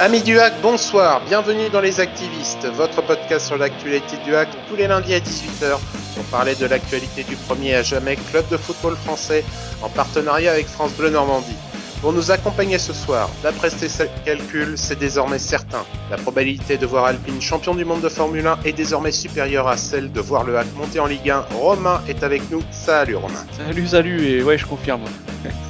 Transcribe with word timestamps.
Amis 0.00 0.22
du 0.22 0.38
hack, 0.38 0.52
bonsoir, 0.62 1.20
bienvenue 1.26 1.70
dans 1.70 1.80
Les 1.80 1.98
Activistes, 1.98 2.66
votre 2.66 3.02
podcast 3.02 3.48
sur 3.48 3.58
l'actualité 3.58 4.16
du 4.24 4.36
hack 4.36 4.48
tous 4.68 4.76
les 4.76 4.86
lundis 4.86 5.12
à 5.12 5.18
18h 5.18 5.76
pour 6.14 6.24
parler 6.26 6.54
de 6.54 6.66
l'actualité 6.66 7.24
du 7.24 7.34
premier 7.34 7.74
à 7.74 7.82
jamais 7.82 8.14
club 8.14 8.44
de 8.48 8.56
football 8.56 8.94
français 8.94 9.44
en 9.82 9.88
partenariat 9.88 10.52
avec 10.52 10.68
France 10.68 10.92
Bleu 10.92 11.10
Normandie. 11.10 11.56
Pour 12.00 12.12
nous 12.12 12.30
accompagner 12.30 12.78
ce 12.78 12.92
soir, 12.92 13.28
d'après 13.42 13.70
ces 13.70 13.88
calculs, 14.24 14.78
c'est 14.78 15.00
désormais 15.00 15.40
certain. 15.40 15.84
La 16.12 16.16
probabilité 16.16 16.76
de 16.76 16.86
voir 16.86 17.06
Alpine 17.06 17.42
champion 17.42 17.74
du 17.74 17.84
monde 17.84 18.00
de 18.00 18.08
Formule 18.08 18.46
1 18.46 18.60
est 18.66 18.72
désormais 18.72 19.10
supérieure 19.10 19.66
à 19.66 19.76
celle 19.76 20.12
de 20.12 20.20
voir 20.20 20.44
le 20.44 20.58
hack 20.58 20.68
monter 20.76 21.00
en 21.00 21.06
Ligue 21.06 21.28
1. 21.28 21.46
Romain 21.56 22.02
est 22.06 22.22
avec 22.22 22.48
nous. 22.52 22.62
Salut 22.70 23.16
Romain. 23.16 23.44
Salut, 23.66 23.88
salut, 23.88 24.24
et 24.28 24.44
ouais, 24.44 24.58
je 24.58 24.66
confirme. 24.66 25.02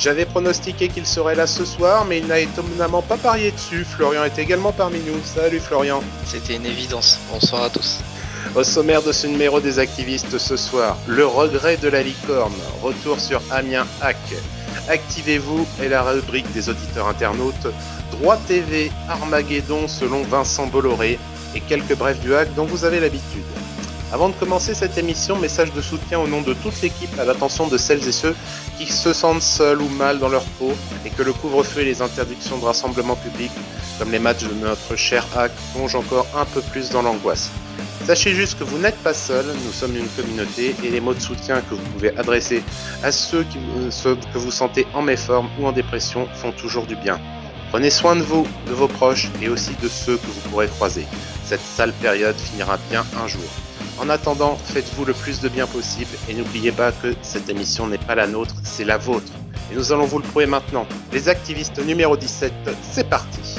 J'avais 0.00 0.24
pronostiqué 0.24 0.88
qu'il 0.88 1.04
serait 1.04 1.34
là 1.34 1.46
ce 1.46 1.66
soir, 1.66 2.06
mais 2.06 2.20
il 2.20 2.26
n'a 2.26 2.38
étonnamment 2.38 3.02
pas 3.02 3.18
parié 3.18 3.50
dessus. 3.50 3.84
Florian 3.84 4.24
est 4.24 4.38
également 4.38 4.72
parmi 4.72 4.98
nous. 5.00 5.22
Salut 5.22 5.60
Florian. 5.60 6.02
C'était 6.24 6.56
une 6.56 6.64
évidence. 6.64 7.18
Bonsoir 7.30 7.64
à 7.64 7.68
tous. 7.68 7.98
Au 8.54 8.64
sommaire 8.64 9.02
de 9.02 9.12
ce 9.12 9.26
numéro 9.26 9.60
des 9.60 9.78
activistes 9.78 10.38
ce 10.38 10.56
soir, 10.56 10.96
le 11.06 11.26
regret 11.26 11.76
de 11.76 11.88
la 11.88 12.02
licorne. 12.02 12.54
Retour 12.82 13.20
sur 13.20 13.42
Amiens 13.50 13.86
Hack. 14.00 14.16
Activez-vous 14.88 15.66
et 15.82 15.90
la 15.90 16.02
rubrique 16.02 16.50
des 16.54 16.70
auditeurs 16.70 17.06
internautes. 17.06 17.68
Droit 18.10 18.38
TV, 18.48 18.90
Armageddon 19.06 19.86
selon 19.86 20.22
Vincent 20.22 20.66
Bolloré 20.66 21.18
et 21.54 21.60
quelques 21.60 21.94
brefs 21.94 22.20
du 22.20 22.34
hack 22.34 22.48
dont 22.54 22.64
vous 22.64 22.86
avez 22.86 23.00
l'habitude. 23.00 23.44
Avant 24.12 24.30
de 24.30 24.34
commencer 24.34 24.74
cette 24.74 24.96
émission, 24.98 25.36
message 25.36 25.72
de 25.72 25.80
soutien 25.82 26.18
au 26.18 26.26
nom 26.26 26.40
de 26.40 26.54
toute 26.54 26.80
l'équipe 26.80 27.16
à 27.18 27.24
l'attention 27.24 27.68
de 27.68 27.76
celles 27.78 28.08
et 28.08 28.12
ceux 28.12 28.34
qui 28.86 28.92
se 28.92 29.12
sentent 29.12 29.42
seuls 29.42 29.82
ou 29.82 29.88
mal 29.90 30.18
dans 30.18 30.30
leur 30.30 30.44
peau 30.58 30.72
et 31.04 31.10
que 31.10 31.22
le 31.22 31.34
couvre-feu 31.34 31.82
et 31.82 31.84
les 31.84 32.00
interdictions 32.00 32.56
de 32.56 32.64
rassemblement 32.64 33.14
public, 33.14 33.50
comme 33.98 34.10
les 34.10 34.18
matchs 34.18 34.44
de 34.44 34.54
notre 34.54 34.96
cher 34.96 35.26
hack, 35.36 35.52
plongent 35.74 35.96
encore 35.96 36.26
un 36.34 36.46
peu 36.46 36.62
plus 36.62 36.88
dans 36.88 37.02
l'angoisse. 37.02 37.50
Sachez 38.06 38.34
juste 38.34 38.58
que 38.58 38.64
vous 38.64 38.78
n'êtes 38.78 38.96
pas 39.02 39.12
seul, 39.12 39.44
nous 39.66 39.72
sommes 39.72 39.96
une 39.96 40.08
communauté 40.08 40.74
et 40.82 40.88
les 40.88 41.00
mots 41.00 41.12
de 41.12 41.20
soutien 41.20 41.60
que 41.60 41.74
vous 41.74 41.90
pouvez 41.92 42.16
adresser 42.16 42.62
à 43.02 43.10
qui, 43.10 43.58
ceux 43.90 44.16
que 44.16 44.38
vous 44.38 44.50
sentez 44.50 44.86
en 44.94 45.02
méforme 45.02 45.50
ou 45.60 45.66
en 45.66 45.72
dépression 45.72 46.26
font 46.34 46.52
toujours 46.52 46.86
du 46.86 46.96
bien. 46.96 47.20
Prenez 47.68 47.90
soin 47.90 48.16
de 48.16 48.22
vous, 48.22 48.46
de 48.66 48.72
vos 48.72 48.88
proches 48.88 49.28
et 49.42 49.50
aussi 49.50 49.72
de 49.82 49.88
ceux 49.88 50.16
que 50.16 50.26
vous 50.26 50.48
pourrez 50.48 50.68
croiser. 50.68 51.06
Cette 51.44 51.60
sale 51.60 51.92
période 51.92 52.36
finira 52.36 52.78
bien 52.90 53.04
un 53.22 53.28
jour. 53.28 53.48
En 54.00 54.08
attendant, 54.08 54.56
faites-vous 54.56 55.04
le 55.04 55.12
plus 55.12 55.42
de 55.42 55.50
bien 55.50 55.66
possible 55.66 56.08
et 56.26 56.32
n'oubliez 56.32 56.72
pas 56.72 56.90
que 56.90 57.12
cette 57.20 57.50
émission 57.50 57.86
n'est 57.86 57.98
pas 57.98 58.14
la 58.14 58.26
nôtre, 58.26 58.54
c'est 58.64 58.86
la 58.86 58.96
vôtre. 58.96 59.30
Et 59.70 59.74
nous 59.74 59.92
allons 59.92 60.06
vous 60.06 60.20
le 60.20 60.24
prouver 60.24 60.46
maintenant. 60.46 60.86
Les 61.12 61.28
activistes 61.28 61.78
numéro 61.84 62.16
17, 62.16 62.50
c'est 62.80 63.10
parti. 63.10 63.58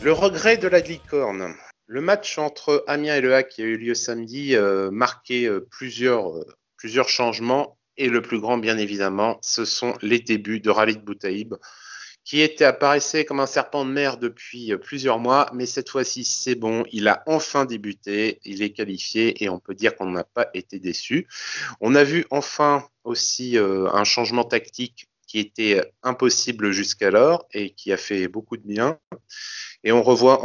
Le 0.00 0.12
regret 0.12 0.58
de 0.58 0.68
la 0.68 0.78
licorne. 0.78 1.56
Le 1.88 2.00
match 2.00 2.38
entre 2.38 2.84
Amiens 2.86 3.16
et 3.16 3.20
Le 3.20 3.34
Hack 3.34 3.48
qui 3.48 3.62
a 3.62 3.64
eu 3.64 3.76
lieu 3.76 3.94
samedi 3.96 4.54
euh, 4.54 4.92
marquait 4.92 5.46
euh, 5.46 5.66
plusieurs, 5.68 6.36
euh, 6.36 6.46
plusieurs 6.76 7.08
changements 7.08 7.76
et 7.96 8.08
le 8.08 8.22
plus 8.22 8.38
grand, 8.38 8.58
bien 8.58 8.78
évidemment, 8.78 9.38
ce 9.42 9.64
sont 9.64 9.94
les 10.02 10.20
débuts 10.20 10.60
de 10.60 10.70
Raleigh 10.70 10.98
Boutaïb 10.98 11.56
qui 12.28 12.42
était 12.42 12.66
apparaissait 12.66 13.24
comme 13.24 13.40
un 13.40 13.46
serpent 13.46 13.86
de 13.86 13.90
mer 13.90 14.18
depuis 14.18 14.74
euh, 14.74 14.76
plusieurs 14.76 15.18
mois, 15.18 15.50
mais 15.54 15.64
cette 15.64 15.88
fois-ci 15.88 16.24
c'est 16.24 16.56
bon, 16.56 16.84
il 16.92 17.08
a 17.08 17.22
enfin 17.26 17.64
débuté, 17.64 18.38
il 18.44 18.62
est 18.62 18.68
qualifié 18.70 19.42
et 19.42 19.48
on 19.48 19.58
peut 19.58 19.74
dire 19.74 19.96
qu'on 19.96 20.10
n'a 20.10 20.24
pas 20.24 20.50
été 20.52 20.78
déçu. 20.78 21.26
On 21.80 21.94
a 21.94 22.04
vu 22.04 22.26
enfin 22.28 22.86
aussi 23.02 23.56
euh, 23.56 23.88
un 23.94 24.04
changement 24.04 24.44
tactique 24.44 25.08
qui 25.26 25.38
était 25.38 25.80
impossible 26.02 26.70
jusqu'alors 26.70 27.46
et 27.54 27.70
qui 27.70 27.92
a 27.92 27.96
fait 27.96 28.28
beaucoup 28.28 28.58
de 28.58 28.66
bien. 28.66 28.98
Et 29.82 29.92
on 29.92 30.02
revoit 30.02 30.38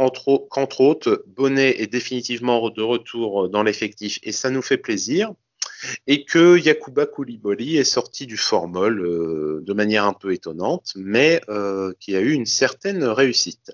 qu'entre 0.50 0.80
autres, 0.80 1.22
Bonnet 1.26 1.82
est 1.82 1.86
définitivement 1.86 2.70
de 2.70 2.82
retour 2.82 3.50
dans 3.50 3.62
l'effectif 3.62 4.18
et 4.22 4.32
ça 4.32 4.48
nous 4.48 4.62
fait 4.62 4.78
plaisir 4.78 5.34
et 6.06 6.24
que 6.24 6.58
Yakuba 6.58 7.06
Koulibaly 7.06 7.76
est 7.76 7.84
sorti 7.84 8.26
du 8.26 8.36
formol 8.36 9.00
euh, 9.00 9.62
de 9.64 9.72
manière 9.72 10.04
un 10.04 10.12
peu 10.12 10.32
étonnante, 10.32 10.92
mais 10.96 11.40
euh, 11.48 11.92
qui 12.00 12.16
a 12.16 12.20
eu 12.20 12.32
une 12.32 12.46
certaine 12.46 13.04
réussite. 13.04 13.72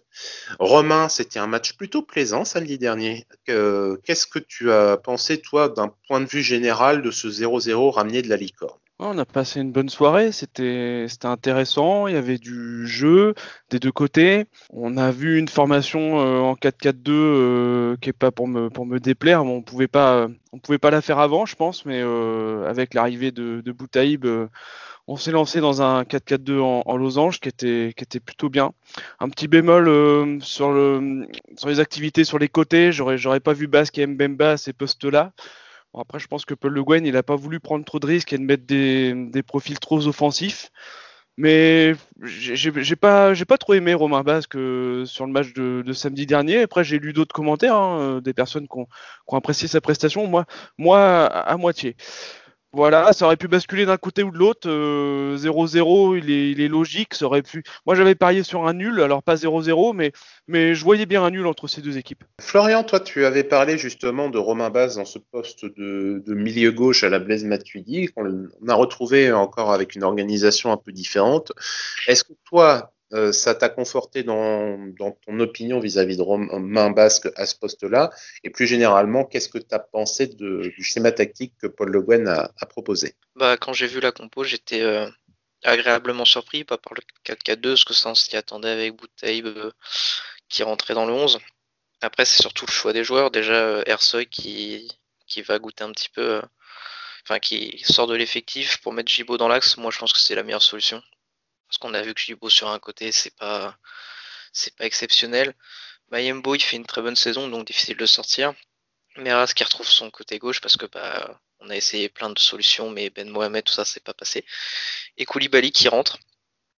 Romain, 0.59 1.09
c'était 1.09 1.39
un 1.39 1.47
match 1.47 1.77
plutôt 1.77 2.03
plaisant 2.03 2.45
samedi 2.45 2.79
dernier. 2.79 3.27
Qu'est-ce 3.47 4.27
que 4.27 4.39
tu 4.39 4.71
as 4.71 4.97
pensé, 4.97 5.41
toi, 5.41 5.69
d'un 5.69 5.93
point 6.07 6.21
de 6.21 6.27
vue 6.27 6.43
général 6.43 7.03
de 7.03 7.11
ce 7.11 7.29
0-0 7.29 7.91
ramené 7.91 8.23
de 8.23 8.29
la 8.29 8.37
licorne? 8.37 8.79
On 9.03 9.19
a 9.19 9.25
passé 9.25 9.61
une 9.61 9.73
bonne 9.73 9.89
soirée, 9.89 10.31
c'était 10.33 11.07
intéressant, 11.25 12.07
il 12.07 12.15
y 12.15 12.17
avait 12.17 12.39
du 12.39 12.87
jeu 12.87 13.35
des 13.71 13.79
deux 13.79 13.93
côtés. 13.93 14.45
On 14.71 14.97
a 14.97 15.11
vu 15.11 15.39
une 15.39 15.49
formation 15.49 16.21
euh, 16.21 16.41
en 16.41 16.55
4-4-2 16.55 16.95
euh, 17.09 17.97
qui 18.01 18.11
est 18.11 18.15
pas 18.15 18.31
pour 18.31 18.47
me, 18.47 18.69
pour 18.69 18.87
me 18.87 19.01
déplaire, 19.01 19.45
on 19.45 19.63
pouvait 19.63 19.89
pas 19.89 20.29
on 20.53 20.59
pouvait 20.59 20.79
pas 20.79 20.91
la 20.91 21.01
faire 21.01 21.19
avant, 21.19 21.47
je 21.47 21.57
pense, 21.57 21.87
mais 21.87 22.01
euh, 22.03 22.69
avec 22.69 22.95
l'arrivée 22.95 23.31
de, 23.31 23.63
Boutaïb, 23.73 24.27
on 25.07 25.17
s'est 25.17 25.31
lancé 25.31 25.61
dans 25.61 25.81
un 25.81 26.03
4-4-2 26.03 26.61
en, 26.61 26.97
losange 26.97 27.41
qui 27.41 27.49
était, 27.49 27.93
qui 27.97 28.05
était 28.05 28.21
plutôt 28.21 28.51
bien. 28.51 28.73
Un 29.21 29.29
petit 29.29 29.49
bémol 29.49 30.41
sur, 30.43 30.73
le, 30.73 31.27
sur 31.57 31.69
les 31.69 31.81
activités 31.81 32.25
sur 32.25 32.39
les 32.39 32.49
côtés, 32.49 32.93
j'aurais 32.93 33.41
pas 33.41 33.53
vu 33.53 33.67
Basque 33.69 33.99
et 33.99 34.07
Mbemba 34.07 34.53
à 34.53 34.57
ces 34.57 34.73
postes-là 34.73 35.33
après, 35.99 36.19
je 36.19 36.29
pense 36.29 36.45
que 36.45 36.55
Paul 36.55 36.73
Le 36.73 36.85
Guen, 36.85 37.05
il 37.05 37.13
n'a 37.15 37.23
pas 37.23 37.37
voulu 37.37 37.61
prendre 37.61 37.85
trop 37.85 37.99
de 37.99 38.07
risques 38.07 38.33
et 38.33 38.39
de 38.39 38.45
mettre 38.45 38.65
des, 38.67 39.43
profils 39.43 39.79
trop 39.79 40.07
offensifs. 40.07 40.71
Mais 41.37 41.95
j'ai 42.23 42.97
pas, 42.97 43.33
pas 43.35 43.59
trop 43.59 43.75
aimé 43.75 43.95
Romain 43.95 44.23
Basque 44.23 44.57
euh, 44.57 45.07
sur 45.07 45.25
le 45.27 45.33
match 45.33 45.55
de, 45.55 45.93
samedi 45.93 46.27
dernier. 46.27 46.63
Après, 46.63 46.85
j'ai 46.85 46.99
lu 46.99 47.13
d'autres 47.13 47.35
commentaires, 47.35 47.77
hein, 47.77 48.01
euh, 48.01 48.21
des 48.21 48.35
personnes 48.35 48.69
qui 48.69 48.79
ont, 48.79 48.87
apprécié 49.37 49.67
sa 49.67 49.81
prestation. 49.81 50.27
Moi, 50.27 50.45
moi 50.77 51.27
à 51.27 51.57
moitié. 51.57 51.97
Voilà, 52.73 53.13
ça 53.13 53.25
aurait 53.25 53.37
pu 53.37 53.49
basculer 53.49 53.85
d'un 53.85 53.97
côté 53.97 54.23
ou 54.23 54.31
de 54.31 54.39
l'autre. 54.39 54.69
0-0, 54.69 56.15
euh, 56.15 56.19
il, 56.19 56.61
est, 56.61 56.69
logique. 56.69 57.15
Ça 57.15 57.27
aurait 57.27 57.43
pu. 57.43 57.65
Moi, 57.85 57.97
j'avais 57.97 58.15
parié 58.15 58.45
sur 58.45 58.67
un 58.69 58.75
nul, 58.75 59.01
alors 59.01 59.25
pas 59.25 59.35
0-0, 59.35 59.95
mais, 59.95 60.13
mais 60.47 60.75
je 60.75 60.85
voyais 60.85 61.07
bien 61.07 61.25
un 61.25 61.31
nul 61.31 61.47
entre 61.49 61.67
ces 61.67 61.81
deux 61.81 61.99
équipes. 61.99 62.23
Florian, 62.41 62.85
toi, 62.85 63.01
tu 63.01 63.25
avais 63.25 63.43
parlé 63.43 63.77
justement 63.77 64.31
de 64.31 64.39
Romain 64.39 64.71
Baz 64.71 64.97
dans 64.97 65.05
ce 65.05 65.19
poste 65.19 65.65
de, 65.65 66.23
de 66.25 66.35
milieu 66.35 66.71
gauche 66.71 67.03
à 67.03 67.09
la 67.09 67.19
Blaise 67.19 67.45
Matuidi, 67.45 68.07
qu'on 68.07 68.47
a 68.69 68.75
retrouvé 68.75 69.33
encore 69.33 69.73
avec 69.73 69.97
une 69.97 70.05
organisation 70.05 70.71
un 70.71 70.77
peu 70.77 70.93
différente. 70.93 71.53
Est-ce 72.07 72.23
que 72.23 72.35
toi, 72.45 72.93
euh, 73.13 73.33
ça 73.33 73.55
t'a 73.55 73.69
conforté 73.69 74.23
dans, 74.23 74.93
ton 75.27 75.41
opinion 75.41 75.81
vis-à-vis 75.81 76.17
de 76.17 76.23
Romain 76.23 76.91
Basque 76.91 77.29
à 77.37 77.47
ce 77.47 77.57
poste-là 77.57 78.11
Et 78.45 78.51
plus 78.51 78.67
généralement, 78.67 79.25
qu'est-ce 79.25 79.49
que 79.49 79.59
tu 79.59 79.75
as 79.75 79.81
pensé 79.81 80.29
du 80.29 80.83
schéma 80.83 81.11
tactique 81.11 81.55
que 81.61 81.67
Paul 81.67 81.91
Le 81.91 82.03
Guen 82.03 82.29
a, 82.29 82.51
proposé? 82.67 83.15
Bah, 83.35 83.57
Quand 83.57 83.73
j'ai 83.73 83.89
vu 83.89 84.01
la 84.01 84.13
compo, 84.13 84.45
j'étais 84.45 84.83
euh, 84.83 85.09
agréablement 85.65 86.25
surpris, 86.25 86.65
pas 86.65 86.79
par 86.79 86.95
le 86.95 87.03
4-4-2, 87.25 87.77
ce 87.77 87.85
que 87.85 87.95
ça 87.95 88.11
on 88.11 88.15
s'y 88.15 88.37
attendait 88.37 88.71
avec 88.71 88.95
euh, 89.25 89.71
qui 90.49 90.63
rentrait 90.63 90.95
dans 90.95 91.07
le 91.07 91.13
11. 91.13 91.41
Après, 92.03 92.25
c'est 92.25 92.43
surtout 92.43 92.67
le 92.67 92.73
choix 92.73 92.93
des 92.93 93.05
joueurs. 93.05 93.31
Déjà, 93.31 93.83
Ersoy 93.87 94.27
qui, 94.27 94.89
qui 95.27 95.43
va 95.43 95.59
goûter 95.59 95.85
un 95.85 95.93
petit 95.93 96.09
peu, 96.09 96.41
enfin 97.25 97.41
qui 97.41 97.83
sort 97.85 98.07
de 98.07 98.15
l'effectif 98.15 98.81
pour 98.83 98.93
mettre 98.93 99.11
Gibo 99.11 99.37
dans 99.37 99.49
l'axe, 99.49 99.77
moi 99.77 99.91
je 99.91 99.99
pense 99.99 100.13
que 100.13 100.19
c'est 100.19 100.35
la 100.35 100.43
meilleure 100.43 100.63
solution. 100.63 101.03
Parce 101.71 101.79
qu'on 101.79 101.95
a 101.95 102.03
vu 102.03 102.15
que 102.15 102.21
Jibo 102.21 102.51
sur 102.51 102.69
un 102.69 102.81
côté, 102.81 103.13
c'est 103.13 103.37
pas, 103.37 103.79
pas 104.77 104.85
exceptionnel. 104.85 105.55
Mayembo, 106.11 106.57
il 106.57 106.61
fait 106.61 106.75
une 106.75 106.85
très 106.85 107.01
bonne 107.01 107.15
saison, 107.15 107.47
donc 107.47 107.65
difficile 107.65 107.97
de 107.97 108.07
sortir. 108.07 108.55
Meras 109.15 109.53
qui 109.55 109.63
retrouve 109.63 109.87
son 109.87 110.11
côté 110.11 110.41
gauche 110.41 110.61
parce 110.61 110.77
que 110.77 110.87
bah, 110.87 111.41
on 111.61 111.71
a 111.71 111.77
essayé 111.77 112.09
plein 112.09 112.29
de 112.31 112.39
solutions, 112.41 112.91
mais 112.91 113.09
Ben 113.11 113.31
Mohamed, 113.31 113.63
tout 113.63 113.73
ça, 113.73 113.85
c'est 113.85 114.03
pas 114.03 114.15
passé. 114.15 114.45
Et 115.17 115.25
Koulibaly 115.25 115.71
qui 115.71 115.87
rentre. 115.87 116.19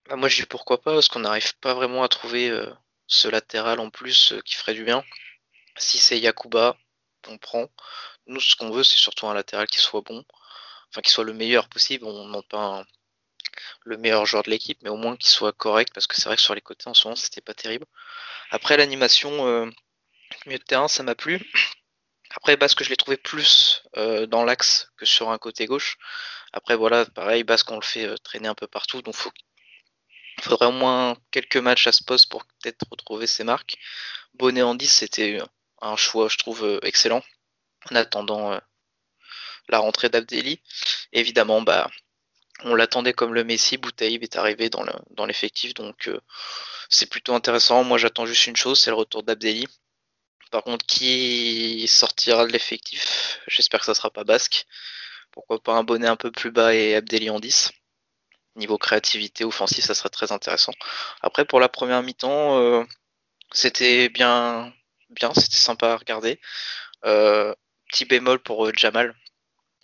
Bah, 0.09 0.17
moi, 0.17 0.27
je 0.27 0.41
dis 0.41 0.45
pourquoi 0.45 0.81
pas, 0.81 0.93
parce 0.93 1.07
qu'on 1.07 1.19
n'arrive 1.21 1.55
pas 1.59 1.73
vraiment 1.73 2.03
à 2.03 2.09
trouver 2.09 2.49
euh, 2.49 2.69
ce 3.07 3.29
latéral 3.29 3.79
en 3.79 3.89
plus 3.89 4.33
euh, 4.33 4.41
qui 4.41 4.55
ferait 4.55 4.73
du 4.73 4.83
bien. 4.83 5.05
Si 5.77 5.99
c'est 5.99 6.19
Yakuba, 6.19 6.75
on 7.29 7.38
prend. 7.38 7.69
Nous, 8.27 8.41
ce 8.41 8.57
qu'on 8.57 8.71
veut, 8.71 8.83
c'est 8.83 8.99
surtout 8.99 9.27
un 9.27 9.33
latéral 9.33 9.67
qui 9.67 9.79
soit 9.79 10.01
bon, 10.01 10.25
enfin 10.89 11.01
qui 11.01 11.11
soit 11.11 11.23
le 11.23 11.33
meilleur 11.33 11.69
possible. 11.69 12.03
On 12.05 12.27
n'a 12.27 12.41
pas 12.43 12.81
un, 12.81 12.85
le 13.83 13.97
meilleur 13.97 14.25
joueur 14.25 14.43
de 14.43 14.49
l'équipe, 14.49 14.79
mais 14.83 14.89
au 14.89 14.97
moins 14.97 15.15
qu'il 15.17 15.29
soit 15.29 15.53
correct, 15.53 15.91
parce 15.93 16.07
que 16.07 16.15
c'est 16.15 16.25
vrai 16.25 16.35
que 16.35 16.41
sur 16.41 16.55
les 16.55 16.61
côtés 16.61 16.87
en 16.87 16.93
ce 16.93 17.07
moment 17.07 17.15
c'était 17.15 17.41
pas 17.41 17.53
terrible. 17.53 17.85
Après 18.51 18.77
l'animation 18.77 19.47
euh, 19.47 19.69
milieu 20.45 20.59
de 20.59 20.63
terrain, 20.63 20.87
ça 20.87 21.03
m'a 21.03 21.15
plu. 21.15 21.51
Après 22.31 22.55
Basque, 22.57 22.83
je 22.83 22.89
l'ai 22.89 22.97
trouvé 22.97 23.17
plus 23.17 23.83
euh, 23.97 24.25
dans 24.25 24.43
l'axe 24.43 24.89
que 24.97 25.05
sur 25.05 25.29
un 25.31 25.37
côté 25.37 25.65
gauche. 25.65 25.97
Après 26.53 26.75
voilà, 26.75 27.05
pareil, 27.05 27.43
Basque 27.43 27.71
on 27.71 27.75
le 27.75 27.85
fait 27.85 28.05
euh, 28.05 28.17
traîner 28.17 28.47
un 28.47 28.55
peu 28.55 28.67
partout, 28.67 29.01
donc 29.01 29.15
il 30.37 30.43
faudrait 30.43 30.67
au 30.67 30.71
moins 30.71 31.17
quelques 31.31 31.57
matchs 31.57 31.87
à 31.87 31.91
ce 31.91 32.03
poste 32.03 32.29
pour 32.29 32.45
peut-être 32.45 32.85
retrouver 32.89 33.27
ses 33.27 33.43
marques. 33.43 33.77
Bonnet 34.35 34.61
en 34.61 34.75
10, 34.75 34.87
c'était 34.87 35.39
un 35.81 35.95
choix, 35.97 36.29
je 36.29 36.37
trouve, 36.37 36.79
excellent. 36.83 37.21
En 37.89 37.95
attendant 37.95 38.59
la 39.69 39.79
rentrée 39.79 40.09
d'Abdelli. 40.09 40.61
Évidemment, 41.13 41.61
bah, 41.61 41.89
on 42.63 42.75
l'attendait 42.75 43.13
comme 43.13 43.33
le 43.33 43.43
Messi, 43.43 43.77
Boutaïb 43.77 44.23
est 44.23 44.35
arrivé 44.35 44.69
dans 44.69 45.25
l'effectif, 45.25 45.73
donc 45.73 46.09
c'est 46.89 47.09
plutôt 47.09 47.33
intéressant. 47.33 47.83
Moi 47.83 47.97
j'attends 47.97 48.25
juste 48.25 48.47
une 48.47 48.55
chose, 48.55 48.79
c'est 48.79 48.91
le 48.91 48.95
retour 48.97 49.23
d'Abdelli. 49.23 49.67
Par 50.51 50.63
contre, 50.63 50.85
qui 50.85 51.87
sortira 51.87 52.45
de 52.45 52.51
l'effectif? 52.51 53.39
J'espère 53.47 53.79
que 53.79 53.85
ça 53.85 53.95
sera 53.95 54.09
pas 54.11 54.25
Basque. 54.25 54.65
Pourquoi 55.31 55.63
pas 55.63 55.73
un 55.73 55.83
bonnet 55.83 56.07
un 56.07 56.17
peu 56.17 56.29
plus 56.31 56.51
bas 56.51 56.75
et 56.75 56.95
Abdelli 56.95 57.29
en 57.29 57.39
10 57.39 57.71
Niveau 58.57 58.77
créativité 58.77 59.45
offensive, 59.45 59.83
ça 59.83 59.95
serait 59.95 60.09
très 60.09 60.33
intéressant. 60.33 60.73
Après, 61.21 61.45
pour 61.45 61.61
la 61.61 61.69
première 61.69 62.03
mi-temps, 62.03 62.59
euh, 62.59 62.83
c'était 63.53 64.09
bien, 64.09 64.73
bien, 65.09 65.33
c'était 65.33 65.55
sympa 65.55 65.93
à 65.93 65.97
regarder. 65.97 66.39
Euh, 67.05 67.55
petit 67.87 68.05
bémol 68.05 68.39
pour 68.39 68.65
euh, 68.67 68.73
Jamal 68.75 69.15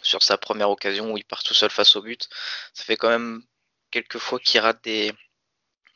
sur 0.01 0.23
sa 0.23 0.37
première 0.37 0.69
occasion 0.69 1.11
où 1.11 1.17
il 1.17 1.25
part 1.25 1.43
tout 1.43 1.53
seul 1.53 1.69
face 1.69 1.95
au 1.95 2.01
but. 2.01 2.29
Ça 2.73 2.83
fait 2.83 2.97
quand 2.97 3.09
même 3.09 3.43
quelques 3.91 4.17
fois 4.17 4.39
qu'il 4.39 4.59
rate 4.59 4.83
des 4.83 5.13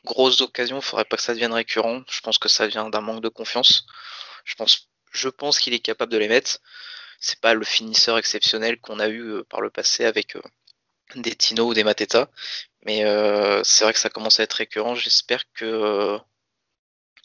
grosses 0.04 0.40
occasions. 0.40 0.78
Il 0.78 0.82
faudrait 0.82 1.04
pas 1.04 1.16
que 1.16 1.22
ça 1.22 1.34
devienne 1.34 1.52
récurrent. 1.52 2.02
Je 2.10 2.20
pense 2.20 2.38
que 2.38 2.48
ça 2.48 2.66
vient 2.66 2.88
d'un 2.90 3.00
manque 3.00 3.22
de 3.22 3.28
confiance. 3.28 3.86
Je 4.44 4.54
pense, 4.54 4.88
je 5.12 5.28
pense 5.28 5.58
qu'il 5.58 5.74
est 5.74 5.80
capable 5.80 6.12
de 6.12 6.18
les 6.18 6.28
mettre. 6.28 6.58
C'est 7.20 7.40
pas 7.40 7.54
le 7.54 7.64
finisseur 7.64 8.18
exceptionnel 8.18 8.80
qu'on 8.80 8.98
a 8.98 9.08
eu 9.08 9.22
euh, 9.22 9.44
par 9.44 9.60
le 9.60 9.70
passé 9.70 10.04
avec 10.04 10.36
euh, 10.36 10.42
des 11.14 11.34
Tino 11.36 11.68
ou 11.68 11.74
des 11.74 11.84
Mateta. 11.84 12.30
Mais 12.84 13.04
euh, 13.04 13.62
c'est 13.64 13.84
vrai 13.84 13.92
que 13.92 13.98
ça 14.00 14.10
commence 14.10 14.40
à 14.40 14.42
être 14.44 14.54
récurrent. 14.54 14.94
J'espère 14.96 15.44
que 15.54 16.18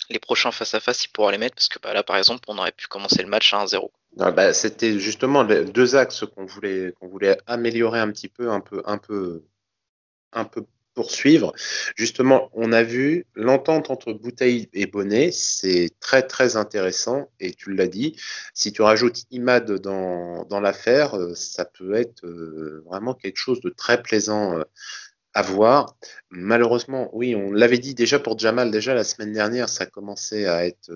les 0.10 0.20
prochains 0.20 0.52
face 0.52 0.74
à 0.74 0.80
face, 0.80 1.06
il 1.06 1.10
pourra 1.10 1.32
les 1.32 1.38
mettre 1.38 1.56
parce 1.56 1.68
que 1.68 1.80
bah, 1.80 1.94
là, 1.94 2.04
par 2.04 2.18
exemple, 2.18 2.44
on 2.48 2.58
aurait 2.58 2.72
pu 2.72 2.88
commencer 2.88 3.22
le 3.22 3.30
match 3.30 3.54
à 3.54 3.64
1-0. 3.66 3.90
Ah, 4.20 4.32
bah, 4.32 4.54
c'était 4.54 5.00
justement 5.00 5.44
deux 5.44 5.96
axes 5.96 6.26
qu'on 6.34 6.46
voulait, 6.46 6.94
voulait 7.02 7.38
améliorer 7.46 8.00
un 8.00 8.12
petit 8.12 8.30
peu, 8.30 8.50
un 8.50 8.62
peu, 8.62 8.82
un 8.86 8.98
peu, 8.98 9.44
un 10.34 10.46
peu 10.46 10.66
poursuivre. 10.98 11.54
Justement, 11.96 12.50
on 12.54 12.72
a 12.72 12.82
vu 12.82 13.28
l'entente 13.36 13.92
entre 13.92 14.14
Bouteille 14.14 14.68
et 14.74 14.88
Bonnet, 14.88 15.32
c'est 15.32 15.92
très 16.00 16.24
très 16.24 16.56
intéressant 16.58 17.30
et 17.40 17.54
tu 17.54 17.72
l'as 17.76 17.88
dit. 17.88 18.16
Si 18.56 18.72
tu 18.72 18.82
rajoutes 18.82 19.26
Imad 19.30 19.72
dans, 19.74 20.44
dans 20.46 20.60
l'affaire, 20.60 21.16
euh, 21.16 21.36
ça 21.36 21.66
peut 21.66 21.94
être 21.94 22.26
euh, 22.26 22.84
vraiment 22.88 23.14
quelque 23.14 23.38
chose 23.38 23.62
de 23.62 23.70
très 23.70 24.02
plaisant 24.02 24.58
euh, 24.58 24.64
à. 25.42 25.96
Malheureusement, 26.30 27.10
oui, 27.14 27.36
on 27.36 27.52
l'avait 27.52 27.78
dit 27.78 27.96
déjà 27.96 28.20
pour 28.20 28.38
Jamal, 28.38 28.72
déjà 28.72 28.94
la 28.94 29.04
semaine 29.04 29.32
dernière, 29.32 29.70
ça 29.70 29.86
commençait 29.86 30.46
à 30.46 30.66
être, 30.66 30.92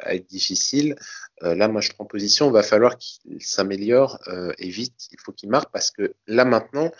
à 0.00 0.14
être 0.14 0.26
difficile. 0.28 0.96
là, 1.40 1.68
moi, 1.68 1.80
je 1.80 1.90
prends 1.92 2.04
position, 2.04 2.48
il 2.48 2.52
va 2.52 2.62
falloir 2.62 2.98
qu'il 2.98 3.42
s'améliore 3.42 4.18
et 4.58 4.68
vite, 4.70 5.08
il 5.12 5.20
faut 5.20 5.32
qu'il 5.32 5.50
marque 5.50 5.70
parce 5.72 5.90
que 5.90 6.14
là 6.26 6.44
maintenant, 6.44 6.90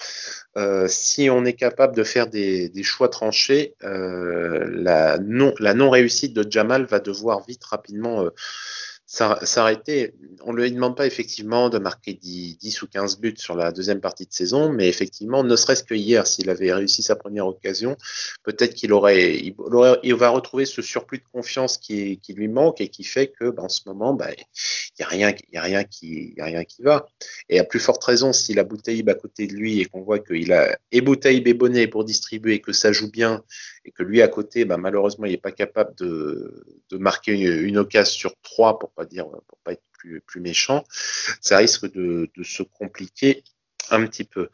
euh, 0.56 0.86
si 0.88 1.30
on 1.30 1.44
est 1.44 1.54
capable 1.54 1.96
de 1.96 2.04
faire 2.04 2.26
des, 2.26 2.70
choix 2.82 3.08
tranchés, 3.08 3.74
euh, 3.84 4.66
la 4.70 5.18
non 5.18 5.54
la 5.58 5.74
non 5.74 5.90
de 5.90 6.46
Jamal 6.48 6.84
va 6.84 7.00
devoir 7.00 7.44
vite 7.46 7.64
rapidement 7.64 8.24
euh, 8.24 8.30
s'arrêter. 9.12 10.14
On 10.44 10.54
ne 10.54 10.62
lui 10.62 10.72
demande 10.72 10.96
pas 10.96 11.06
effectivement 11.06 11.68
de 11.68 11.78
marquer 11.78 12.14
10, 12.14 12.82
ou 12.82 12.86
15 12.86 13.18
buts 13.20 13.34
sur 13.36 13.54
la 13.54 13.70
deuxième 13.70 14.00
partie 14.00 14.24
de 14.24 14.32
saison, 14.32 14.72
mais 14.72 14.88
effectivement, 14.88 15.44
ne 15.44 15.54
serait-ce 15.54 15.84
que 15.84 15.94
hier, 15.94 16.26
s'il 16.26 16.48
avait 16.48 16.72
réussi 16.72 17.02
sa 17.02 17.14
première 17.14 17.46
occasion, 17.46 17.96
peut-être 18.42 18.72
qu'il 18.72 18.92
aurait, 18.92 19.36
il, 19.36 20.14
va 20.14 20.28
retrouver 20.30 20.64
ce 20.64 20.80
surplus 20.80 21.18
de 21.18 21.24
confiance 21.30 21.76
qui, 21.76 22.18
lui 22.30 22.48
manque 22.48 22.80
et 22.80 22.88
qui 22.88 23.04
fait 23.04 23.28
que, 23.28 23.50
ben, 23.50 23.64
en 23.64 23.68
ce 23.68 23.82
moment, 23.86 24.14
ben, 24.14 24.30
il 24.38 24.44
n'y 25.00 25.04
a 25.04 25.08
rien, 25.08 25.34
y 25.52 25.58
a 25.58 25.62
rien 25.62 25.84
qui, 25.84 26.34
va. 26.80 27.06
Et 27.50 27.58
à 27.58 27.64
plus 27.64 27.80
forte 27.80 28.02
raison, 28.02 28.32
s'il 28.32 28.58
a 28.58 28.64
Boutaïb 28.64 29.10
à 29.10 29.14
côté 29.14 29.46
de 29.46 29.52
lui 29.52 29.80
et 29.80 29.84
qu'on 29.84 30.00
voit 30.00 30.20
qu'il 30.20 30.52
a 30.54 30.78
et 30.90 31.02
Boutaïb 31.02 31.46
et 31.46 31.54
Bonnet 31.54 31.86
pour 31.86 32.04
distribuer 32.04 32.54
et 32.54 32.60
que 32.60 32.72
ça 32.72 32.92
joue 32.92 33.10
bien 33.10 33.44
et 33.84 33.90
que 33.90 34.02
lui 34.02 34.22
à 34.22 34.28
côté, 34.28 34.64
ben, 34.64 34.78
malheureusement, 34.78 35.26
il 35.26 35.32
n'est 35.32 35.36
pas 35.36 35.52
capable 35.52 35.94
de, 35.96 36.64
de 36.90 36.96
marquer 36.96 37.32
une, 37.32 37.66
une 37.66 37.78
occasion 37.78 38.12
sur 38.12 38.34
trois 38.42 38.78
pour 38.78 38.90
pas 38.90 39.01
dire, 39.04 39.26
pour 39.26 39.58
pas 39.64 39.72
être 39.72 39.82
plus, 40.26 40.40
méchant, 40.40 40.84
ça 41.40 41.58
risque 41.58 41.90
de, 41.92 42.28
se 42.42 42.62
compliquer 42.62 43.44
un 43.90 44.06
petit 44.06 44.24
peu. 44.24 44.48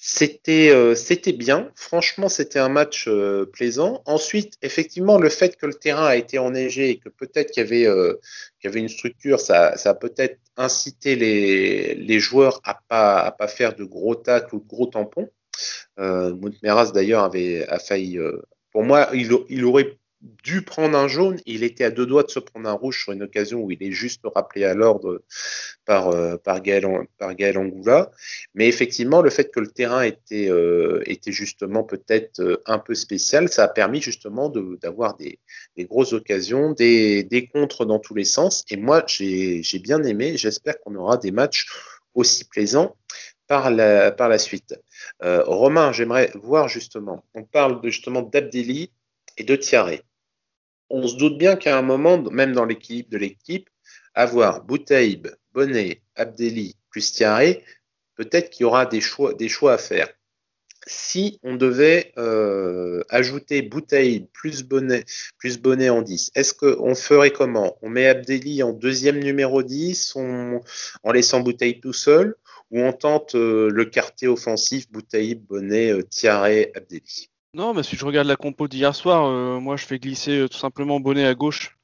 C'était 0.00 0.70
euh, 0.70 0.94
bien. 1.36 1.72
Franchement, 1.74 2.28
c'était 2.28 2.60
un 2.60 2.68
match 2.68 3.06
euh, 3.08 3.46
plaisant. 3.46 4.00
Ensuite, 4.06 4.54
effectivement, 4.62 5.18
le 5.18 5.28
fait 5.28 5.56
que 5.56 5.66
le 5.66 5.74
terrain 5.74 6.06
a 6.06 6.14
été 6.14 6.38
enneigé 6.38 6.90
et 6.90 6.98
que 6.98 7.08
peut-être 7.08 7.50
qu'il 7.50 7.64
y 7.64 7.66
avait 7.66 7.86
euh, 7.86 8.14
une 8.62 8.88
structure, 8.88 9.40
ça, 9.40 9.74
a 9.84 9.94
peut-être 9.94 10.38
incité 10.56 11.16
les, 11.16 12.20
joueurs 12.20 12.60
à 12.64 12.80
pas 12.88 13.32
pas 13.32 13.48
faire 13.48 13.74
de 13.74 13.82
gros 13.84 14.14
tacles 14.14 14.54
ou 14.54 14.60
de 14.60 14.68
gros 14.68 14.86
tampons. 14.86 15.30
Euh, 15.98 16.32
Moutmeras 16.32 16.92
d'ailleurs 16.92 17.24
avait 17.24 17.66
a 17.68 17.80
failli. 17.80 18.20
pour 18.70 18.84
moi, 18.84 19.08
il, 19.14 19.30
il 19.48 19.64
aurait 19.64 19.98
dû 20.20 20.62
prendre 20.62 20.96
un 20.98 21.08
jaune. 21.08 21.38
Il 21.46 21.62
était 21.62 21.84
à 21.84 21.90
deux 21.90 22.06
doigts 22.06 22.24
de 22.24 22.30
se 22.30 22.40
prendre 22.40 22.68
un 22.68 22.72
rouge 22.72 23.02
sur 23.02 23.12
une 23.12 23.22
occasion 23.22 23.60
où 23.60 23.70
il 23.70 23.82
est 23.82 23.92
juste 23.92 24.22
rappelé 24.34 24.64
à 24.64 24.74
l'ordre 24.74 25.22
par, 25.84 26.08
euh, 26.08 26.36
Gaël, 26.60 26.86
par 27.18 27.30
Angoula. 27.30 28.10
Mais 28.54 28.68
effectivement, 28.68 29.22
le 29.22 29.30
fait 29.30 29.50
que 29.50 29.60
le 29.60 29.68
terrain 29.68 30.02
était, 30.02 30.48
euh, 30.48 31.02
justement 31.26 31.84
peut-être 31.84 32.40
euh, 32.40 32.62
un 32.66 32.78
peu 32.78 32.94
spécial, 32.94 33.48
ça 33.48 33.64
a 33.64 33.68
permis 33.68 34.00
justement 34.00 34.48
d'avoir 34.48 35.16
des, 35.16 35.38
des, 35.76 35.84
grosses 35.84 36.12
occasions, 36.12 36.72
des, 36.72 37.22
des 37.22 37.46
contres 37.46 37.86
dans 37.86 37.98
tous 37.98 38.14
les 38.14 38.24
sens. 38.24 38.64
Et 38.70 38.76
moi, 38.76 39.04
j'ai 39.06 39.62
bien 39.82 40.02
aimé. 40.02 40.36
J'espère 40.36 40.80
qu'on 40.80 40.94
aura 40.96 41.16
des 41.16 41.30
matchs 41.30 41.66
aussi 42.14 42.44
plaisants 42.44 42.96
par 43.46 43.70
la, 43.70 44.38
suite. 44.38 44.74
Romain, 45.20 45.92
j'aimerais 45.92 46.30
voir 46.34 46.68
justement, 46.68 47.24
on 47.34 47.44
parle 47.44 47.80
justement 47.82 48.20
d'Abdeli 48.20 48.90
et 49.38 49.44
de 49.44 49.56
Thierry 49.56 50.02
on 50.90 51.06
se 51.06 51.16
doute 51.16 51.38
bien 51.38 51.56
qu'à 51.56 51.78
un 51.78 51.82
moment, 51.82 52.18
même 52.30 52.52
dans 52.52 52.64
l'équilibre 52.64 53.10
de 53.10 53.18
l'équipe, 53.18 53.68
avoir 54.14 54.64
Boutaïb, 54.64 55.28
Bonnet, 55.52 56.02
Abdelli 56.16 56.76
plus 56.90 57.12
Thierry, 57.12 57.60
peut-être 58.16 58.50
qu'il 58.50 58.64
y 58.64 58.66
aura 58.66 58.86
des 58.86 59.00
choix, 59.00 59.32
à 59.72 59.78
faire. 59.78 60.08
Si 60.86 61.38
on 61.42 61.56
devait 61.56 62.12
euh, 62.16 63.02
ajouter 63.10 63.60
Boutaïb 63.60 64.26
plus 64.32 64.62
Bonnet, 64.62 65.04
plus 65.36 65.58
Bonnet 65.58 65.90
en 65.90 66.00
10, 66.00 66.30
est-ce 66.34 66.54
qu'on 66.54 66.94
ferait 66.94 67.32
comment? 67.32 67.76
On 67.82 67.90
met 67.90 68.06
Abdelli 68.06 68.62
en 68.62 68.72
deuxième 68.72 69.18
numéro 69.18 69.62
10 69.62 70.16
en 70.16 71.12
laissant 71.12 71.40
Boutaïb 71.40 71.82
tout 71.82 71.92
seul 71.92 72.36
ou 72.70 72.80
on 72.80 72.92
tente 72.92 73.34
euh, 73.34 73.70
le 73.70 73.84
quartier 73.84 74.28
offensif 74.28 74.90
Boutaïb, 74.90 75.44
Bonnet, 75.46 75.92
euh, 75.92 76.02
Thierry, 76.02 76.68
Abdelli? 76.74 77.30
Non, 77.54 77.72
mais 77.72 77.82
si 77.82 77.96
je 77.96 78.04
regarde 78.04 78.26
la 78.26 78.36
compo 78.36 78.68
d'hier 78.68 78.94
soir, 78.94 79.24
euh, 79.26 79.58
moi 79.58 79.76
je 79.76 79.86
fais 79.86 79.98
glisser 79.98 80.38
euh, 80.40 80.48
tout 80.48 80.58
simplement 80.58 81.00
Bonnet 81.00 81.26
à 81.26 81.34
gauche 81.34 81.78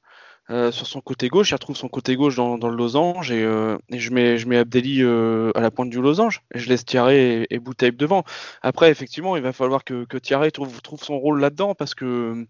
euh, 0.51 0.71
sur 0.71 0.85
son 0.85 1.01
côté 1.01 1.27
gauche. 1.27 1.49
Il 1.49 1.55
retrouve 1.55 1.75
son 1.75 1.89
côté 1.89 2.15
gauche 2.15 2.35
dans, 2.35 2.55
le 2.57 2.75
losange 2.75 3.31
et, 3.31 3.41
je 3.41 4.09
mets 4.11 4.37
je 4.37 4.47
mets 4.47 4.57
Abdelli 4.57 5.01
à 5.03 5.59
la 5.61 5.71
pointe 5.71 5.89
du 5.89 6.01
losange 6.01 6.43
et 6.53 6.59
je 6.59 6.69
laisse 6.69 6.85
Thierry 6.85 7.15
et, 7.15 7.47
et 7.49 7.91
devant. 7.91 8.23
Après, 8.61 8.91
effectivement, 8.91 9.35
il 9.37 9.41
va 9.41 9.53
falloir 9.53 9.83
que, 9.83 10.05
Thierry 10.19 10.51
trouve, 10.51 10.79
son 11.01 11.17
rôle 11.17 11.41
là-dedans 11.41 11.73
parce 11.73 11.95
que 11.95 12.45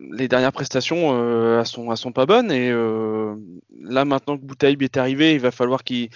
les 0.00 0.28
dernières 0.28 0.52
prestations 0.52 1.58
elles, 1.60 1.66
sont, 1.66 1.94
sont 1.94 2.12
pas 2.12 2.26
bonnes 2.26 2.50
et 2.50 2.72
là 2.72 4.04
maintenant 4.04 4.36
que 4.36 4.42
Boutaïb 4.42 4.82
est 4.82 4.96
arrivé, 4.96 5.34
il 5.34 5.40
va 5.40 5.52
falloir 5.52 5.84
qu'il 5.84 6.10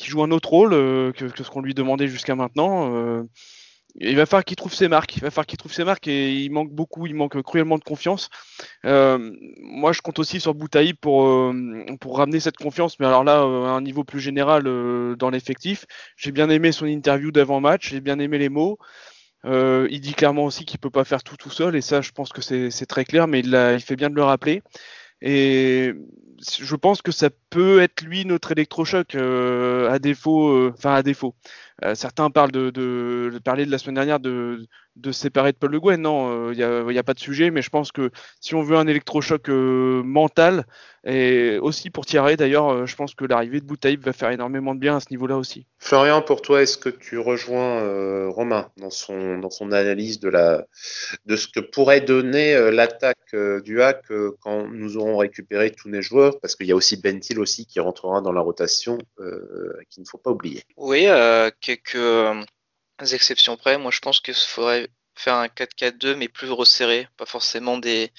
joue 0.00 0.22
un 0.22 0.30
autre 0.30 0.50
rôle 0.50 0.70
que, 1.14 1.28
ce 1.36 1.50
qu'on 1.50 1.62
lui 1.62 1.74
demandait 1.74 2.06
jusqu'à 2.06 2.36
maintenant 2.36 3.26
il 3.98 4.16
va 4.16 4.26
falloir 4.26 4.44
qu'il 4.44 4.56
trouve 4.56 4.74
ses 4.74 4.88
marques. 4.88 5.16
Il 5.16 5.22
va 5.22 5.30
falloir 5.30 5.46
qu'il 5.46 5.58
trouve 5.58 5.72
ses 5.72 5.84
marques 5.84 6.06
et 6.08 6.34
il 6.34 6.50
manque 6.50 6.70
beaucoup, 6.70 7.06
il 7.06 7.14
manque 7.14 7.40
cruellement 7.42 7.78
de 7.78 7.84
confiance. 7.84 8.28
Euh, 8.84 9.32
moi, 9.60 9.92
je 9.92 10.02
compte 10.02 10.18
aussi 10.18 10.40
sur 10.40 10.54
Boutaï 10.54 10.94
pour, 10.94 11.26
euh, 11.26 11.84
pour 12.00 12.18
ramener 12.18 12.40
cette 12.40 12.56
confiance, 12.56 12.98
mais 13.00 13.06
alors 13.06 13.24
là, 13.24 13.42
euh, 13.42 13.64
à 13.64 13.70
un 13.70 13.80
niveau 13.80 14.04
plus 14.04 14.20
général 14.20 14.64
dans 15.16 15.30
l'effectif. 15.30 15.86
J'ai 16.16 16.32
bien 16.32 16.50
aimé 16.50 16.72
son 16.72 16.86
interview 16.86 17.32
d'avant-match, 17.32 17.90
j'ai 17.90 18.00
bien 18.00 18.18
aimé 18.18 18.38
les 18.38 18.48
mots. 18.48 18.78
il 19.44 20.00
dit 20.00 20.14
clairement 20.14 20.44
aussi 20.44 20.64
qu'il 20.64 20.78
peut 20.80 20.90
pas 20.90 21.04
faire 21.04 21.22
tout 21.22 21.36
tout 21.36 21.50
seul, 21.50 21.76
et 21.76 21.80
ça, 21.80 22.00
je 22.00 22.10
pense 22.10 22.30
que 22.30 22.42
c'est 22.42 22.86
très 22.86 23.04
clair, 23.04 23.28
mais 23.28 23.40
il, 23.40 23.54
il 23.74 23.80
fait 23.80 23.96
bien 23.96 24.10
de 24.10 24.16
le 24.16 24.24
rappeler. 24.24 24.62
Et 25.22 25.94
je 26.58 26.76
pense 26.76 27.02
que 27.02 27.12
ça 27.12 27.30
peut 27.50 27.80
être 27.80 28.02
lui 28.02 28.24
notre 28.26 28.52
électrochoc 28.52 29.14
à 29.14 29.98
défaut, 29.98 30.70
enfin 30.70 30.94
à 30.94 31.02
défaut. 31.02 31.34
Euh, 31.84 31.94
certains 31.94 32.30
parlent 32.30 32.52
de, 32.52 32.70
de, 32.70 33.38
parler 33.44 33.66
de 33.66 33.70
la 33.70 33.78
semaine 33.78 33.96
dernière 33.96 34.20
de, 34.20 34.66
de 34.96 35.12
séparer 35.12 35.52
de 35.52 35.56
Paul 35.58 35.70
Le 35.70 35.80
Guen. 35.80 36.00
Non, 36.00 36.50
il 36.52 36.62
euh, 36.62 36.84
n'y 36.84 36.96
a, 36.96 37.00
a, 37.00 37.02
pas 37.02 37.14
de 37.14 37.18
sujet, 37.18 37.50
mais 37.50 37.62
je 37.62 37.70
pense 37.70 37.92
que 37.92 38.10
si 38.40 38.54
on 38.54 38.62
veut 38.62 38.76
un 38.76 38.86
électrochoc 38.86 39.48
euh, 39.48 40.02
mental, 40.02 40.64
et 41.04 41.58
aussi 41.58 41.90
pour 41.90 42.04
Thierry 42.04 42.36
d'ailleurs, 42.36 42.84
je 42.84 42.96
pense 42.96 43.14
que 43.14 43.24
l'arrivée 43.24 43.60
de 43.60 43.64
Boutaïb 43.64 44.02
va 44.02 44.12
faire 44.12 44.30
énormément 44.30 44.74
de 44.74 44.80
bien 44.80 44.96
à 44.96 45.00
ce 45.00 45.06
niveau-là 45.12 45.36
aussi. 45.36 45.64
Florian, 45.78 46.20
pour 46.20 46.42
toi, 46.42 46.62
est-ce 46.62 46.78
que 46.78 46.88
tu 46.88 47.16
rejoins 47.18 48.26
Romain 48.28 48.70
dans 48.76 48.90
son, 48.90 49.38
dans 49.38 49.50
son 49.50 49.70
analyse 49.70 50.18
de, 50.18 50.28
la, 50.28 50.66
de 51.26 51.36
ce 51.36 51.46
que 51.46 51.60
pourrait 51.60 52.00
donner 52.00 52.72
l'attaque 52.72 53.36
du 53.62 53.82
hack 53.82 54.06
quand 54.40 54.66
nous 54.66 54.96
aurons 54.96 55.18
récupéré 55.18 55.70
tous 55.70 55.88
les 55.88 56.02
joueurs? 56.02 56.40
Parce 56.40 56.56
qu'il 56.56 56.66
y 56.66 56.72
a 56.72 56.76
aussi 56.76 56.96
Bentil 56.96 57.38
aussi 57.38 57.66
qui 57.66 57.78
rentrera 57.78 58.20
dans 58.20 58.32
la 58.32 58.40
rotation, 58.40 58.98
qu'il 59.18 60.02
ne 60.02 60.08
faut 60.08 60.18
pas 60.18 60.32
oublier. 60.32 60.64
Oui, 60.76 61.06
quelques, 61.60 61.98
exceptions 63.00 63.56
près, 63.56 63.78
moi 63.78 63.90
je 63.90 64.00
pense 64.00 64.20
qu'il 64.20 64.34
faudrait 64.34 64.88
faire 65.14 65.34
un 65.34 65.46
4-4-2 65.48 66.14
mais 66.14 66.28
plus 66.28 66.50
resserré, 66.50 67.08
pas 67.16 67.26
forcément 67.26 67.78
des, 67.78 68.12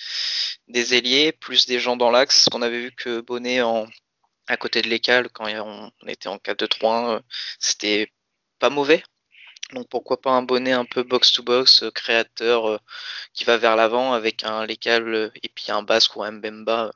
des 0.67 0.95
ailiers, 0.95 1.31
plus 1.31 1.67
des 1.67 1.79
gens 1.79 1.97
dans 1.97 2.11
l'axe, 2.11 2.47
qu'on 2.51 2.61
avait 2.61 2.81
vu 2.81 2.91
que 2.91 3.21
Bonnet 3.21 3.61
en, 3.61 3.87
à 4.47 4.57
côté 4.57 4.81
de 4.81 4.89
l'écale 4.89 5.29
quand 5.29 5.45
on, 5.47 5.91
était 6.07 6.29
en 6.29 6.37
4-2-3-1, 6.37 7.17
euh, 7.17 7.19
c'était 7.59 8.11
pas 8.59 8.69
mauvais. 8.69 9.03
Donc 9.73 9.89
pourquoi 9.89 10.21
pas 10.21 10.31
un 10.31 10.43
bonnet 10.43 10.71
un 10.71 10.85
peu 10.85 11.03
box-to-box, 11.03 11.83
euh, 11.83 11.91
créateur 11.91 12.67
euh, 12.69 12.77
qui 13.33 13.43
va 13.43 13.57
vers 13.57 13.75
l'avant 13.75 14.13
avec 14.13 14.43
un 14.43 14.65
Lécal 14.65 15.31
et 15.43 15.49
puis 15.49 15.71
un 15.71 15.83
Basque 15.83 16.15
ou 16.15 16.23
un 16.23 16.31
Mbemba 16.31 16.91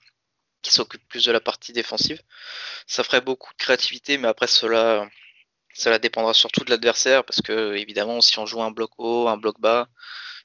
qui 0.61 0.71
s'occupe 0.71 1.05
plus 1.07 1.25
de 1.25 1.31
la 1.31 1.41
partie 1.41 1.73
défensive. 1.73 2.21
Ça 2.87 3.03
ferait 3.03 3.21
beaucoup 3.21 3.51
de 3.53 3.57
créativité, 3.57 4.17
mais 4.17 4.27
après 4.27 4.47
cela, 4.47 5.09
cela 5.73 5.99
dépendra 5.99 6.33
surtout 6.33 6.63
de 6.63 6.69
l'adversaire 6.69 7.23
parce 7.23 7.41
que 7.41 7.75
évidemment 7.75 8.21
si 8.21 8.39
on 8.39 8.45
joue 8.45 8.61
un 8.61 8.71
bloc 8.71 8.91
haut, 8.97 9.27
un 9.27 9.37
bloc 9.37 9.59
bas, 9.59 9.87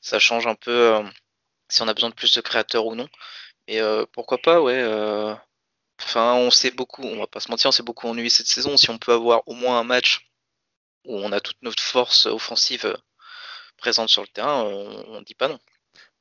ça 0.00 0.18
change 0.18 0.46
un 0.46 0.54
peu 0.54 1.00
si 1.68 1.82
on 1.82 1.88
a 1.88 1.94
besoin 1.94 2.10
de 2.10 2.14
plus 2.14 2.34
de 2.34 2.40
créateurs 2.40 2.86
ou 2.86 2.94
non. 2.94 3.08
Et 3.68 3.80
pourquoi 4.12 4.38
pas, 4.38 4.60
ouais. 4.60 4.82
Enfin, 6.00 6.34
on 6.34 6.50
s'est 6.50 6.70
beaucoup, 6.70 7.02
on 7.02 7.18
va 7.18 7.26
pas 7.26 7.40
se 7.40 7.50
mentir, 7.50 7.68
on 7.68 7.72
s'est 7.72 7.82
beaucoup 7.82 8.06
ennuyé 8.08 8.28
cette 8.28 8.46
saison. 8.46 8.76
Si 8.76 8.90
on 8.90 8.98
peut 8.98 9.12
avoir 9.12 9.42
au 9.46 9.54
moins 9.54 9.78
un 9.78 9.84
match 9.84 10.28
où 11.04 11.18
on 11.18 11.32
a 11.32 11.40
toute 11.40 11.60
notre 11.62 11.82
force 11.82 12.26
offensive 12.26 12.86
euh, 12.86 12.96
présente 13.78 14.08
sur 14.08 14.22
le 14.22 14.28
terrain, 14.28 14.62
on, 14.64 15.22
dit 15.22 15.34
pas 15.34 15.48
non. 15.48 15.58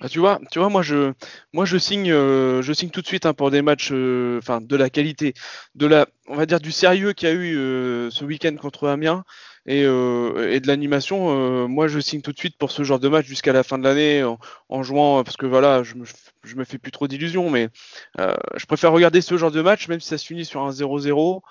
Bah, 0.02 0.10
tu 0.10 0.20
vois, 0.20 0.42
tu 0.52 0.60
vois, 0.60 0.68
moi 0.68 0.82
je, 0.82 1.14
moi 1.54 1.64
je 1.64 1.78
signe, 1.78 2.12
euh, 2.12 2.62
je 2.62 2.74
signe 2.74 2.90
tout 2.90 3.02
de 3.02 3.08
suite 3.08 3.26
hein, 3.26 3.34
pour 3.34 3.50
des 3.50 3.62
matchs, 3.62 3.92
euh, 3.94 4.40
enfin 4.40 4.60
de 4.60 4.76
la 4.76 4.90
qualité, 4.90 5.34
de 5.76 5.88
la, 5.88 6.06
on 6.28 6.36
va 6.36 6.46
dire 6.46 6.60
du 6.60 6.74
sérieux 6.74 7.14
qu'il 7.14 7.30
y 7.30 7.32
a 7.32 7.36
eu 7.36 7.54
ce 8.12 8.26
week-end 8.26 8.56
contre 8.58 8.90
Amiens 8.90 9.24
et, 9.66 9.82
et 9.84 10.60
de 10.60 10.68
l'animation. 10.68 11.68
moi 11.70 11.88
je 11.88 12.00
signe 12.00 12.22
tout 12.22 12.34
de 12.34 12.38
suite 12.38 12.58
pour 12.58 12.72
ce 12.72 12.84
genre 12.84 13.00
de 13.00 13.08
match 13.08 13.26
jusqu'à 13.26 13.54
la 13.54 13.64
fin 13.64 13.78
de 13.78 13.84
l'année 13.84 14.22
en, 14.70 14.84
jouant, 14.84 15.24
parce 15.24 15.38
que 15.38 15.46
voilà, 15.46 15.84
je 15.84 15.96
me, 15.96 16.06
je 16.44 16.56
me 16.56 16.66
fais 16.66 16.78
plus 16.78 16.92
trop 16.92 17.08
d'illusions, 17.08 17.50
mais 17.50 17.70
je 18.18 18.66
préfère 18.66 18.92
regarder 18.92 19.22
ce 19.22 19.38
genre 19.38 19.52
de 19.52 19.62
match 19.62 19.88
même 19.88 20.02
si 20.02 20.10
ça 20.10 20.18
se 20.18 20.26
finit 20.26 20.46
sur 20.46 20.62
un 20.62 20.72
0-0 20.72 21.42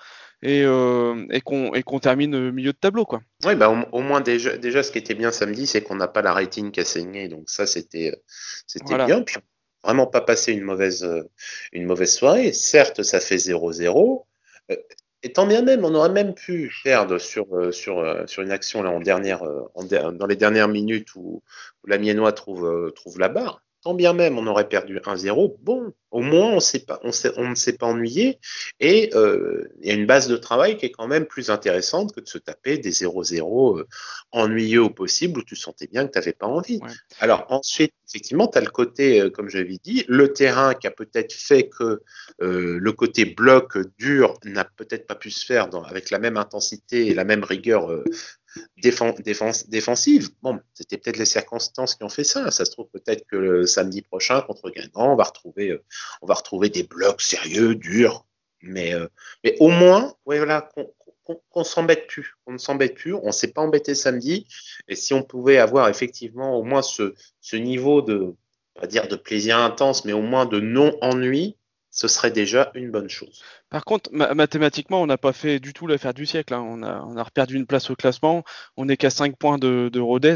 et, 0.41 0.63
euh, 0.63 1.25
et 1.31 1.41
qu'on 1.41 1.99
termine 1.99 2.51
milieu 2.51 2.73
de 2.73 2.77
tableau. 2.77 3.05
Quoi. 3.05 3.21
Oui, 3.45 3.55
bah, 3.55 3.69
au, 3.91 4.01
moins 4.01 4.21
déjà, 4.21 4.57
déjà, 4.57 4.83
ce 4.83 4.91
qui 4.91 4.97
était 4.97 5.15
bien 5.15 5.31
samedi, 5.31 5.67
c'est 5.67 5.81
qu'on 5.81 5.95
n'a 5.95 6.07
pas 6.07 6.21
la 6.21 6.33
rating 6.33 6.71
qui 6.71 6.79
a 6.79 6.85
saigné, 6.85 7.27
donc 7.27 7.49
ça 7.49 7.65
c'était 7.65 8.21
c'était 8.67 9.05
bien. 9.05 9.21
Puis 9.21 9.37
vraiment 9.83 10.07
pas 10.07 10.21
passé 10.21 10.51
une 10.53 10.63
mauvaise, 10.63 11.07
une 11.71 11.85
mauvaise 11.85 12.13
soirée. 12.13 12.53
Certes, 12.53 13.03
ça 13.03 13.19
fait 13.19 13.37
0-0. 13.37 14.25
Euh, 14.71 14.75
et 15.23 15.33
tant 15.33 15.47
bien 15.47 15.63
même, 15.63 15.83
on 15.85 15.95
aurait 15.95 16.09
même 16.09 16.35
pu 16.35 16.71
perdre 16.83 17.17
sur, 17.17 17.55
euh, 17.55 17.71
sur, 17.71 18.23
sur 18.27 18.43
une 18.43 18.51
action 18.51 18.83
là, 18.83 18.91
en 18.91 18.99
dernière, 18.99 19.43
en, 19.73 19.83
dans 19.83 20.27
les 20.27 20.35
dernières 20.35 20.67
minutes 20.67 21.15
où, 21.15 21.41
où 21.83 21.87
la 21.87 21.97
Miennois 21.97 22.31
trouve, 22.31 22.91
trouve 22.95 23.19
la 23.19 23.29
barre 23.29 23.64
quand 23.85 23.93
bien 23.93 24.13
même 24.13 24.39
on 24.39 24.47
aurait 24.47 24.67
perdu 24.67 24.97
1-0, 24.97 25.57
bon, 25.61 25.93
au 26.09 26.21
moins 26.21 26.53
on, 26.53 26.59
sait 26.59 26.79
pas, 26.79 26.99
on, 27.03 27.11
on 27.37 27.49
ne 27.49 27.55
s'est 27.55 27.77
pas 27.77 27.85
ennuyé 27.85 28.39
et 28.79 29.11
euh, 29.13 29.69
il 29.79 29.87
y 29.87 29.91
a 29.91 29.93
une 29.93 30.07
base 30.07 30.27
de 30.27 30.37
travail 30.37 30.75
qui 30.75 30.87
est 30.87 30.91
quand 30.91 31.07
même 31.07 31.27
plus 31.27 31.51
intéressante 31.51 32.11
que 32.11 32.19
de 32.19 32.27
se 32.27 32.39
taper 32.39 32.79
des 32.79 32.89
0-0 32.89 33.79
euh, 33.79 33.87
ennuyeux 34.31 34.81
au 34.81 34.89
possible 34.89 35.39
où 35.39 35.43
tu 35.43 35.55
sentais 35.55 35.85
bien 35.85 36.07
que 36.07 36.13
tu 36.13 36.17
n'avais 36.17 36.33
pas 36.33 36.47
envie. 36.47 36.79
Alors 37.19 37.45
ensuite, 37.49 37.93
effectivement, 38.09 38.47
tu 38.47 38.57
as 38.57 38.61
le 38.61 38.71
côté, 38.71 39.21
euh, 39.21 39.29
comme 39.29 39.49
j'avais 39.49 39.77
dit, 39.83 40.03
le 40.07 40.33
terrain 40.33 40.73
qui 40.73 40.87
a 40.87 40.91
peut-être 40.91 41.33
fait 41.33 41.69
que 41.69 42.01
le 42.39 42.91
côté 42.91 43.25
bloc 43.25 43.77
dur 43.99 44.33
n'a 44.45 44.65
peut-être 44.65 45.05
pas 45.05 45.15
pu 45.15 45.29
se 45.29 45.45
faire 45.45 45.69
avec 45.85 46.09
la 46.09 46.17
même 46.17 46.37
intensité 46.37 47.07
et 47.07 47.13
la 47.13 47.23
même 47.23 47.43
rigueur 47.43 47.91
défensive. 48.77 50.29
Bon, 50.41 50.59
c'était 50.73 50.97
peut-être 50.97 51.17
les 51.17 51.25
circonstances 51.25 51.95
qui 51.95 52.03
ont 52.03 52.09
fait 52.09 52.23
ça. 52.23 52.51
Ça 52.51 52.65
se 52.65 52.71
trouve 52.71 52.87
peut-être 52.91 53.25
que 53.27 53.35
le 53.35 53.65
samedi 53.65 54.01
prochain 54.01 54.41
contre 54.41 54.69
Guingamp, 54.69 55.13
on 55.13 55.15
va 55.15 55.23
retrouver, 55.23 55.71
euh, 55.71 55.83
on 56.21 56.27
va 56.27 56.35
retrouver 56.35 56.69
des 56.69 56.83
blocs 56.83 57.21
sérieux, 57.21 57.75
durs. 57.75 58.25
Mais, 58.61 58.93
euh, 58.93 59.07
mais 59.43 59.55
au 59.59 59.69
moins, 59.69 60.15
voilà, 60.25 60.69
qu'on 61.49 61.63
s'embête 61.63 62.07
plus. 62.07 62.35
On 62.45 62.53
ne 62.53 62.57
s'embête 62.57 62.95
plus. 62.95 63.13
On 63.13 63.31
s'est 63.31 63.51
pas 63.51 63.61
embêté 63.61 63.95
samedi. 63.95 64.47
Et 64.87 64.95
si 64.95 65.13
on 65.13 65.23
pouvait 65.23 65.57
avoir 65.57 65.89
effectivement 65.89 66.57
au 66.57 66.63
moins 66.63 66.81
ce, 66.81 67.15
ce 67.41 67.55
niveau 67.55 68.01
de, 68.01 68.35
pas 68.75 68.87
dire 68.87 69.07
de 69.07 69.15
plaisir 69.15 69.57
intense, 69.57 70.05
mais 70.05 70.13
au 70.13 70.21
moins 70.21 70.45
de 70.45 70.59
non-ennui, 70.59 71.57
ce 71.91 72.07
serait 72.07 72.31
déjà 72.31 72.71
une 72.75 72.91
bonne 72.91 73.09
chose. 73.09 73.41
Par 73.75 73.83
contre, 73.83 74.09
mathématiquement, 74.13 75.01
on 75.01 75.05
n'a 75.05 75.17
pas 75.17 75.33
fait 75.33 75.59
du 75.59 75.73
tout 75.73 75.85
l'affaire 75.85 76.13
du 76.13 76.25
siècle. 76.25 76.53
Hein. 76.53 76.65
On, 76.65 76.81
a, 76.81 77.01
on, 77.01 77.21
perdu 77.25 77.57
une 77.57 77.65
place 77.65 77.89
au 77.89 77.95
classement. 77.97 78.45
On 78.77 78.85
n'est 78.85 78.95
qu'à 78.95 79.09
5 79.09 79.35
points 79.35 79.57
de 79.57 79.99
Rodez. 79.99 80.35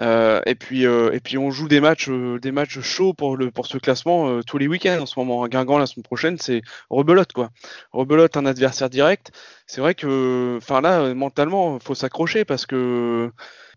Euh, 0.00 0.40
et, 0.46 0.54
puis, 0.54 0.86
euh, 0.86 1.12
et 1.12 1.20
puis, 1.20 1.36
on 1.36 1.50
joue 1.50 1.68
des 1.68 1.80
matchs, 1.80 2.08
euh, 2.08 2.38
des 2.38 2.52
matchs 2.52 2.80
chauds 2.80 3.12
pour, 3.12 3.36
le, 3.36 3.50
pour 3.50 3.66
ce 3.66 3.78
classement 3.78 4.40
tous 4.42 4.58
les 4.58 4.66
week-ends 4.66 5.00
en 5.02 5.06
ce 5.06 5.18
moment. 5.18 5.46
Guingamp, 5.46 5.78
la 5.78 5.86
semaine 5.86 6.04
prochaine, 6.04 6.38
c'est 6.38 6.62
rebelote. 6.90 7.32
quoi. 7.32 7.50
Rebelote, 7.92 8.36
un 8.36 8.46
adversaire 8.46 8.88
direct. 8.88 9.32
C'est 9.66 9.80
vrai 9.80 9.94
que 9.94 10.56
enfin 10.58 10.80
là, 10.80 11.14
mentalement, 11.14 11.76
il 11.76 11.82
faut 11.82 11.94
s'accrocher 11.94 12.44
parce 12.44 12.66
que 12.66 13.30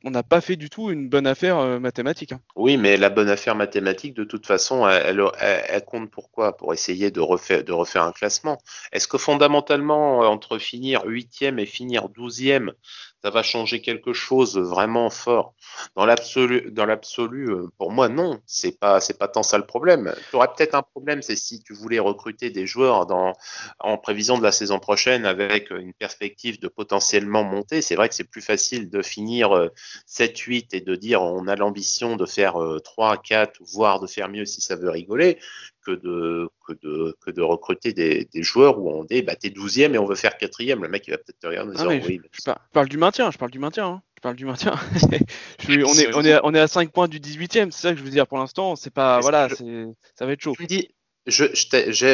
on 0.03 0.12
n'a 0.12 0.24
pas 0.24 0.39
fait 0.39 0.55
du 0.55 0.69
tout 0.69 0.91
une 0.91 1.10
bonne 1.10 1.25
affaire 1.25 1.79
mathématique. 1.79 2.31
Hein. 2.31 2.39
Oui, 2.55 2.77
mais 2.77 2.95
la 2.95 3.10
bonne 3.10 3.29
affaire 3.29 3.55
mathématique, 3.55 4.13
de 4.13 4.24
toute 4.24 4.45
façon, 4.45 4.88
elle, 4.88 5.24
elle, 5.39 5.86
compte 5.86 6.12
pourquoi 6.12 6.55
Pour 6.57 6.74
essayer 6.74 7.10
de 7.10 7.22
refaire, 7.22 7.63
de 7.63 7.72
refaire 7.72 8.03
un 8.03 8.12
classement. 8.12 8.60
Est-ce 8.91 9.07
que 9.07 9.17
fondamentalement, 9.17 10.19
entre 10.19 10.60
finir 10.60 11.03
huitième 11.05 11.57
et 11.57 11.65
finir 11.65 12.10
douzième, 12.10 12.74
ça 13.25 13.32
va 13.32 13.41
changer 13.41 13.82
quelque 13.82 14.13
chose 14.13 14.55
vraiment 14.55 15.10
fort. 15.10 15.55
Dans 15.96 16.05
l'absolu, 16.05 16.70
dans 16.70 16.86
l'absolu, 16.86 17.50
euh, 17.50 17.72
pour 17.79 17.91
moi, 17.91 18.08
non. 18.08 18.39
C'est 18.46 18.79
pas, 18.79 19.00
c'est 19.01 19.17
pas 19.17 19.27
tant 19.27 19.41
ça 19.41 19.58
le 19.58 19.65
problème. 19.65 20.13
Tu 20.29 20.36
aurais 20.36 20.50
peut-être 20.55 20.75
un 20.75 20.84
problème, 20.84 21.24
c'est 21.24 21.36
si 21.36 21.60
tu 21.63 21.74
voulais 21.74 21.98
recruter 21.98 22.51
des 22.51 22.67
joueurs 22.67 23.08
dans, 23.08 23.34
en 23.79 23.98
prévision 23.98 24.38
de 24.38 24.44
la 24.44 24.51
saison 24.51 24.77
prochaine 24.77 25.25
avec 25.25 25.72
une 25.72 25.94
perspective 25.94 26.60
de 26.60 26.67
potentiellement 26.67 27.44
monter. 27.44 27.82
C'est 27.82 27.96
vrai 27.96 28.10
que 28.10 28.13
c'est 28.13 28.29
plus 28.29 28.44
facile 28.44 28.91
de 28.91 29.01
finir 29.01 29.72
7-8 30.08 30.65
euh, 30.75 30.77
et 30.77 30.82
de 30.82 30.94
dire 30.94 31.24
on 31.24 31.48
a 31.48 31.55
l'ambition 31.55 32.17
de 32.17 32.27
faire 32.27 32.60
3, 32.84 33.13
euh, 33.13 33.17
4, 33.27 33.60
voire 33.74 34.00
de 34.00 34.05
faire 34.05 34.29
mieux 34.29 34.46
si 34.46 34.62
ça 34.62 34.75
veut 34.75 34.91
rigoler, 34.91 35.39
que 35.85 35.91
de, 35.91 36.49
que 36.65 36.73
de, 36.73 37.15
que 37.21 37.31
de 37.31 37.41
recruter 37.41 37.93
des, 37.93 38.25
des 38.25 38.43
joueurs 38.43 38.79
où 38.79 38.89
on 38.89 39.03
dit 39.03 39.21
bah, 39.21 39.35
t'es 39.35 39.49
12e 39.49 39.93
et 39.93 39.97
on 39.97 40.05
veut 40.05 40.15
faire 40.15 40.37
4 40.37 40.63
Le 40.63 40.87
mec, 40.87 41.07
il 41.07 41.11
va 41.11 41.17
peut-être 41.17 41.39
te 41.39 41.47
regarder 41.47 41.73
ah 41.77 41.87
oui, 41.87 42.21
je, 42.31 42.51
parle 42.73 42.89
du 42.89 42.97
maintien, 42.97 43.31
je 43.31 43.37
parle 43.37 43.51
du 43.51 43.59
maintien. 43.59 43.87
Hein. 43.87 44.01
Je 44.17 44.21
parle 44.21 44.35
du 44.35 44.45
maintien. 44.45 44.73
on, 45.69 45.73
est, 45.73 46.15
on, 46.15 46.23
est, 46.23 46.39
on 46.43 46.53
est 46.53 46.59
à 46.59 46.67
5 46.67 46.91
points 46.91 47.07
du 47.07 47.19
18e, 47.19 47.71
c'est 47.71 47.81
ça 47.81 47.91
que 47.91 47.99
je 47.99 48.03
veux 48.03 48.09
dire 48.09 48.27
pour 48.27 48.37
l'instant. 48.37 48.75
C'est 48.75 48.93
pas. 48.93 49.19
Voilà, 49.19 49.49
ça 49.49 50.25
va 50.25 50.31
être 50.31 50.41
chaud. 50.41 50.55
Je 51.27 51.45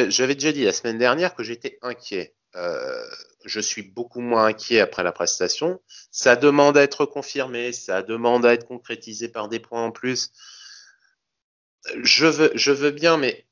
j'avais 0.10 0.36
déjà 0.36 0.52
dit 0.52 0.64
la 0.64 0.74
semaine 0.74 0.98
dernière 0.98 1.36
que 1.36 1.44
j'étais 1.44 1.78
inquiet. 1.82 2.34
Euh, 2.56 3.04
je 3.46 3.60
suis 3.60 3.82
beaucoup 3.82 4.22
moins 4.22 4.46
inquiet 4.46 4.80
après 4.80 5.04
la 5.04 5.12
prestation. 5.12 5.82
Ça 6.12 6.36
demande 6.36 6.78
à 6.78 6.84
être 6.84 7.06
confirmé, 7.06 7.72
ça 7.72 8.04
demande 8.04 8.46
à 8.46 8.54
être 8.54 8.68
concrétisé 8.68 9.30
par 9.30 9.50
des 9.50 9.60
points 9.60 9.84
en 9.84 9.92
plus. 9.92 10.32
Je 12.04 12.28
veux, 12.28 12.52
je 12.56 12.72
veux 12.72 12.92
bien, 12.92 13.18
mais 13.18 13.46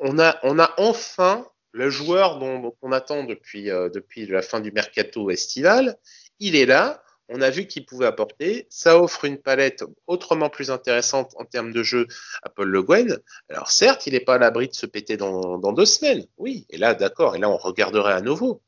on 0.00 0.18
a, 0.18 0.38
on 0.42 0.58
a 0.58 0.72
enfin 0.78 1.46
le 1.72 1.90
joueur 1.90 2.38
dont 2.38 2.70
qu'on 2.80 2.92
attend 2.92 3.24
depuis, 3.24 3.70
euh, 3.70 3.88
depuis 3.88 4.26
la 4.26 4.42
fin 4.42 4.60
du 4.60 4.72
mercato 4.72 5.30
estival. 5.30 5.96
Il 6.38 6.56
est 6.56 6.66
là. 6.66 7.02
On 7.28 7.40
a 7.40 7.48
vu 7.48 7.66
qu'il 7.66 7.86
pouvait 7.86 8.06
apporter. 8.06 8.66
Ça 8.70 8.98
offre 9.00 9.24
une 9.24 9.38
palette 9.38 9.82
autrement 10.06 10.50
plus 10.50 10.70
intéressante 10.70 11.32
en 11.36 11.44
termes 11.44 11.72
de 11.72 11.82
jeu 11.82 12.06
à 12.42 12.50
Paul 12.50 12.68
Le 12.68 12.82
Guen. 12.82 13.18
Alors 13.48 13.70
certes, 13.70 14.06
il 14.06 14.12
n'est 14.12 14.20
pas 14.20 14.34
à 14.34 14.38
l'abri 14.38 14.68
de 14.68 14.74
se 14.74 14.86
péter 14.86 15.16
dans, 15.16 15.58
dans 15.58 15.72
deux 15.72 15.86
semaines. 15.86 16.26
Oui, 16.36 16.66
et 16.70 16.76
là, 16.76 16.94
d'accord. 16.94 17.34
Et 17.34 17.38
là, 17.38 17.48
on 17.48 17.56
regarderait 17.56 18.12
à 18.12 18.20
nouveau. 18.20 18.62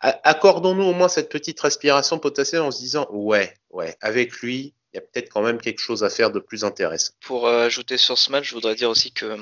Accordons-nous 0.00 0.84
au 0.84 0.92
moins 0.92 1.08
cette 1.08 1.28
petite 1.28 1.58
respiration 1.58 2.20
potassienne 2.20 2.62
en 2.62 2.70
se 2.70 2.78
disant 2.78 3.08
ouais, 3.10 3.52
ouais, 3.70 3.96
avec 4.00 4.32
lui, 4.34 4.74
il 4.92 4.96
y 4.96 4.98
a 4.98 5.00
peut-être 5.00 5.28
quand 5.28 5.42
même 5.42 5.58
quelque 5.60 5.80
chose 5.80 6.04
à 6.04 6.10
faire 6.10 6.30
de 6.30 6.38
plus 6.38 6.64
intéressant. 6.64 7.12
Pour 7.20 7.48
euh, 7.48 7.66
ajouter 7.66 7.96
sur 7.96 8.16
ce 8.16 8.30
match, 8.30 8.48
je 8.48 8.54
voudrais 8.54 8.76
dire 8.76 8.90
aussi 8.90 9.12
que 9.12 9.36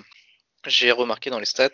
j'ai 0.67 0.91
remarqué 0.93 1.31
dans 1.31 1.39
les 1.39 1.47
stats 1.47 1.71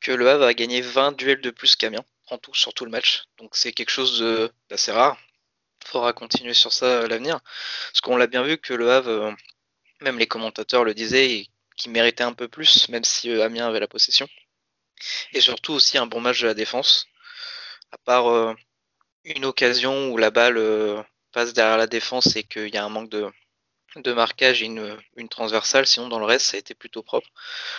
que 0.00 0.12
le 0.12 0.28
Havre 0.28 0.44
a 0.44 0.54
gagné 0.54 0.80
20 0.80 1.12
duels 1.12 1.40
de 1.40 1.50
plus 1.50 1.76
qu'Amiens 1.76 2.04
en 2.28 2.38
tout 2.38 2.54
sur 2.54 2.74
tout 2.74 2.84
le 2.84 2.90
match. 2.90 3.24
Donc 3.38 3.56
c'est 3.56 3.72
quelque 3.72 3.90
chose 3.90 4.50
d'assez 4.68 4.92
rare. 4.92 5.16
Il 5.84 5.88
faudra 5.88 6.12
continuer 6.12 6.54
sur 6.54 6.72
ça 6.72 7.02
à 7.02 7.06
l'avenir. 7.06 7.40
Parce 7.90 8.00
qu'on 8.00 8.16
l'a 8.16 8.26
bien 8.26 8.42
vu 8.42 8.58
que 8.58 8.72
le 8.74 8.90
Havre, 8.90 9.08
euh, 9.10 9.32
même 10.00 10.18
les 10.18 10.26
commentateurs 10.26 10.84
le 10.84 10.94
disaient, 10.94 11.46
qu'il 11.76 11.92
méritait 11.92 12.24
un 12.24 12.32
peu 12.32 12.48
plus, 12.48 12.88
même 12.88 13.04
si 13.04 13.30
euh, 13.30 13.44
Amiens 13.44 13.68
avait 13.68 13.80
la 13.80 13.88
possession. 13.88 14.28
Et 15.32 15.40
surtout 15.40 15.72
aussi 15.74 15.98
un 15.98 16.06
bon 16.06 16.20
match 16.20 16.40
de 16.40 16.46
la 16.46 16.54
défense. 16.54 17.06
À 17.92 17.98
part 17.98 18.28
euh, 18.30 18.54
une 19.24 19.44
occasion 19.44 20.08
où 20.10 20.16
la 20.16 20.30
balle 20.30 21.04
passe 21.32 21.52
derrière 21.52 21.78
la 21.78 21.86
défense 21.86 22.36
et 22.36 22.44
qu'il 22.44 22.72
y 22.74 22.76
a 22.76 22.84
un 22.84 22.88
manque 22.88 23.10
de, 23.10 23.30
de 23.96 24.12
marquage 24.12 24.62
et 24.62 24.66
une, 24.66 25.28
transversale, 25.28 25.86
sinon 25.86 26.08
dans 26.08 26.18
le 26.18 26.24
reste 26.24 26.46
ça 26.46 26.56
a 26.56 26.60
été 26.60 26.74
plutôt 26.74 27.02
propre. 27.02 27.28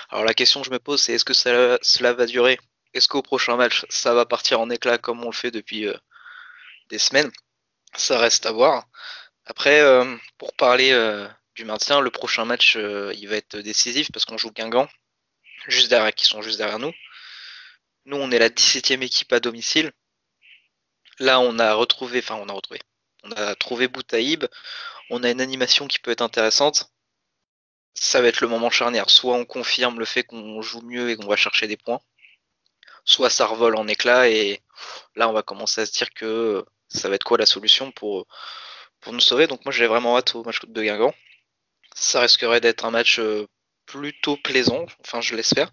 Alors 0.10 0.25
la 0.25 0.34
question 0.34 0.62
que 0.62 0.67
je 0.67 0.72
me 0.72 0.79
pose 0.79 1.01
c'est 1.01 1.13
est-ce 1.13 1.25
que 1.25 1.34
cela 1.34 2.13
va 2.13 2.25
durer? 2.25 2.60
Est-ce 2.93 3.07
qu'au 3.07 3.22
prochain 3.22 3.55
match 3.55 3.86
ça 3.89 4.13
va 4.13 4.25
partir 4.25 4.60
en 4.60 4.69
éclat 4.69 4.98
comme 4.98 5.24
on 5.24 5.29
le 5.29 5.36
fait 5.36 5.51
depuis 5.51 5.88
euh, 5.88 5.98
des 6.89 7.00
semaines? 7.00 7.31
Ça 7.95 8.17
reste 8.17 8.45
à 8.45 8.51
voir. 8.51 8.88
Après, 9.45 9.81
pour 10.38 10.53
parler 10.53 10.91
du 11.55 11.65
maintien, 11.65 12.01
le 12.01 12.10
prochain 12.10 12.45
match, 12.45 12.75
il 12.75 13.27
va 13.27 13.36
être 13.38 13.57
décisif 13.57 14.12
parce 14.12 14.25
qu'on 14.25 14.38
joue 14.38 14.51
Guingamp, 14.51 14.89
juste 15.67 15.89
derrière, 15.89 16.13
qui 16.13 16.25
sont 16.25 16.41
juste 16.41 16.57
derrière 16.57 16.79
nous. 16.79 16.91
Nous, 18.05 18.17
on 18.17 18.31
est 18.31 18.39
la 18.39 18.50
17e 18.50 19.01
équipe 19.01 19.34
à 19.34 19.39
domicile. 19.39 19.91
Là, 21.19 21.39
on 21.39 21.57
a 21.60 21.74
retrouvé, 21.74 22.19
enfin, 22.19 22.36
on 22.36 22.50
a 22.50 22.53
retrouvé, 22.53 22.79
on 23.24 23.31
a 23.31 23.55
trouvé 23.55 23.88
Boutaïb. 23.88 24.45
On 25.09 25.24
a 25.24 25.29
une 25.29 25.41
animation 25.41 25.88
qui 25.88 26.00
peut 26.00 26.12
être 26.12 26.21
intéressante. 26.21 26.91
Ça 27.93 28.21
va 28.21 28.27
être 28.27 28.41
le 28.41 28.47
moment 28.47 28.69
charnière. 28.69 29.09
Soit 29.09 29.35
on 29.35 29.45
confirme 29.45 30.00
le 30.00 30.05
fait 30.05 30.24
qu'on 30.24 30.62
joue 30.62 30.81
mieux 30.81 31.09
et 31.09 31.15
qu'on 31.15 31.27
va 31.27 31.35
chercher 31.35 31.67
des 31.67 31.77
points, 31.77 32.01
soit 33.05 33.29
ça 33.29 33.45
revole 33.45 33.75
en 33.75 33.88
éclats 33.88 34.29
et 34.29 34.62
là, 35.15 35.29
on 35.29 35.33
va 35.33 35.43
commencer 35.43 35.81
à 35.81 35.85
se 35.85 35.91
dire 35.91 36.09
que 36.12 36.65
ça 36.89 37.09
va 37.09 37.15
être 37.15 37.24
quoi 37.24 37.38
la 37.38 37.45
solution 37.45 37.91
pour, 37.91 38.27
pour 39.01 39.13
nous 39.13 39.19
sauver. 39.19 39.47
Donc 39.47 39.63
moi, 39.65 39.71
j'ai 39.71 39.88
vraiment 39.88 40.17
hâte 40.17 40.35
au 40.35 40.43
match 40.43 40.59
de 40.65 40.83
Guingamp. 40.83 41.13
Ça 41.95 42.21
risquerait 42.21 42.62
d'être 42.62 42.85
un 42.85 42.91
match 42.91 43.19
euh, 43.19 43.47
plutôt 43.85 44.38
plaisant, 44.38 44.85
enfin 45.01 45.21
je 45.21 45.35
l'espère, 45.35 45.71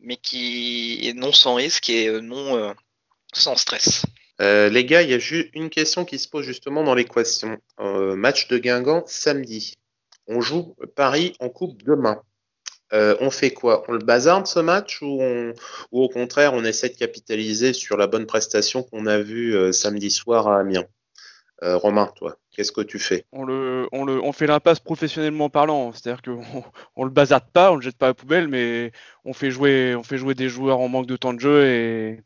mais 0.00 0.16
qui 0.16 1.00
est 1.08 1.14
non 1.14 1.32
sans 1.32 1.54
risque 1.54 1.88
et 1.88 2.08
euh, 2.08 2.20
non 2.20 2.56
euh, 2.56 2.74
sans 3.32 3.56
stress. 3.56 4.04
Euh, 4.42 4.68
les 4.68 4.84
gars, 4.84 5.02
il 5.02 5.10
y 5.10 5.14
a 5.14 5.18
juste 5.18 5.48
une 5.54 5.70
question 5.70 6.04
qui 6.04 6.18
se 6.18 6.28
pose 6.28 6.44
justement 6.44 6.84
dans 6.84 6.94
l'équation. 6.94 7.58
match 7.78 8.48
de 8.48 8.58
Guingamp 8.58 9.04
samedi. 9.06 9.74
On 10.26 10.40
joue 10.40 10.74
Paris 10.96 11.34
en 11.40 11.48
coupe 11.48 11.82
demain. 11.82 12.20
on 12.92 13.30
fait 13.30 13.50
quoi? 13.50 13.84
On 13.88 13.92
le 13.92 13.98
bazarde 13.98 14.46
ce 14.46 14.60
match 14.60 15.00
ou, 15.02 15.20
au 15.92 16.08
contraire 16.08 16.54
on 16.54 16.64
essaie 16.64 16.90
de 16.90 16.96
capitaliser 16.96 17.72
sur 17.72 17.96
la 17.96 18.06
bonne 18.06 18.26
prestation 18.26 18.82
qu'on 18.82 19.06
a 19.06 19.18
vue 19.18 19.72
samedi 19.72 20.10
soir 20.10 20.48
à 20.48 20.60
Amiens? 20.60 20.86
Romain, 21.62 22.12
toi 22.16 22.36
Qu'est-ce 22.50 22.72
que 22.72 22.80
tu 22.80 22.98
fais 22.98 23.24
on, 23.32 23.44
le, 23.44 23.88
on, 23.92 24.04
le, 24.04 24.20
on 24.22 24.32
fait 24.32 24.46
l'impasse 24.46 24.78
professionnellement 24.78 25.48
parlant, 25.48 25.92
c'est-à-dire 25.92 26.20
qu'on 26.20 26.42
on 26.96 27.04
le 27.04 27.10
bazarde 27.10 27.50
pas, 27.50 27.72
on 27.72 27.76
le 27.76 27.82
jette 27.82 27.96
pas 27.96 28.06
à 28.06 28.10
la 28.10 28.14
poubelle, 28.14 28.48
mais 28.48 28.92
on 29.24 29.32
fait 29.32 29.50
jouer, 29.50 29.94
on 29.94 30.02
fait 30.02 30.18
jouer 30.18 30.34
des 30.34 30.48
joueurs 30.48 30.80
en 30.80 30.88
manque 30.88 31.06
de 31.06 31.16
temps 31.16 31.32
de 31.32 31.40
jeu 31.40 31.64
et, 31.64 32.22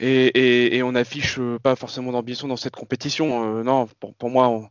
et, 0.00 0.76
et, 0.76 0.82
on 0.82 0.94
affiche 0.94 1.38
pas 1.62 1.76
forcément 1.76 2.10
d'ambition 2.10 2.48
dans 2.48 2.56
cette 2.56 2.74
compétition. 2.74 3.58
Euh, 3.58 3.62
non, 3.62 3.86
pour, 4.00 4.14
pour, 4.14 4.30
moi, 4.30 4.48
on, 4.48 4.68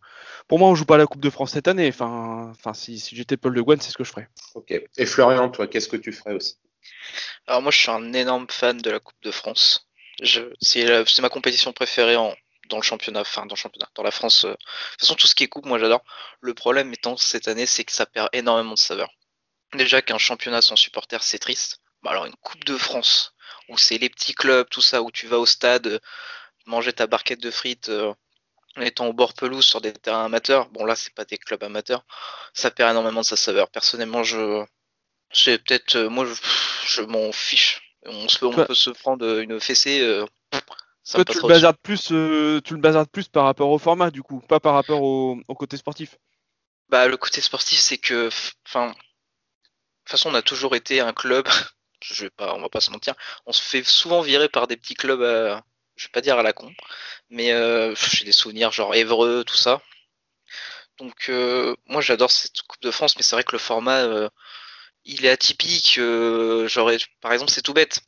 pour 0.48 0.60
moi, 0.60 0.68
on 0.70 0.76
joue 0.76 0.86
pas 0.86 0.98
la 0.98 1.06
Coupe 1.06 1.22
de 1.22 1.30
France 1.30 1.52
cette 1.52 1.68
année. 1.68 1.88
Enfin, 1.88 2.50
enfin, 2.52 2.74
si, 2.74 3.00
si 3.00 3.16
j'étais 3.16 3.38
Paul 3.38 3.54
de 3.54 3.62
Gouin, 3.62 3.78
c'est 3.80 3.92
ce 3.92 3.98
que 3.98 4.04
je 4.04 4.12
ferais. 4.12 4.28
Ok. 4.56 4.72
Et 4.98 5.06
Florian, 5.06 5.50
toi, 5.50 5.68
qu'est-ce 5.68 5.88
que 5.88 5.98
tu 5.98 6.12
ferais 6.12 6.34
aussi? 6.34 6.58
Alors 7.48 7.62
moi, 7.62 7.72
je 7.72 7.78
suis 7.78 7.92
un 7.92 8.12
énorme 8.14 8.48
fan 8.50 8.78
de 8.78 8.90
la 8.90 9.00
Coupe 9.00 9.22
de 9.22 9.32
France. 9.32 9.88
C'est 10.60 11.22
ma 11.22 11.30
compétition 11.30 11.72
préférée 11.72 12.16
en, 12.18 12.34
dans 12.70 12.78
le 12.78 12.84
championnat, 12.84 13.22
enfin 13.22 13.46
dans 13.46 13.56
le 13.56 13.60
championnat, 13.60 13.90
dans 13.96 14.04
la 14.04 14.12
France. 14.12 14.46
Euh, 14.46 14.52
de 14.52 14.54
toute 14.54 15.02
façon, 15.02 15.16
tout 15.16 15.28
ce 15.28 15.36
qui 15.36 15.44
est 15.44 15.48
coupe, 15.48 15.66
moi 15.66 15.80
j'adore. 15.80 16.04
Le 16.42 16.54
problème 16.54 16.94
étant 16.94 17.18
cette 17.18 17.48
année, 17.48 17.66
c'est 17.66 17.84
que 17.84 17.92
ça 17.92 18.06
perd 18.06 18.30
énormément 18.34 18.74
de 18.74 18.80
saveur. 18.80 19.10
Déjà 19.74 20.02
qu'un 20.02 20.18
championnat 20.18 20.62
sans 20.62 20.76
supporters, 20.76 21.24
c'est 21.24 21.40
triste. 21.40 21.80
Bah 22.02 22.12
alors 22.12 22.26
une 22.26 22.36
Coupe 22.36 22.64
de 22.66 22.78
France, 22.78 23.34
où 23.68 23.78
c'est 23.78 23.98
les 23.98 24.10
petits 24.10 24.34
clubs, 24.34 24.68
tout 24.70 24.82
ça, 24.82 25.02
où 25.02 25.12
tu 25.12 25.28
vas 25.28 25.38
au 25.38 25.46
stade, 25.46 25.88
euh, 25.88 26.00
manger 26.66 26.94
ta 26.94 27.08
barquette 27.08 27.42
de 27.42 27.52
frites 27.52 27.90
euh, 27.90 28.14
en 28.78 28.82
étant 28.82 29.08
au 29.08 29.14
bord 29.14 29.34
pelouse 29.34 29.66
sur 29.66 29.82
des 29.82 29.94
terrains 29.94 30.26
amateurs. 30.26 30.70
Bon 30.70 30.86
là, 30.86 30.96
c'est 30.96 31.14
pas 31.14 31.26
des 31.26 31.38
clubs 31.38 31.64
amateurs. 31.64 32.06
Ça 32.54 32.72
perd 32.72 32.92
énormément 32.92 33.22
de 33.22 33.26
sa 33.26 33.36
saveur. 33.36 33.70
Personnellement, 33.70 34.24
je, 34.24 34.64
c'est 35.32 35.58
peut-être, 35.60 35.98
moi, 35.98 36.26
je, 36.86 37.02
m'en 37.02 37.32
fiche. 37.32 37.82
On, 38.06 38.30
se, 38.30 38.46
on 38.46 38.54
peut 38.66 38.76
se 38.76 38.92
prendre 38.92 39.40
une 39.40 39.60
fessée. 39.60 40.24
Toi, 41.06 41.26
tu 41.26 41.40
le, 41.42 41.48
bazardes 41.48 41.78
plus, 41.82 42.12
euh, 42.12 42.62
tu 42.62 42.76
le 42.76 43.06
plus 43.06 43.28
par 43.30 43.46
rapport 43.46 43.70
au 43.70 43.80
format, 43.80 44.12
du 44.12 44.22
coup, 44.22 44.42
pas 44.42 44.60
par 44.60 44.74
rapport 44.74 45.02
au, 45.02 45.42
côté 45.58 45.78
sportif. 45.78 46.18
Bah, 46.90 47.08
le 47.08 47.18
côté 47.18 47.42
sportif, 47.42 47.80
c'est 47.80 47.98
que, 47.98 48.30
enfin, 48.68 48.90
de 48.90 48.94
toute 48.94 50.10
façon, 50.10 50.30
on 50.30 50.36
a 50.36 50.42
toujours 50.42 50.76
été 50.76 51.00
un 51.00 51.14
club. 51.14 51.48
je 52.02 52.26
vais 52.26 52.30
pas, 52.30 52.54
on 52.56 52.62
va 52.62 52.70
pas 52.70 52.82
se 52.82 52.92
mentir. 52.92 53.16
On 53.46 53.52
se 53.52 53.62
fait 53.62 53.84
souvent 53.84 54.22
virer 54.22 54.50
par 54.50 54.68
des 54.68 54.78
petits 54.78 54.94
clubs, 54.94 55.22
je 55.96 56.06
vais 56.06 56.12
pas 56.12 56.22
dire 56.22 56.38
à 56.38 56.44
la 56.44 56.54
con, 56.54 56.72
mais 57.30 57.52
euh, 57.54 57.96
j'ai 57.96 58.26
des 58.26 58.32
souvenirs 58.32 58.72
genre 58.72 58.94
Évreux, 58.94 59.44
tout 59.46 59.58
ça. 59.58 59.82
Donc, 60.98 61.30
euh, 61.30 61.76
moi, 61.88 62.02
j'adore 62.02 62.30
cette 62.30 62.62
Coupe 62.64 62.82
de 62.82 62.92
France, 62.92 63.16
mais 63.16 63.24
c'est 63.24 63.36
vrai 63.36 63.44
que 63.44 63.54
le 63.54 63.58
format, 63.58 64.30
il 65.06 65.26
est 65.26 65.30
atypique. 65.30 66.00
j'aurais, 66.68 66.98
par 67.22 67.34
exemple, 67.34 67.52
c'est 67.52 67.62
tout 67.62 67.74
bête 67.74 68.02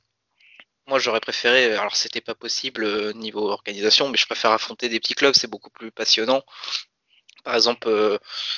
moi, 0.88 1.00
j'aurais 1.00 1.20
préféré, 1.20 1.76
alors 1.76 1.96
c'était 1.96 2.22
pas 2.22 2.36
possible 2.36 2.84
euh, 2.84 3.14
niveau 3.14 3.50
organisation, 3.50 4.10
mais 4.10 4.18
je 4.18 4.26
préfère 4.26 4.52
affronter 4.52 4.90
des 4.90 5.00
petits 5.00 5.14
clubs, 5.16 5.34
c'est 5.36 5.50
beaucoup 5.50 5.70
plus 5.70 5.92
passionnant. 5.92 6.44
Par 7.44 7.56
exemple, 7.56 7.88
euh, 7.88 8.18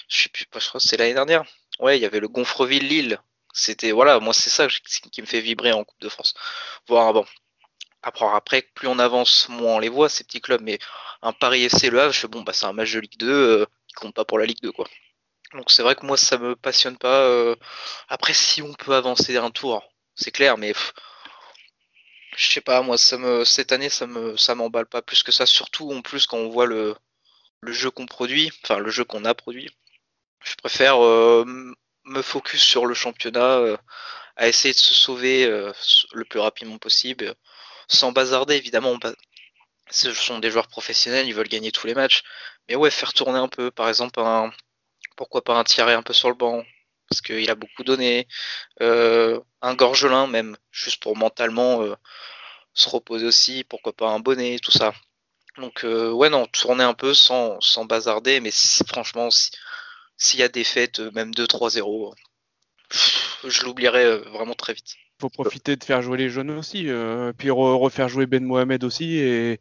je 0.09 0.23
sais 0.23 0.29
plus, 0.29 0.45
je 0.57 0.67
crois 0.67 0.79
que 0.79 0.85
c'est 0.85 0.97
l'année 0.97 1.13
dernière. 1.13 1.43
Ouais, 1.79 1.97
il 1.97 2.01
y 2.01 2.05
avait 2.05 2.19
le 2.19 2.27
Gonfreville-Lille. 2.27 3.19
C'était, 3.53 3.91
voilà, 3.91 4.19
moi, 4.19 4.33
c'est 4.33 4.49
ça 4.49 4.67
qui 5.11 5.21
me 5.21 5.27
fait 5.27 5.41
vibrer 5.41 5.73
en 5.73 5.83
Coupe 5.83 6.01
de 6.01 6.09
France. 6.09 6.33
Voir, 6.87 7.13
bon. 7.13 7.25
Après, 8.01 8.25
après, 8.25 8.61
plus 8.73 8.87
on 8.87 8.99
avance, 8.99 9.47
moins 9.49 9.75
on 9.75 9.79
les 9.79 9.89
voit, 9.89 10.09
ces 10.09 10.23
petits 10.23 10.41
clubs. 10.41 10.61
Mais 10.61 10.79
un 11.21 11.33
Paris 11.33 11.63
FC 11.65 11.89
Le 11.89 12.01
Havre, 12.01 12.27
bon, 12.27 12.41
bah, 12.41 12.53
c'est 12.53 12.65
un 12.65 12.73
match 12.73 12.91
de 12.93 12.99
Ligue 12.99 13.17
2 13.17 13.27
euh, 13.31 13.65
qui 13.87 13.95
compte 13.95 14.13
pas 14.15 14.25
pour 14.25 14.39
la 14.39 14.45
Ligue 14.45 14.61
2, 14.61 14.71
quoi. 14.71 14.87
Donc, 15.53 15.71
c'est 15.71 15.83
vrai 15.83 15.95
que 15.95 16.05
moi, 16.05 16.17
ça 16.17 16.37
me 16.37 16.55
passionne 16.55 16.97
pas. 16.97 17.55
Après, 18.09 18.33
si 18.33 18.61
on 18.61 18.73
peut 18.73 18.95
avancer 18.95 19.37
un 19.37 19.51
tour, 19.51 19.83
c'est 20.15 20.31
clair, 20.31 20.57
mais 20.57 20.73
je 22.35 22.49
sais 22.51 22.61
pas, 22.61 22.81
moi, 22.81 22.97
ça 22.97 23.17
me, 23.17 23.45
cette 23.45 23.71
année, 23.71 23.89
ça 23.89 24.07
me, 24.07 24.37
ça 24.37 24.55
m'emballe 24.55 24.85
pas 24.87 25.01
plus 25.01 25.23
que 25.23 25.31
ça. 25.31 25.45
Surtout, 25.45 25.91
en 25.91 26.01
plus, 26.01 26.25
quand 26.27 26.37
on 26.37 26.49
voit 26.49 26.65
le, 26.65 26.95
le 27.61 27.71
jeu 27.73 27.91
qu'on 27.91 28.05
produit, 28.05 28.51
enfin, 28.63 28.79
le 28.79 28.91
jeu 28.91 29.03
qu'on 29.05 29.25
a 29.25 29.33
produit. 29.33 29.69
Je 30.43 30.55
préfère 30.55 31.03
euh, 31.03 31.45
me 32.05 32.21
focus 32.21 32.61
sur 32.63 32.85
le 32.85 32.93
championnat, 32.93 33.57
euh, 33.59 33.77
à 34.35 34.47
essayer 34.47 34.73
de 34.73 34.79
se 34.79 34.93
sauver 34.93 35.45
euh, 35.45 35.71
le 36.13 36.25
plus 36.25 36.39
rapidement 36.39 36.77
possible, 36.77 37.35
sans 37.87 38.11
bazarder, 38.11 38.55
évidemment. 38.55 38.97
Ce 39.89 40.13
sont 40.13 40.39
des 40.39 40.51
joueurs 40.51 40.67
professionnels, 40.67 41.27
ils 41.27 41.35
veulent 41.35 41.47
gagner 41.47 41.71
tous 41.71 41.87
les 41.87 41.95
matchs. 41.95 42.23
Mais 42.67 42.75
ouais, 42.75 42.91
faire 42.91 43.13
tourner 43.13 43.39
un 43.39 43.47
peu, 43.49 43.71
par 43.71 43.89
exemple, 43.89 44.19
un, 44.19 44.51
pourquoi 45.15 45.43
pas 45.43 45.55
un 45.57 45.63
tiré 45.63 45.93
un 45.93 46.03
peu 46.03 46.13
sur 46.13 46.29
le 46.29 46.35
banc, 46.35 46.63
parce 47.13 47.21
qu'il 47.21 47.49
a 47.49 47.55
beaucoup 47.55 47.83
donné. 47.83 48.27
Euh, 48.81 49.39
un 49.61 49.75
gorgelin 49.75 50.25
même, 50.25 50.57
juste 50.71 51.01
pour 51.01 51.15
mentalement 51.15 51.83
euh, 51.83 51.95
se 52.73 52.89
reposer 52.89 53.25
aussi, 53.25 53.63
pourquoi 53.63 53.93
pas 53.93 54.09
un 54.09 54.19
bonnet, 54.19 54.57
tout 54.59 54.71
ça. 54.71 54.93
Donc 55.57 55.85
euh, 55.85 56.11
ouais 56.11 56.31
non, 56.31 56.47
tourner 56.47 56.83
un 56.83 56.95
peu 56.95 57.13
sans, 57.13 57.61
sans 57.61 57.85
bazarder, 57.85 58.39
mais 58.39 58.49
franchement, 58.87 59.29
s'il 60.17 60.39
y 60.39 60.43
a 60.43 60.47
des 60.47 60.63
fêtes, 60.63 60.99
même 60.99 61.31
2-3-0, 61.31 62.15
je 63.43 63.63
l'oublierai 63.63 64.17
vraiment 64.17 64.55
très 64.55 64.73
vite 64.73 64.95
faut 65.21 65.29
profiter 65.29 65.77
de 65.77 65.83
faire 65.85 66.01
jouer 66.01 66.17
les 66.17 66.29
jeunes 66.29 66.51
aussi, 66.51 66.89
puis 67.37 67.49
refaire 67.49 68.09
jouer 68.09 68.25
Ben 68.25 68.43
Mohamed 68.43 68.83
aussi, 68.83 69.19
et, 69.19 69.57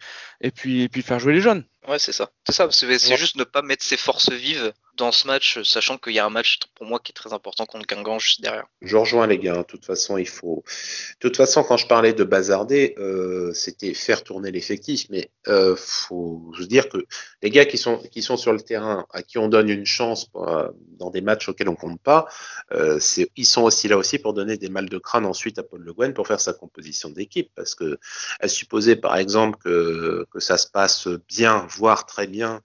puis 0.56 0.88
faire 1.02 1.20
jouer 1.20 1.34
les 1.34 1.40
jeunes. 1.40 1.64
Ouais, 1.88 1.98
c'est 1.98 2.12
ça. 2.12 2.30
C'est 2.46 2.54
ça, 2.54 2.68
c'est 2.70 3.16
juste 3.16 3.36
ne 3.36 3.44
pas 3.44 3.62
mettre 3.62 3.84
ses 3.84 3.96
forces 3.96 4.30
vives 4.30 4.72
dans 4.96 5.10
ce 5.10 5.26
match, 5.26 5.62
sachant 5.62 5.96
qu'il 5.96 6.12
y 6.12 6.18
a 6.18 6.26
un 6.26 6.30
match 6.30 6.58
pour 6.74 6.86
moi 6.86 7.00
qui 7.02 7.12
est 7.12 7.14
très 7.14 7.32
important 7.32 7.64
contre 7.64 7.86
Guingamp 7.86 8.18
juste 8.18 8.42
derrière. 8.42 8.66
Je 8.82 8.96
rejoins 8.96 9.26
les 9.26 9.38
gars. 9.38 9.56
De 9.56 9.62
toute 9.62 9.86
façon, 9.86 10.18
il 10.18 10.28
faut. 10.28 10.64
De 10.66 11.28
toute 11.28 11.36
façon, 11.36 11.64
quand 11.64 11.78
je 11.78 11.86
parlais 11.86 12.12
de 12.12 12.24
bazarder, 12.24 12.94
euh, 12.98 13.52
c'était 13.54 13.94
faire 13.94 14.22
tourner 14.22 14.50
l'effectif, 14.50 15.06
mais 15.08 15.30
euh, 15.48 15.74
faut 15.76 16.52
se 16.58 16.64
dire 16.64 16.88
que 16.88 16.98
les 17.42 17.50
gars 17.50 17.64
qui 17.64 17.78
sont 17.78 17.98
qui 18.10 18.22
sont 18.22 18.36
sur 18.36 18.52
le 18.52 18.60
terrain, 18.60 19.06
à 19.10 19.22
qui 19.22 19.38
on 19.38 19.48
donne 19.48 19.70
une 19.70 19.86
chance 19.86 20.28
euh, 20.36 20.68
dans 20.98 21.10
des 21.10 21.22
matchs 21.22 21.48
auxquels 21.48 21.70
on 21.70 21.74
compte 21.74 22.00
pas, 22.00 22.28
euh, 22.72 23.00
ils 23.36 23.46
sont 23.46 23.62
aussi 23.62 23.88
là 23.88 23.96
aussi 23.96 24.18
pour 24.18 24.34
donner 24.34 24.58
des 24.58 24.68
mal 24.68 24.88
de 24.88 24.98
crâne 24.98 25.24
ensuite 25.24 25.58
à 25.58 25.62
Paul 25.62 25.80
Le 25.80 25.94
Guen 25.94 26.12
pour 26.12 26.26
faire 26.26 26.40
sa 26.40 26.52
composition 26.52 27.08
d'équipe, 27.08 27.50
parce 27.54 27.74
que 27.74 27.98
à 28.40 28.48
supposer 28.48 28.96
par 28.96 29.16
exemple 29.16 29.58
que 29.58 30.26
que 30.30 30.38
ça 30.38 30.58
se 30.58 30.66
passe 30.66 31.08
bien 31.28 31.66
voire 31.76 32.06
très 32.06 32.26
bien 32.26 32.62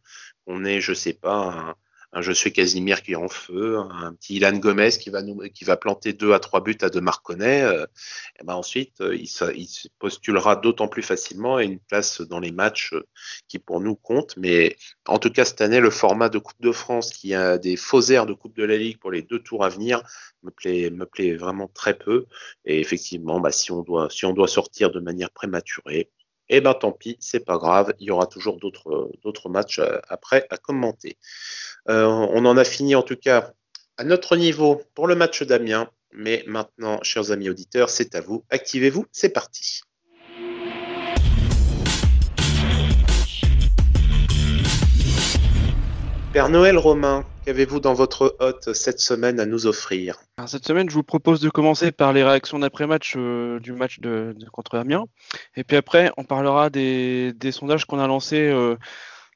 on 0.48 0.65
est, 0.65 0.82
je 0.82 0.93
sais 0.93 1.13
pas, 1.13 1.76
un, 2.13 2.22
Je 2.22 2.32
suis 2.32 2.52
Casimir 2.52 3.04
qui 3.04 3.12
est 3.12 3.15
en 3.15 3.28
feu, 3.28 3.78
un 3.78 4.13
petit 4.13 4.38
Ilan 4.38 4.54
Gomez 4.58 4.89
qui 4.91 5.10
va, 5.10 5.22
nous, 5.22 5.39
qui 5.54 5.65
va 5.65 5.78
planter 5.78 6.13
deux 6.13 6.34
à 6.34 6.39
trois 6.39 6.62
buts 6.62 6.78
à 6.82 6.89
De 6.89 7.00
Marconnet, 7.00 7.62
euh, 7.63 7.86
et 8.39 8.43
ben 8.43 8.56
ensuite, 8.56 9.02
euh, 9.02 9.15
il, 9.15 9.67
postulera 10.00 10.56
d'autant 10.56 10.88
plus 10.88 11.04
facilement 11.04 11.58
à 11.58 11.63
une 11.63 11.80
place 11.80 12.22
dans 12.22 12.39
les 12.39 12.52
matchs 12.52 12.93
euh, 12.93 13.06
qui 13.48 13.60
pour 13.60 13.82
nous 13.82 13.96
comptent. 13.96 14.36
Mais 14.38 14.78
en 15.06 15.20
tout 15.20 15.30
cas, 15.30 15.46
cette 15.46 15.62
année, 15.62 15.80
le 15.82 15.91
format 15.91 16.30
de 16.30 16.39
Coupe 16.39 16.62
de 16.62 16.72
France 16.72 17.12
qui 17.12 17.36
a 17.36 17.58
des 17.58 17.76
faux 17.76 18.02
airs 18.02 18.26
de 18.26 18.34
Coupe 18.34 18.56
de 18.56 18.63
la 18.63 18.78
Ligue 18.78 18.98
pour 19.00 19.12
les 19.12 19.22
deux 19.22 19.39
tours 19.39 19.65
à 19.65 19.70
venir 19.70 20.02
me 20.43 20.50
plaît, 20.52 20.89
me 20.89 21.06
plaît 21.06 21.36
vraiment 21.36 21.67
très 21.67 21.98
peu. 21.98 22.26
Et 22.65 22.80
effectivement, 22.80 23.39
bah, 23.39 23.52
si 23.52 23.72
on 23.72 23.84
doit 23.84 24.48
sortir 24.48 24.91
de 24.91 25.00
manière 25.00 25.30
prématurée, 25.32 26.10
eh 26.49 26.62
ben 26.62 26.73
tant 26.73 26.91
pis, 26.91 27.17
c'est 27.19 27.45
pas 27.45 27.57
grave, 27.57 27.93
il 27.99 28.07
y 28.07 28.12
aura 28.12 28.27
toujours 28.27 28.57
d'autres 28.60 29.49
matchs 29.49 29.79
euh, 29.79 29.99
après 30.10 30.47
à 30.49 30.57
commenter. 30.57 31.17
Euh, 31.89 32.05
on 32.05 32.45
en 32.45 32.57
a 32.57 32.63
fini 32.63 32.95
en 32.95 33.03
tout 33.03 33.15
cas 33.15 33.53
à 33.97 34.03
notre 34.03 34.36
niveau 34.36 34.81
pour 34.93 35.07
le 35.07 35.15
match 35.15 35.43
d'Amiens, 35.43 35.89
mais 36.12 36.43
maintenant, 36.47 36.99
chers 37.03 37.31
amis 37.31 37.49
auditeurs, 37.49 37.89
c'est 37.89 38.15
à 38.15 38.21
vous. 38.21 38.45
Activez-vous, 38.49 39.05
c'est 39.12 39.29
parti. 39.29 39.81
Père 46.38 46.50
Noël 46.50 46.78
Romain, 46.78 47.26
qu'avez-vous 47.47 47.80
dans 47.80 47.95
votre 47.95 48.36
hôte 48.39 48.71
cette 48.73 49.00
semaine 49.00 49.39
à 49.39 49.47
nous 49.47 49.65
offrir? 49.65 50.19
Cette 50.45 50.67
semaine, 50.67 50.88
je 50.88 50.93
vous 50.93 51.02
propose 51.02 51.39
de 51.39 51.50
commencer 51.50 51.91
par 51.91 52.13
les 52.13 52.23
réactions 52.23 52.60
d'après-match 52.60 53.15
euh, 53.17 53.60
du 53.60 53.73
match 53.73 54.00
contre 54.52 54.78
Amiens. 54.78 55.06
Et 55.56 55.63
puis 55.63 55.78
après, 55.78 56.12
on 56.15 56.26
parlera 56.26 56.69
des, 56.69 57.34
sondages 57.50 57.86
qu'on 57.86 57.97
a 57.97 58.06
lancés 58.06 58.52
euh, 58.52 58.76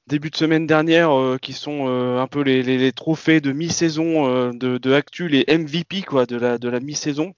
début 0.06 0.30
de 0.30 0.36
semaine 0.36 0.68
dernière, 0.68 1.18
euh, 1.18 1.40
qui 1.42 1.54
sont 1.54 1.88
un 1.88 2.28
peu 2.28 2.44
les, 2.44 2.92
trophées 2.92 3.42
de 3.42 3.52
mi-saison 3.52 4.52
de, 4.54 4.94
Actu, 4.94 5.28
les 5.28 5.44
MVP 5.50 6.04
quoi, 6.04 6.28
de 6.28 6.38
la 6.38 6.80
mi-saison. 6.80 7.34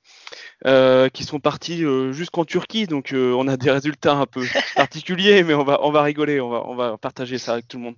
Euh, 0.65 1.09
qui 1.09 1.25
sont 1.25 1.41
partis 1.41 1.83
euh, 1.83 2.13
jusqu'en 2.13 2.45
Turquie. 2.45 2.87
Donc 2.87 3.11
euh, 3.11 3.33
on 3.33 3.49
a 3.49 3.57
des 3.57 3.69
résultats 3.69 4.13
un 4.13 4.25
peu 4.25 4.41
particuliers, 4.75 5.43
mais 5.43 5.53
on 5.53 5.63
va, 5.65 5.79
on 5.83 5.91
va 5.91 6.03
rigoler, 6.03 6.39
on 6.39 6.49
va, 6.49 6.63
on 6.65 6.75
va 6.75 6.97
partager 6.97 7.37
ça 7.37 7.53
avec 7.53 7.67
tout 7.67 7.77
le 7.77 7.83
monde. 7.83 7.95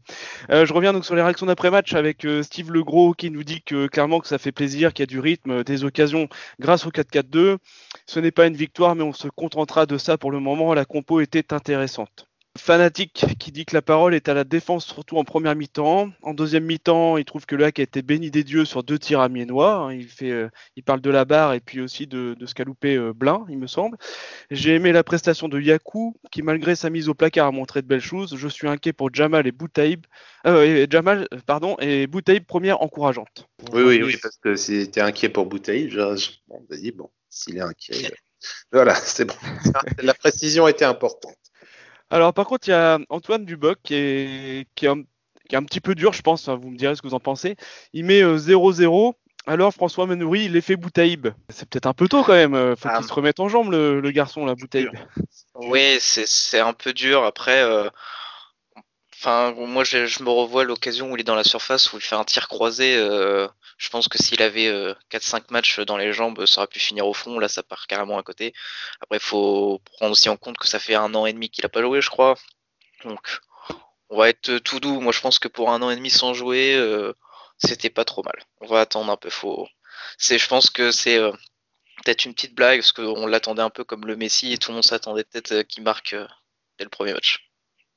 je 0.50 0.74
reviens 0.74 0.92
donc 0.92 1.06
sur 1.06 1.16
les 1.16 1.22
réactions 1.22 1.46
d'après-match 1.46 1.94
avec 1.94 2.26
Steve 2.42 2.72
Legros 2.72 3.14
qui 3.14 3.30
nous 3.30 3.44
dit 3.44 3.62
que 3.62 3.86
clairement 3.88 4.20
que 4.20 4.28
ça 4.28 4.40
fait 4.40 4.52
plaisir, 4.52 4.94
qu'il 4.94 5.04
y 5.04 5.08
a 5.08 5.08
du 5.08 5.20
rythme, 5.20 5.64
des 5.64 5.84
occasions 5.84 6.28
grâce 6.60 6.86
au 6.88 6.90
4-4-2. 6.90 7.58
Ce 8.08 8.20
n'est 8.20 8.32
pas 8.32 8.48
une 8.48 8.56
victoire, 8.56 8.96
mais 8.96 9.04
on 9.04 9.14
se 9.14 9.28
contentera 9.28 9.86
de 9.86 9.98
ça 9.98 10.18
pour 10.18 10.32
le 10.32 10.40
moment. 10.40 10.74
La 10.74 10.86
compo 10.86 11.20
était 11.20 11.54
intéressante. 11.54 12.28
Fanatique 12.58 13.26
qui 13.38 13.52
dit 13.52 13.66
que 13.66 13.76
la 13.76 13.82
parole 13.82 14.16
est 14.16 14.30
à 14.30 14.34
la 14.34 14.46
défense, 14.46 14.86
surtout 14.86 15.18
en 15.18 15.26
première 15.26 15.56
mi-temps. 15.56 16.12
En 16.22 16.34
deuxième 16.34 16.64
mi-temps, 16.64 17.18
il 17.18 17.26
trouve 17.26 17.46
que 17.46 17.56
le 17.56 17.66
hack 17.66 17.80
a 17.80 17.84
été 17.84 18.02
béni 18.02 18.32
des 18.32 18.46
dieux 18.46 18.64
sur 18.64 18.82
deux 18.84 18.98
tirs 18.98 19.20
amiénois. 19.20 19.90
Il, 19.94 20.08
fait, 20.08 20.32
euh, 20.32 20.50
il 20.78 20.84
parle 20.84 21.02
de 21.02 21.10
la 21.10 21.26
barre 21.26 21.54
et 21.54 21.60
puis 21.60 21.82
aussi 21.82 22.08
de, 22.08 22.34
de 22.40 22.46
ce 22.46 22.56
qu'a 22.56 22.64
loupé 22.64 22.96
euh, 22.96 23.14
Blin, 23.14 23.46
il 23.50 23.58
me 23.58 23.68
semble. 23.68 23.98
J'ai 24.52 24.76
aimé 24.76 24.94
la 24.94 25.04
prestation 25.04 25.50
de 25.50 25.60
Yaku, 25.60 26.16
qui 26.32 26.44
malgré 26.44 26.76
sa 26.76 26.90
mise 26.90 27.10
au 27.10 27.14
placard 27.14 27.48
a 27.48 27.52
montré 27.52 27.82
de 27.82 27.88
belles 27.88 28.00
choses. 28.00 28.36
Je 28.38 28.48
suis 28.48 28.70
inquiet 28.70 28.94
pour 28.94 29.14
Jamal 29.14 29.46
et 29.48 29.52
Boutaïb. 29.52 30.06
Euh, 30.48 30.88
Jamal, 30.90 31.28
pardon, 31.46 31.76
et 31.82 32.08
Boutaïb 32.08 32.46
première 32.46 32.82
encourageante. 32.82 33.50
Oui, 33.74 33.84
oui, 33.84 34.02
oui, 34.02 34.18
parce 34.22 34.38
que 34.38 34.56
si 34.56 34.90
tu 34.90 35.02
inquiet 35.02 35.30
pour 35.30 35.46
Boutaïb, 35.46 35.90
je, 35.92 36.00
bon, 36.48 36.66
vas-y, 36.70 36.92
bon, 36.92 37.10
s'il 37.30 37.58
est 37.58 37.62
inquiet. 37.62 38.14
voilà, 38.72 38.96
c'est 39.04 39.26
bon. 39.26 39.36
la 40.02 40.14
précision 40.14 40.70
était 40.70 40.86
importante. 40.86 41.36
Alors 42.10 42.34
par 42.34 42.46
contre, 42.46 42.68
il 42.68 42.72
y 42.72 42.74
a 42.74 43.00
Antoine 43.10 43.46
Duboc 43.46 43.80
qui 43.84 43.96
est, 43.96 44.68
qui 44.76 44.86
est, 44.86 44.90
un, 44.90 45.64
petit 45.64 45.82
peu 45.82 45.96
dur, 45.96 46.14
je 46.14 46.22
pense. 46.22 46.48
Hein, 46.48 46.56
vous 46.62 46.70
me 46.70 46.78
direz 46.78 46.96
ce 46.96 47.02
que 47.02 47.08
vous 47.08 47.14
en 47.14 47.20
pensez. 47.20 47.56
Il 47.94 48.06
met 48.06 48.22
0-0. 48.22 49.10
Euh, 49.10 49.12
Alors 49.48 49.74
François 49.74 50.06
Menouri, 50.06 50.48
l'effet 50.48 50.76
Boutaïb. 50.76 51.30
C'est 51.50 51.68
peut-être 51.68 51.88
un 51.88 51.94
peu 51.94 52.08
tôt 52.08 52.24
quand 52.24 52.34
même. 52.34 52.56
Euh, 52.56 52.76
faut 52.76 52.90
ah. 52.92 52.98
qu'il 52.98 53.08
se 53.08 53.14
remette 53.14 53.40
en 53.40 53.50
jambe 53.50 53.72
le, 53.72 54.12
garçon, 54.12 54.46
la 54.46 54.56
Boutaïb. 54.56 54.90
Oui, 55.56 55.98
c'est 56.00 56.60
un 56.60 56.74
peu 56.74 56.94
dur. 56.94 57.24
Après, 57.24 57.62
euh, 57.64 57.90
enfin, 59.26 59.54
moi 59.54 59.84
je, 59.84 60.24
me 60.24 60.30
revois 60.30 60.64
l'occasion 60.64 61.12
où 61.12 61.16
il 61.18 61.22
est 61.22 61.24
dans 61.24 61.36
la 61.36 61.44
surface 61.44 61.92
où 61.94 61.98
il 61.98 62.02
fait 62.02 62.16
un 62.16 62.24
tir 62.24 62.48
croisé. 62.48 62.96
Je 63.78 63.90
pense 63.90 64.08
que 64.08 64.22
s'il 64.22 64.42
avait 64.42 64.72
4-5 65.12 65.36
euh, 65.36 65.40
matchs 65.50 65.80
dans 65.82 65.98
les 65.98 66.14
jambes, 66.14 66.46
ça 66.46 66.62
aurait 66.62 66.68
pu 66.68 66.80
finir 66.80 67.08
au 67.08 67.14
fond. 67.14 67.40
Là, 67.40 67.48
ça 67.48 67.64
part 67.64 67.88
carrément 67.88 68.18
à 68.18 68.24
côté. 68.24 68.54
Après, 69.02 69.18
il 69.18 69.24
faut 69.24 69.82
prendre 69.98 70.12
aussi 70.14 70.30
en 70.30 70.38
compte 70.38 70.58
que 70.58 70.68
ça 70.68 70.80
fait 70.80 70.96
un 70.96 71.14
an 71.14 71.26
et 71.26 71.34
demi 71.34 71.50
qu'il 71.50 71.64
n'a 71.64 71.70
pas 71.70 71.82
joué, 71.82 72.02
je 72.02 72.10
crois. 72.10 72.36
Donc, 73.04 73.42
on 74.10 74.18
va 74.18 74.30
être 74.30 74.60
tout 74.60 74.80
doux. 74.80 75.02
Moi, 75.02 75.12
je 75.12 75.20
pense 75.22 75.40
que 75.40 75.48
pour 75.48 75.72
un 75.72 75.82
an 75.82 75.90
et 75.90 75.96
demi 75.96 76.10
sans 76.10 76.34
jouer, 76.34 76.76
euh, 76.76 77.14
c'était 77.58 77.90
pas 77.90 78.06
trop 78.06 78.24
mal. 78.24 78.42
On 78.62 78.68
va 78.68 78.82
attendre 78.82 79.12
un 79.12 79.18
peu. 79.18 79.30
Faut... 79.30 79.68
C'est, 80.18 80.38
je 80.38 80.48
pense 80.48 80.70
que 80.70 80.92
c'est 80.92 81.18
euh, 81.18 81.32
peut-être 82.04 82.26
une 82.26 82.34
petite 82.34 82.56
blague 82.56 82.80
parce 82.80 82.94
qu'on 82.94 83.28
l'attendait 83.28 83.62
un 83.62 83.70
peu 83.70 83.84
comme 83.84 84.06
le 84.08 84.16
Messi 84.16 84.54
et 84.54 84.58
tout 84.58 84.72
le 84.72 84.76
monde 84.76 84.86
s'attendait 84.86 85.26
peut-être 85.26 85.64
qu'il 85.64 85.84
marque 85.84 86.16
dès 86.78 86.86
le 86.86 86.90
premier 86.90 87.14
match. 87.14 87.45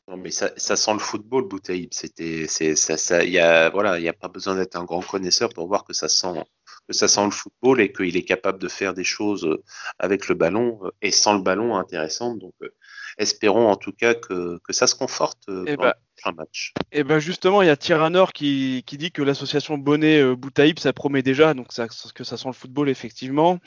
Non, 0.08 0.16
mais 0.16 0.30
ça, 0.30 0.50
ça 0.56 0.74
sent 0.74 0.94
le 0.94 0.98
football, 1.00 1.46
Boutaïb. 1.46 1.90
C'était, 1.92 2.46
c'est, 2.48 2.74
ça, 2.76 2.96
ça, 2.96 3.24
y 3.24 3.38
a, 3.38 3.68
voilà, 3.68 3.98
il 3.98 4.02
n'y 4.02 4.08
a 4.08 4.14
pas 4.14 4.28
besoin 4.28 4.56
d'être 4.56 4.76
un 4.76 4.84
grand 4.84 5.02
connaisseur 5.02 5.50
pour 5.50 5.68
voir 5.68 5.84
que 5.84 5.92
ça 5.92 6.08
sent, 6.08 6.44
que 6.86 6.94
ça 6.94 7.08
sent 7.08 7.24
le 7.26 7.30
football 7.30 7.82
et 7.82 7.92
qu'il 7.92 8.16
est 8.16 8.24
capable 8.24 8.58
de 8.58 8.68
faire 8.68 8.94
des 8.94 9.04
choses 9.04 9.44
euh, 9.44 9.62
avec 9.98 10.28
le 10.28 10.34
ballon 10.34 10.80
euh, 10.82 10.90
et 11.02 11.10
sans 11.10 11.34
le 11.34 11.42
ballon 11.42 11.76
intéressantes. 11.76 12.38
Donc, 12.38 12.54
euh, 12.62 12.74
espérons 13.18 13.68
en 13.68 13.76
tout 13.76 13.92
cas 13.92 14.14
que, 14.14 14.58
que 14.64 14.72
ça 14.72 14.86
se 14.86 14.94
conforte 14.94 15.42
et 15.50 15.72
eh 15.72 15.76
bah, 15.76 15.96
un 16.24 16.32
match. 16.32 16.72
Et 16.90 17.00
eh 17.00 17.04
ben 17.04 17.18
justement, 17.18 17.60
il 17.60 17.66
y 17.66 17.70
a 17.70 17.76
Tyranor 17.76 18.32
qui, 18.32 18.84
qui 18.86 18.96
dit 18.96 19.12
que 19.12 19.20
l'association 19.20 19.76
Bonnet 19.76 20.34
Boutaïb, 20.36 20.78
ça 20.78 20.94
promet 20.94 21.22
déjà, 21.22 21.52
donc 21.52 21.72
ça, 21.72 21.86
que 21.86 22.24
ça 22.24 22.36
sent 22.38 22.48
le 22.48 22.54
football 22.54 22.88
effectivement. 22.88 23.58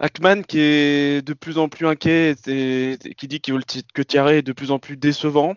Ackman 0.00 0.42
qui 0.42 0.58
est 0.58 1.24
de 1.24 1.34
plus 1.34 1.58
en 1.58 1.68
plus 1.68 1.86
inquiet 1.86 2.34
et, 2.46 2.98
qui 3.16 3.28
dit 3.28 3.40
que, 3.40 3.52
que 3.94 4.02
Thierry 4.02 4.36
est 4.36 4.42
de 4.42 4.52
plus 4.52 4.72
en 4.72 4.78
plus 4.78 4.96
décevant. 4.96 5.54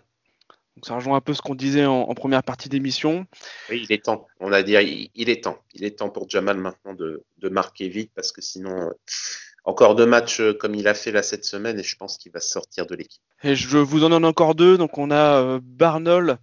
Donc 0.76 0.86
ça 0.86 0.96
rejoint 0.96 1.18
un 1.18 1.22
peu 1.22 1.34
ce 1.34 1.42
qu'on 1.42 1.56
disait 1.56 1.86
en, 1.86 2.14
première 2.14 2.44
partie 2.44 2.70
d'émission. 2.70 3.26
Oui, 3.70 3.86
il 3.88 3.94
est 3.94 4.06
temps. 4.06 4.28
On 4.40 4.54
a 4.54 4.64
dit, 4.64 4.76
il, 5.16 5.30
est 5.30 5.44
temps. 5.44 5.60
Il 5.74 5.84
est 5.84 6.00
temps 6.00 6.10
pour 6.10 6.30
Jamal 6.30 6.58
maintenant 6.58 6.94
de, 6.94 7.24
marquer 7.50 7.90
vite 7.90 8.12
parce 8.16 8.32
que 8.32 8.42
sinon, 8.42 8.72
euh, 8.72 8.92
encore 9.66 9.96
deux 9.96 10.06
matchs 10.06 10.40
euh, 10.40 10.54
comme 10.54 10.74
il 10.76 10.88
a 10.88 10.94
fait 10.94 11.12
là 11.12 11.24
cette 11.24 11.44
semaine 11.44 11.78
et 11.80 11.84
je 11.84 11.96
pense 11.98 12.18
qu'il 12.18 12.32
va 12.32 12.40
sortir 12.40 12.86
de 12.86 12.96
l'équipe. 12.96 13.22
Et 13.44 13.56
je 13.56 13.78
vous 13.78 14.04
en 14.06 14.10
donne 14.10 14.24
encore 14.24 14.56
deux. 14.56 14.78
Donc 14.78 14.98
on 14.98 15.12
a 15.12 15.42
euh, 15.42 15.60
Barnol 15.62 16.38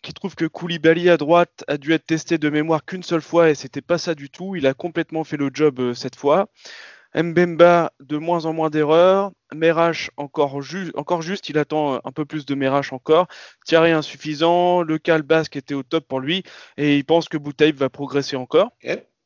qui 0.00 0.14
trouve 0.14 0.34
que 0.34 0.46
Koulibaly 0.46 1.10
à 1.10 1.16
droite 1.16 1.64
a 1.68 1.76
dû 1.76 1.92
être 1.92 2.06
testé 2.06 2.38
de 2.38 2.48
mémoire 2.48 2.84
qu'une 2.84 3.02
seule 3.02 3.22
fois 3.22 3.50
et 3.50 3.54
c'était 3.54 3.82
pas 3.82 3.98
ça 3.98 4.14
du 4.14 4.30
tout. 4.30 4.56
Il 4.56 4.66
a 4.66 4.74
complètement 4.74 5.24
fait 5.24 5.36
le 5.36 5.50
job 5.52 5.92
cette 5.94 6.16
fois. 6.16 6.48
Mbemba, 7.14 7.92
de 8.00 8.16
moins 8.16 8.44
en 8.44 8.52
moins 8.52 8.70
d'erreurs. 8.70 9.32
Merach, 9.54 10.10
encore, 10.16 10.60
encore 10.94 11.22
juste, 11.22 11.48
il 11.48 11.58
attend 11.58 12.00
un 12.04 12.12
peu 12.12 12.24
plus 12.24 12.44
de 12.44 12.54
Merach 12.54 12.92
encore. 12.92 13.28
Thierry, 13.64 13.92
insuffisant. 13.92 14.82
Le 14.82 14.98
Cal 14.98 15.22
Basque 15.22 15.56
était 15.56 15.74
au 15.74 15.82
top 15.82 16.06
pour 16.08 16.20
lui. 16.20 16.42
Et 16.76 16.96
il 16.96 17.04
pense 17.04 17.28
que 17.28 17.36
Boutaïb 17.36 17.76
va 17.76 17.88
progresser 17.88 18.36
encore. 18.36 18.72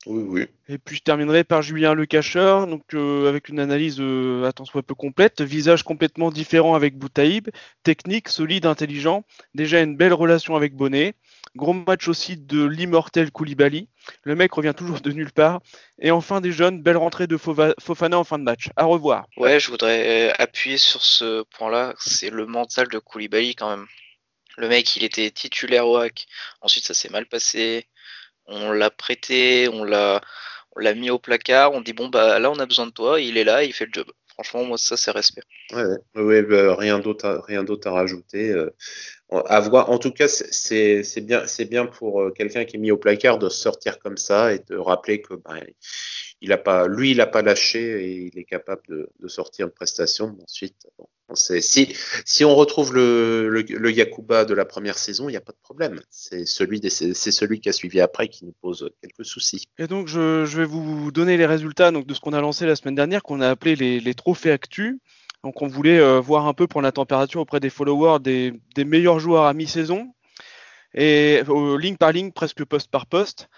Oui, 0.07 0.25
oui. 0.29 0.47
Et 0.69 0.79
puis 0.79 0.97
je 0.97 1.03
terminerai 1.03 1.45
par 1.45 1.61
Julien 1.61 1.93
Le 1.93 2.07
Cacheur, 2.07 2.67
donc 2.67 2.83
euh, 2.95 3.29
avec 3.29 3.49
une 3.49 3.59
analyse 3.59 3.97
euh, 4.01 4.45
à 4.49 4.65
soit 4.65 4.83
peu 4.83 4.95
complète, 4.95 5.41
visage 5.43 5.83
complètement 5.83 6.31
différent 6.31 6.75
avec 6.75 6.97
Boutaïb, 6.97 7.49
technique, 7.83 8.29
solide, 8.29 8.65
intelligent, 8.65 9.25
déjà 9.55 9.81
une 9.81 9.97
belle 9.97 10.13
relation 10.13 10.57
avec 10.57 10.75
Bonnet, 10.75 11.15
gros 11.57 11.73
match 11.73 12.09
aussi 12.09 12.37
de 12.37 12.65
l'immortel 12.65 13.31
Koulibaly, 13.31 13.89
le 14.23 14.35
mec 14.35 14.53
revient 14.53 14.75
toujours 14.77 15.01
de 15.01 15.13
nulle 15.13 15.33
part, 15.33 15.61
et 16.01 16.11
enfin 16.11 16.41
des 16.41 16.53
jeunes, 16.53 16.83
belle 16.83 16.97
rentrée 16.97 17.27
de 17.27 17.37
Fofana 17.37 18.19
en 18.19 18.25
fin 18.25 18.39
de 18.39 18.45
match. 18.45 18.71
À 18.77 18.85
revoir. 18.85 19.27
Ouais, 19.37 19.61
je 19.61 19.71
voudrais 19.71 20.33
appuyer 20.39 20.79
sur 20.79 21.03
ce 21.03 21.43
point-là, 21.43 21.95
c'est 21.99 22.31
le 22.31 22.47
mental 22.47 22.89
de 22.89 22.99
Koulibaly 22.99 23.55
quand 23.55 23.71
même. 23.71 23.87
Le 24.57 24.69
mec, 24.69 24.97
il 24.97 25.05
était 25.05 25.31
titulaire 25.31 25.87
au 25.87 25.97
hack, 25.97 26.27
ensuite 26.61 26.85
ça 26.85 26.95
s'est 26.95 27.11
mal 27.11 27.27
passé, 27.27 27.89
on 28.47 28.73
l'a 28.73 28.91
prêté, 28.91 29.69
on 29.69 29.85
l'a, 29.85 30.21
on 30.75 30.81
l'a 30.81 30.95
mis 30.95 31.11
au 31.11 31.19
placard, 31.19 31.73
on 31.73 31.81
dit 31.81 31.93
bon 31.93 32.09
bah 32.09 32.39
là 32.39 32.51
on 32.51 32.59
a 32.59 32.67
besoin 32.67 32.87
de 32.87 32.93
toi, 32.93 33.21
il 33.21 33.37
est 33.37 33.45
là, 33.45 33.63
il 33.63 33.73
fait 33.73 33.87
le 33.87 33.93
job. 33.93 34.11
Franchement, 34.41 34.65
moi 34.65 34.79
ça 34.79 34.97
c'est 34.97 35.11
respect. 35.11 35.43
Ouais, 36.15 36.43
bah, 36.43 36.77
rien 36.77 37.01
d'autre, 37.01 37.27
à, 37.27 37.41
rien 37.41 37.65
d'autre 37.65 37.89
à 37.89 37.91
rajouter. 37.91 38.51
Euh, 38.51 38.71
à 39.31 39.61
voir. 39.61 39.91
En 39.91 39.99
tout 39.99 40.13
cas, 40.13 40.29
c'est, 40.29 41.03
bien, 41.23 41.43
bien 41.69 41.87
pour 41.87 42.23
euh, 42.23 42.31
quelqu'un 42.31 42.65
qui 42.65 42.77
est 42.77 42.79
mis 42.79 42.93
au 42.93 42.97
placard 42.97 43.39
de 43.39 43.49
sortir 43.49 43.99
comme 43.99 44.17
ça 44.17 44.55
et 44.55 44.61
de 44.61 44.77
rappeler 44.77 45.21
que 45.21 45.35
bah, 45.35 45.57
il 46.41 46.53
a 46.53 46.59
pas, 46.59 46.87
lui, 46.87 47.11
il 47.11 47.21
a 47.21 47.27
pas 47.27 47.43
lâché 47.43 48.05
et 48.05 48.31
il 48.33 48.39
est 48.39 48.45
capable 48.45 48.83
de, 48.89 49.11
de 49.19 49.29
sortir 49.29 49.67
une 49.67 49.73
prestation. 49.73 50.37
Ensuite, 50.41 50.87
bon, 50.97 51.09
si, 51.35 52.45
on 52.45 52.55
retrouve 52.55 52.95
le, 52.95 53.91
Yakuba 53.91 54.45
de 54.45 54.55
la 54.55 54.65
première 54.65 54.99
saison, 54.99 55.29
il 55.29 55.33
n'y 55.33 55.37
a 55.37 55.43
pas 55.43 55.53
de 55.53 55.59
problème. 55.63 56.01
C'est 56.11 56.47
celui, 56.47 56.81
qui 56.81 57.69
a 57.69 57.73
suivi 57.73 58.01
après 58.01 58.29
qui 58.29 58.45
nous 58.45 58.55
pose 58.61 58.91
quelques 59.03 59.25
soucis. 59.25 59.69
Et 59.79 59.87
donc, 59.87 60.09
je, 60.09 60.45
vais 60.45 60.65
vous 60.65 61.11
donner 61.13 61.37
les 61.37 61.47
résultats 61.47 61.91
de 61.91 62.15
ce 62.15 62.21
qu'on 62.21 62.33
a 62.33 62.41
lancé 62.41 62.67
la 62.67 62.77
semaine 62.77 62.95
dernière, 62.95 63.23
qu'on 63.23 63.41
a 63.41 63.49
appelé 63.49 63.77
les, 63.77 64.15
trophées 64.15 64.51
actus. 64.51 64.97
Donc, 65.45 65.63
on 65.63 65.69
voulait 65.69 66.01
euh, 66.01 66.19
voir 66.19 66.47
un 66.47 66.55
peu 66.55 66.67
pour 66.67 66.83
la 66.83 66.93
température 66.93 67.41
auprès 67.41 67.61
des 67.61 67.71
followers 67.71 68.19
des, 68.21 68.85
meilleurs 68.85 69.21
joueurs 69.21 69.45
à 69.45 69.55
mi-saison. 69.55 70.13
Et 70.95 71.43
ligne 71.79 71.97
par 71.97 72.13
ligne, 72.13 72.33
presque 72.33 72.65
poste 72.65 72.91
par 72.91 73.07
poste. 73.07 73.49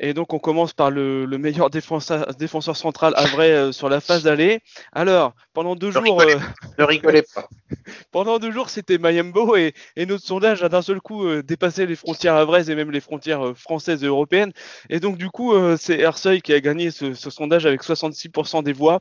Et 0.00 0.14
donc 0.14 0.32
on 0.32 0.38
commence 0.38 0.72
par 0.72 0.90
le, 0.90 1.26
meilleur 1.26 1.70
défenseur, 1.70 2.34
défenseur 2.34 2.76
central 2.76 3.12
à 3.16 3.24
vrai 3.26 3.50
euh, 3.50 3.72
sur 3.72 3.88
la 3.88 4.00
phase 4.00 4.22
d'aller. 4.22 4.60
Alors, 4.92 5.34
pendant 5.54 5.74
deux 5.74 5.90
jours... 5.90 6.20
Euh, 6.20 6.36
ne 6.78 6.84
rigolez 6.84 7.22
pas. 7.34 7.48
pendant 8.12 8.38
deux 8.38 8.52
jours, 8.52 8.70
c'était 8.70 8.98
Mayembo 8.98 9.56
et, 9.56 9.74
notre 9.96 10.24
sondage 10.24 10.62
a 10.62 10.68
d'un 10.68 10.82
seul 10.82 11.00
coup 11.00 11.24
euh, 11.24 11.42
dépassé 11.42 11.86
les 11.86 11.96
frontières 11.96 12.34
avraises 12.34 12.70
et 12.70 12.74
même 12.74 12.90
les 12.90 13.00
frontières 13.00 13.56
françaises 13.56 14.04
et 14.04 14.06
européennes. 14.06 14.52
Et 14.88 15.00
donc 15.00 15.18
du 15.18 15.30
coup, 15.30 15.54
c'est 15.76 15.98
Ersoy 15.98 16.40
qui 16.40 16.52
a 16.52 16.60
gagné 16.60 16.90
ce, 16.90 17.14
sondage 17.14 17.66
avec 17.66 17.82
66% 17.82 18.62
des 18.62 18.72
voix. 18.72 19.00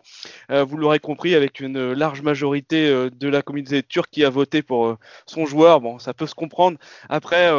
vous 0.49 0.77
l'aurez 0.77 0.99
compris, 0.99 1.35
avec 1.35 1.59
une 1.59 1.93
large 1.93 2.21
majorité 2.21 3.09
de 3.09 3.29
la 3.29 3.41
communauté 3.41 3.83
turque 3.83 4.09
qui 4.11 4.25
a 4.25 4.29
voté 4.29 4.61
pour 4.61 4.97
son 5.25 5.45
joueur. 5.45 5.81
Bon, 5.81 5.99
ça 5.99 6.13
peut 6.13 6.27
se 6.27 6.35
comprendre. 6.35 6.77
Après 7.09 7.49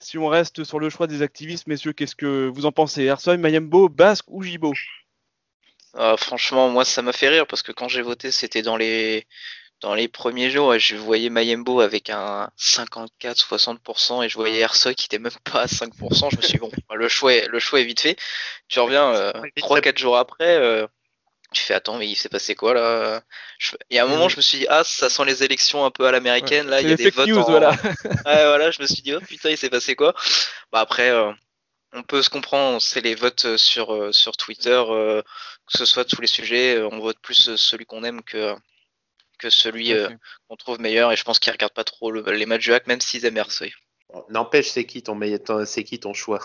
si 0.00 0.18
on 0.18 0.28
reste 0.28 0.64
sur 0.64 0.78
le 0.78 0.90
choix 0.90 1.06
des 1.06 1.22
activistes, 1.22 1.66
messieurs, 1.66 1.92
qu'est-ce 1.92 2.16
que 2.16 2.48
vous 2.48 2.66
en 2.66 2.72
pensez? 2.72 3.02
Ersoy, 3.02 3.38
Mayembo, 3.38 3.88
Basque 3.88 4.26
ou 4.28 4.42
Jibo? 4.42 4.72
Ah, 5.94 6.16
Franchement, 6.16 6.68
moi, 6.68 6.84
ça 6.84 7.02
m'a 7.02 7.12
fait 7.12 7.28
rire 7.28 7.46
parce 7.46 7.62
que 7.62 7.72
quand 7.72 7.88
j'ai 7.88 8.02
voté, 8.02 8.30
c'était 8.30 8.62
dans 8.62 8.76
les 8.76 9.26
dans 9.80 9.94
les 9.94 10.08
premiers 10.08 10.50
jours, 10.50 10.76
je 10.78 10.96
voyais 10.96 11.30
Mayembo 11.30 11.80
avec 11.80 12.10
un 12.10 12.50
54-60% 12.58 14.24
et 14.24 14.28
je 14.28 14.34
voyais 14.34 14.58
Ersoy 14.60 14.94
qui 14.96 15.06
était 15.06 15.20
même 15.20 15.32
pas 15.44 15.62
à 15.62 15.66
5%. 15.66 16.30
Je 16.30 16.36
me 16.36 16.42
suis 16.42 16.52
dit, 16.54 16.58
bon, 16.58 16.70
le 16.94 17.08
choix 17.08 17.34
est, 17.34 17.46
le 17.46 17.58
choix 17.60 17.80
est 17.80 17.84
vite 17.84 18.00
fait. 18.00 18.16
Tu 18.66 18.80
reviens 18.80 19.14
euh, 19.14 19.32
3-4 19.56 19.96
jours 19.96 20.16
après, 20.16 20.56
euh, 20.56 20.86
tu 21.52 21.62
fais, 21.62 21.74
attends, 21.74 21.98
mais 21.98 22.06
il 22.06 22.14
s'est 22.14 22.28
passé 22.28 22.54
quoi 22.54 22.74
là? 22.74 23.22
Et 23.90 23.98
à 23.98 24.04
un 24.04 24.06
moment, 24.06 24.28
je 24.28 24.36
me 24.36 24.42
suis 24.42 24.58
dit, 24.58 24.66
ah, 24.68 24.84
ça 24.84 25.08
sent 25.08 25.24
les 25.24 25.42
élections 25.42 25.84
un 25.84 25.90
peu 25.90 26.06
à 26.06 26.12
l'américaine. 26.12 26.68
Là, 26.68 26.80
il 26.80 26.88
y 26.88 26.92
a 26.92 26.96
des 26.96 27.10
votes. 27.10 27.28
voilà. 27.30 27.70
ouais, 28.04 28.20
voilà, 28.24 28.70
je 28.70 28.82
me 28.82 28.86
suis 28.86 29.02
dit, 29.02 29.14
oh 29.14 29.20
putain, 29.20 29.50
il 29.50 29.56
s'est 29.56 29.70
passé 29.70 29.96
quoi? 29.96 30.14
Bah 30.72 30.80
après, 30.80 31.10
euh, 31.10 31.32
on 31.92 32.02
peut 32.02 32.22
se 32.22 32.30
comprendre, 32.30 32.80
c'est 32.82 33.00
les 33.00 33.14
votes 33.14 33.56
sur, 33.56 33.94
euh, 33.94 34.12
sur 34.12 34.36
Twitter, 34.36 34.82
euh, 34.88 35.22
que 35.22 35.78
ce 35.78 35.84
soit 35.84 36.04
tous 36.04 36.20
les 36.20 36.26
sujets, 36.26 36.82
on 36.82 36.98
vote 36.98 37.18
plus 37.20 37.56
celui 37.56 37.86
qu'on 37.86 38.04
aime 38.04 38.22
que 38.22 38.54
que 39.38 39.50
celui 39.50 39.92
euh, 39.92 40.08
qu'on 40.48 40.56
trouve 40.56 40.80
meilleur. 40.80 41.12
Et 41.12 41.16
je 41.16 41.24
pense 41.24 41.38
qu'ils 41.38 41.52
regardent 41.52 41.72
pas 41.72 41.84
trop 41.84 42.10
les 42.10 42.46
matchs 42.46 42.64
du 42.64 42.74
hack, 42.74 42.86
même 42.86 43.00
s'ils 43.00 43.24
aiment 43.24 43.36
Ersoy. 43.36 43.72
N'empêche, 44.28 44.68
c'est 44.68 44.84
qui 44.84 45.02
ton 45.02 45.14
meilleur, 45.14 45.40
c'est 45.64 45.84
qui 45.84 46.00
ton 46.00 46.12
choix? 46.12 46.40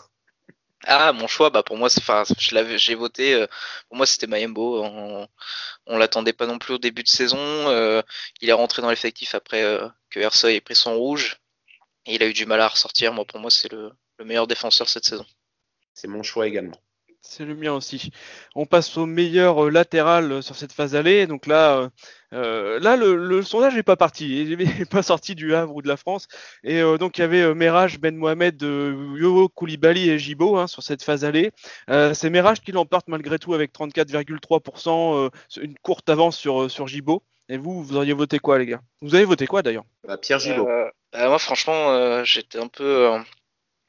Ah, 0.85 1.13
mon 1.13 1.27
choix, 1.27 1.49
bah 1.49 1.63
pour 1.63 1.77
moi, 1.77 1.89
j'ai 2.37 2.95
voté. 2.95 3.33
Euh, 3.33 3.47
pour 3.87 3.97
moi, 3.97 4.05
c'était 4.05 4.27
Mayembo. 4.27 4.83
On, 4.83 5.27
on 5.87 5.97
l'attendait 5.97 6.33
pas 6.33 6.45
non 6.45 6.59
plus 6.59 6.73
au 6.75 6.77
début 6.77 7.03
de 7.03 7.07
saison. 7.07 7.37
Euh, 7.39 8.01
il 8.41 8.49
est 8.49 8.53
rentré 8.53 8.81
dans 8.81 8.89
l'effectif 8.89 9.35
après 9.35 9.61
que 10.09 10.19
Ersoy 10.19 10.55
ait 10.55 10.61
pris 10.61 10.75
son 10.75 10.95
rouge. 10.95 11.39
Et 12.05 12.15
il 12.15 12.23
a 12.23 12.27
eu 12.27 12.33
du 12.33 12.45
mal 12.45 12.61
à 12.61 12.67
ressortir. 12.67 13.13
Moi, 13.13 13.25
pour 13.25 13.39
moi, 13.39 13.49
c'est 13.49 13.71
le 13.71 13.91
meilleur 14.23 14.47
défenseur 14.47 14.89
cette 14.89 15.05
saison. 15.05 15.25
C'est 15.93 16.07
mon 16.07 16.23
choix 16.23 16.47
également. 16.47 16.79
C'est 17.25 17.45
le 17.45 17.55
mien 17.55 17.71
aussi. 17.71 18.11
On 18.53 18.65
passe 18.65 18.97
au 18.97 19.05
meilleur 19.05 19.65
euh, 19.65 19.69
latéral 19.69 20.29
euh, 20.29 20.41
sur 20.41 20.57
cette 20.57 20.73
phase 20.73 20.93
allée. 20.93 21.25
Donc 21.25 21.47
là, 21.47 21.89
euh, 22.33 22.79
là 22.81 22.97
le, 22.97 23.41
sondage 23.41 23.75
n'est 23.75 23.81
pas 23.81 23.95
parti. 23.95 24.41
Il 24.43 24.57
n'est 24.57 24.85
pas 24.85 25.03
sorti 25.03 25.33
du 25.33 25.55
Havre 25.55 25.73
ou 25.73 25.81
de 25.81 25.87
la 25.87 25.95
France. 25.95 26.27
Et 26.63 26.81
donc 26.99 27.17
il 27.17 27.21
y 27.21 27.23
avait 27.23 27.55
Merage, 27.55 27.99
Ben 27.99 28.15
Mohamed, 28.15 28.61
Yo 28.61 29.47
Koulibaly 29.49 30.09
et 30.09 30.19
Gibo 30.19 30.57
hein, 30.57 30.67
sur 30.67 30.83
cette 30.83 31.01
phase 31.01 31.23
allée. 31.23 31.51
C'est 31.87 32.29
Merage 32.29 32.61
qui 32.61 32.71
l'emporte 32.71 33.07
malgré 33.07 33.39
tout 33.39 33.53
avec 33.53 33.73
34,3%, 33.73 35.31
une 35.61 35.75
courte 35.79 36.09
avance 36.09 36.37
sur, 36.37 36.69
sur 36.69 36.87
Gibo. 36.87 37.23
Et 37.49 37.57
vous, 37.57 37.83
vous 37.83 37.95
auriez 37.95 38.13
voté 38.13 38.39
quoi, 38.39 38.59
les 38.59 38.65
gars? 38.65 38.81
Vous 39.01 39.15
avez 39.15 39.25
voté 39.25 39.47
quoi 39.47 39.61
d'ailleurs? 39.61 39.85
Bah, 40.05 40.17
Pierre 40.17 40.39
Gibo. 40.39 40.67
moi, 41.13 41.39
franchement, 41.39 42.23
j'étais 42.23 42.59
un 42.59 42.67
peu 42.67 43.17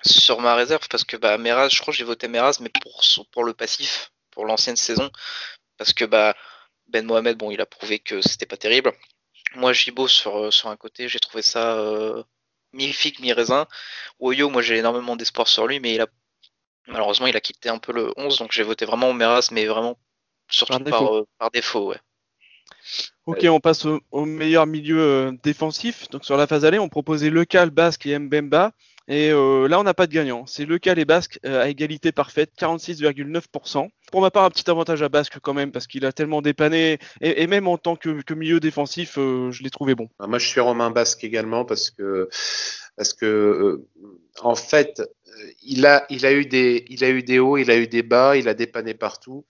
sur 0.06 0.40
ma 0.40 0.54
réserve 0.54 0.86
parce 0.88 1.04
que 1.04 1.16
bah 1.16 1.38
Meraz, 1.38 1.70
je 1.70 1.80
crois 1.80 1.92
que 1.92 1.98
j'ai 1.98 2.04
voté 2.04 2.28
Meraz, 2.28 2.58
mais 2.60 2.68
pour 2.68 3.02
pour 3.32 3.44
le 3.44 3.54
passif, 3.54 4.12
pour 4.30 4.44
l'ancienne 4.44 4.76
saison, 4.76 5.10
parce 5.78 5.92
que 5.92 6.04
bah 6.04 6.34
Ben 6.88 7.04
Mohamed, 7.06 7.36
bon, 7.36 7.50
il 7.50 7.60
a 7.60 7.66
prouvé 7.66 7.98
que 7.98 8.20
c'était 8.20 8.46
pas 8.46 8.56
terrible. 8.56 8.92
Moi, 9.56 9.72
Jibo 9.72 10.08
sur 10.08 10.36
euh, 10.38 10.50
sur 10.50 10.68
un 10.68 10.76
côté, 10.76 11.08
j'ai 11.08 11.20
trouvé 11.20 11.42
ça 11.42 11.76
euh, 11.78 12.22
mi 12.72 12.92
figue 12.92 13.20
mi 13.20 13.32
raisin. 13.32 13.66
Oyo, 14.18 14.50
moi 14.50 14.62
j'ai 14.62 14.76
énormément 14.78 15.16
d'espoir 15.16 15.48
sur 15.48 15.66
lui, 15.66 15.80
mais 15.80 15.94
il 15.94 16.00
a 16.00 16.06
malheureusement 16.86 17.26
il 17.26 17.36
a 17.36 17.40
quitté 17.40 17.68
un 17.68 17.78
peu 17.78 17.92
le 17.92 18.12
11, 18.16 18.38
donc 18.38 18.52
j'ai 18.52 18.62
voté 18.62 18.84
vraiment 18.84 19.12
Meraz, 19.12 19.48
mais 19.52 19.66
vraiment 19.66 19.98
surtout 20.48 20.82
par 21.38 21.50
défaut, 21.52 21.86
euh, 21.86 21.94
ouais. 21.94 22.00
Ok, 23.26 23.46
on 23.48 23.60
passe 23.60 23.86
au, 23.86 24.24
meilleur 24.26 24.66
milieu 24.66 25.32
défensif. 25.42 26.08
Donc 26.10 26.24
sur 26.24 26.36
la 26.36 26.46
phase 26.46 26.66
allée, 26.66 26.78
on 26.78 26.90
proposait 26.90 27.30
Lecal, 27.30 27.70
Basque 27.70 28.04
et 28.06 28.18
Mbemba. 28.18 28.72
Et 29.06 29.30
euh, 29.30 29.68
là, 29.68 29.78
on 29.78 29.82
n'a 29.82 29.94
pas 29.94 30.06
de 30.06 30.12
gagnant. 30.12 30.46
C'est 30.46 30.64
le 30.64 30.78
cas 30.78 30.94
les 30.94 31.04
Basques 31.04 31.38
euh, 31.44 31.62
à 31.62 31.68
égalité 31.68 32.10
parfaite, 32.10 32.52
46,9%. 32.58 33.88
Pour 34.10 34.20
ma 34.20 34.30
part, 34.30 34.44
un 34.44 34.50
petit 34.50 34.70
avantage 34.70 35.02
à 35.02 35.08
Basque 35.08 35.38
quand 35.42 35.52
même, 35.52 35.72
parce 35.72 35.86
qu'il 35.86 36.06
a 36.06 36.12
tellement 36.12 36.40
dépanné, 36.40 36.98
et, 37.20 37.46
même 37.46 37.68
en 37.68 37.76
tant 37.76 37.96
que, 37.96 38.34
milieu 38.34 38.60
défensif, 38.60 39.18
euh, 39.18 39.50
je 39.50 39.62
l'ai 39.62 39.70
trouvé 39.70 39.94
bon. 39.94 40.08
Ah, 40.18 40.26
moi, 40.26 40.38
je 40.38 40.46
suis 40.46 40.60
Romain 40.60 40.90
Basque 40.90 41.22
également, 41.24 41.64
parce 41.64 41.90
que, 41.90 42.28
parce 42.96 43.12
que 43.12 43.84
en 44.40 44.54
fait, 44.54 45.02
il 45.62 45.84
a, 45.84 46.06
il, 46.08 46.24
a 46.24 46.32
eu 46.32 46.46
des, 46.46 46.84
il 46.88 47.04
a 47.04 47.10
eu 47.10 47.22
des 47.22 47.38
hauts, 47.38 47.56
il 47.58 47.70
a 47.70 47.76
eu 47.76 47.86
des 47.86 48.02
bas, 48.02 48.36
il 48.36 48.48
a 48.48 48.54
dépanné 48.54 48.94
partout. 48.94 49.44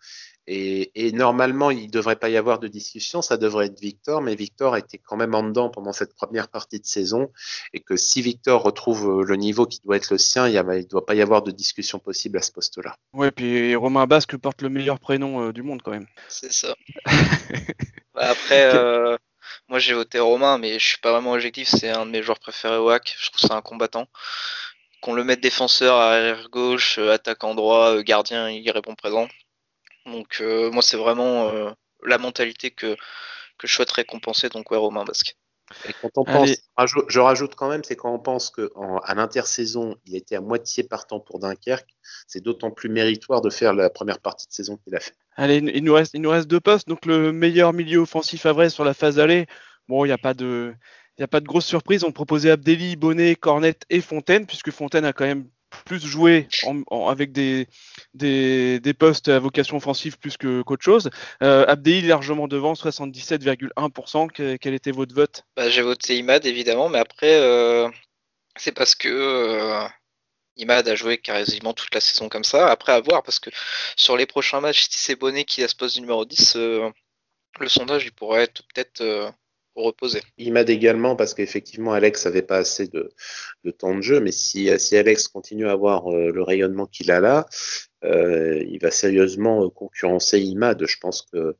Et, 0.46 1.12
normalement, 1.12 1.70
il 1.70 1.86
ne 1.86 1.90
devrait 1.90 2.16
pas 2.16 2.28
y 2.28 2.36
avoir 2.36 2.58
de 2.58 2.68
discussion, 2.68 3.22
ça 3.22 3.38
devrait 3.38 3.66
être 3.66 3.80
Victor, 3.80 4.20
mais 4.20 4.34
Victor 4.34 4.76
était 4.76 4.98
quand 4.98 5.16
même 5.16 5.34
en 5.34 5.42
dedans 5.42 5.70
pendant 5.70 5.92
cette 5.92 6.14
première 6.14 6.48
partie 6.48 6.78
de 6.80 6.84
saison, 6.84 7.32
et 7.72 7.80
que 7.80 7.96
si 7.96 8.20
Victor 8.20 8.62
retrouve 8.62 9.20
euh, 9.20 9.24
le 9.24 9.36
niveau 9.36 9.66
qui 9.66 9.80
doit 9.80 9.96
être 9.96 10.10
le 10.10 10.18
sien, 10.18 10.46
il 10.46 10.54
ne 10.54 10.82
doit 10.82 11.06
pas 11.06 11.14
y 11.14 11.22
avoir 11.22 11.42
de 11.42 11.50
discussion 11.50 11.98
possible 11.98 12.36
à 12.36 12.42
ce 12.42 12.52
poste-là. 12.52 12.96
Oui, 13.14 13.30
puis 13.30 13.74
Romain 13.74 14.06
Basque 14.06 14.36
porte 14.36 14.60
le 14.60 14.68
meilleur 14.68 15.00
prénom 15.00 15.48
euh, 15.48 15.52
du 15.52 15.62
monde 15.62 15.80
quand 15.82 15.92
même. 15.92 16.06
C'est 16.28 16.52
ça. 16.52 16.74
Bah, 18.14 18.28
après, 18.30 18.72
euh, 18.72 19.16
moi 19.68 19.80
j'ai 19.80 19.92
voté 19.92 20.20
Romain, 20.20 20.56
mais 20.56 20.78
je 20.78 20.86
suis 20.86 20.98
pas 20.98 21.10
vraiment 21.10 21.32
objectif, 21.32 21.66
c'est 21.66 21.90
un 21.90 22.06
de 22.06 22.12
mes 22.12 22.22
joueurs 22.22 22.38
préférés 22.38 22.76
au 22.76 22.88
hack, 22.88 23.16
je 23.18 23.28
trouve 23.28 23.40
ça 23.40 23.56
un 23.56 23.60
combattant. 23.60 24.06
Qu'on 25.00 25.14
le 25.14 25.24
mette 25.24 25.40
défenseur, 25.40 25.96
arrière 25.96 26.48
gauche, 26.48 26.98
attaquant 26.98 27.56
droit, 27.56 28.00
gardien, 28.04 28.48
il 28.50 28.70
répond 28.70 28.94
présent. 28.94 29.26
Donc 30.06 30.38
euh, 30.40 30.70
moi 30.70 30.82
c'est 30.82 30.96
vraiment 30.96 31.48
euh, 31.48 31.70
la 32.02 32.18
mentalité 32.18 32.70
que, 32.70 32.96
que 33.58 33.66
je 33.66 33.72
souhaiterais 33.72 34.04
compenser 34.04 34.48
donc 34.48 34.70
ouais 34.70 34.76
Romain 34.76 35.04
Basque. 35.04 35.36
Et 35.88 35.92
quand 36.00 36.10
on 36.16 36.24
pense, 36.24 36.50
je 37.08 37.20
rajoute 37.20 37.54
quand 37.54 37.68
même, 37.68 37.82
c'est 37.84 37.96
quand 37.96 38.12
on 38.12 38.18
pense 38.18 38.50
qu'à 38.50 39.14
l'intersaison, 39.14 39.96
il 40.04 40.14
était 40.14 40.36
à 40.36 40.40
moitié 40.40 40.84
partant 40.84 41.20
pour 41.20 41.38
Dunkerque, 41.38 41.88
c'est 42.26 42.42
d'autant 42.42 42.70
plus 42.70 42.90
méritoire 42.90 43.40
de 43.40 43.48
faire 43.48 43.72
la 43.72 43.88
première 43.88 44.20
partie 44.20 44.46
de 44.46 44.52
saison 44.52 44.76
qu'il 44.76 44.94
a 44.94 45.00
fait. 45.00 45.14
Allez, 45.36 45.56
il 45.56 45.82
nous 45.82 45.94
reste, 45.94 46.12
il 46.14 46.20
nous 46.20 46.30
reste 46.30 46.48
deux 46.48 46.60
postes. 46.60 46.86
Donc 46.86 47.06
le 47.06 47.32
meilleur 47.32 47.72
milieu 47.72 48.00
offensif 48.00 48.44
à 48.46 48.52
vrai 48.52 48.68
sur 48.68 48.84
la 48.84 48.92
phase 48.94 49.18
allée. 49.18 49.46
Bon, 49.88 50.04
il 50.04 50.08
n'y 50.08 50.14
a 50.14 50.18
pas 50.18 50.34
de, 50.34 50.74
il 51.18 51.24
a 51.24 51.28
pas 51.28 51.40
de 51.40 51.46
grosse 51.46 51.66
surprise. 51.66 52.04
On 52.04 52.12
proposait 52.12 52.50
Abdelli, 52.50 52.96
Bonnet, 52.96 53.34
Cornette 53.34 53.84
et 53.90 54.00
Fontaine, 54.00 54.46
puisque 54.46 54.70
Fontaine 54.70 55.04
a 55.04 55.12
quand 55.12 55.24
même 55.24 55.48
plus 55.84 56.04
joué 56.04 56.48
avec 56.90 57.32
des, 57.32 57.68
des, 58.14 58.94
postes 58.94 59.28
à 59.28 59.38
vocation 59.38 59.76
offensive 59.76 60.18
plus 60.18 60.36
qu'autre 60.36 60.82
chose. 60.84 61.10
Euh, 61.42 61.66
largement 62.02 62.48
devant, 62.48 62.74
77,1%. 62.74 64.58
quel 64.58 64.74
était 64.74 64.90
votre 64.90 65.14
vote? 65.14 65.44
Bah, 65.56 65.68
J'ai 65.68 65.82
voté 65.82 66.16
Imad 66.16 66.46
évidemment, 66.46 66.88
mais 66.88 66.98
après 66.98 67.34
euh, 67.34 67.88
c'est 68.56 68.72
parce 68.72 68.94
que 68.94 69.08
euh, 69.08 69.86
Imad 70.56 70.88
a 70.88 70.94
joué 70.94 71.18
quasiment 71.18 71.74
toute 71.74 71.94
la 71.94 72.00
saison 72.00 72.28
comme 72.28 72.44
ça. 72.44 72.70
Après 72.70 72.92
à 72.92 73.00
voir, 73.00 73.22
parce 73.22 73.38
que 73.38 73.50
sur 73.96 74.16
les 74.16 74.26
prochains 74.26 74.60
matchs, 74.60 74.88
si 74.88 74.98
c'est 74.98 75.16
Bonnet 75.16 75.44
qui 75.44 75.62
a 75.62 75.68
ce 75.68 75.76
poste 75.76 75.98
numéro 75.98 76.24
10, 76.24 76.56
euh, 76.56 76.90
le 77.60 77.68
sondage 77.68 78.04
il 78.04 78.12
pourrait 78.12 78.42
être 78.44 78.62
peut-être 78.74 79.34
reposer. 79.82 80.20
Imad 80.38 80.70
également, 80.70 81.16
parce 81.16 81.34
qu'effectivement, 81.34 81.92
Alex 81.92 82.24
n'avait 82.24 82.42
pas 82.42 82.58
assez 82.58 82.88
de, 82.88 83.10
temps 83.78 83.94
de 83.94 84.02
jeu, 84.02 84.20
mais 84.20 84.32
si, 84.32 84.70
si 84.78 84.96
Alex 84.96 85.28
continue 85.28 85.68
à 85.68 85.72
avoir 85.72 86.12
euh, 86.12 86.30
le 86.30 86.42
rayonnement 86.42 86.86
qu'il 86.86 87.10
a 87.10 87.20
là, 87.20 87.46
euh, 88.04 88.62
il 88.68 88.78
va 88.80 88.90
sérieusement 88.90 89.68
concurrencer 89.70 90.40
Imad. 90.40 90.86
Je 90.86 90.96
pense 90.98 91.22
que, 91.22 91.56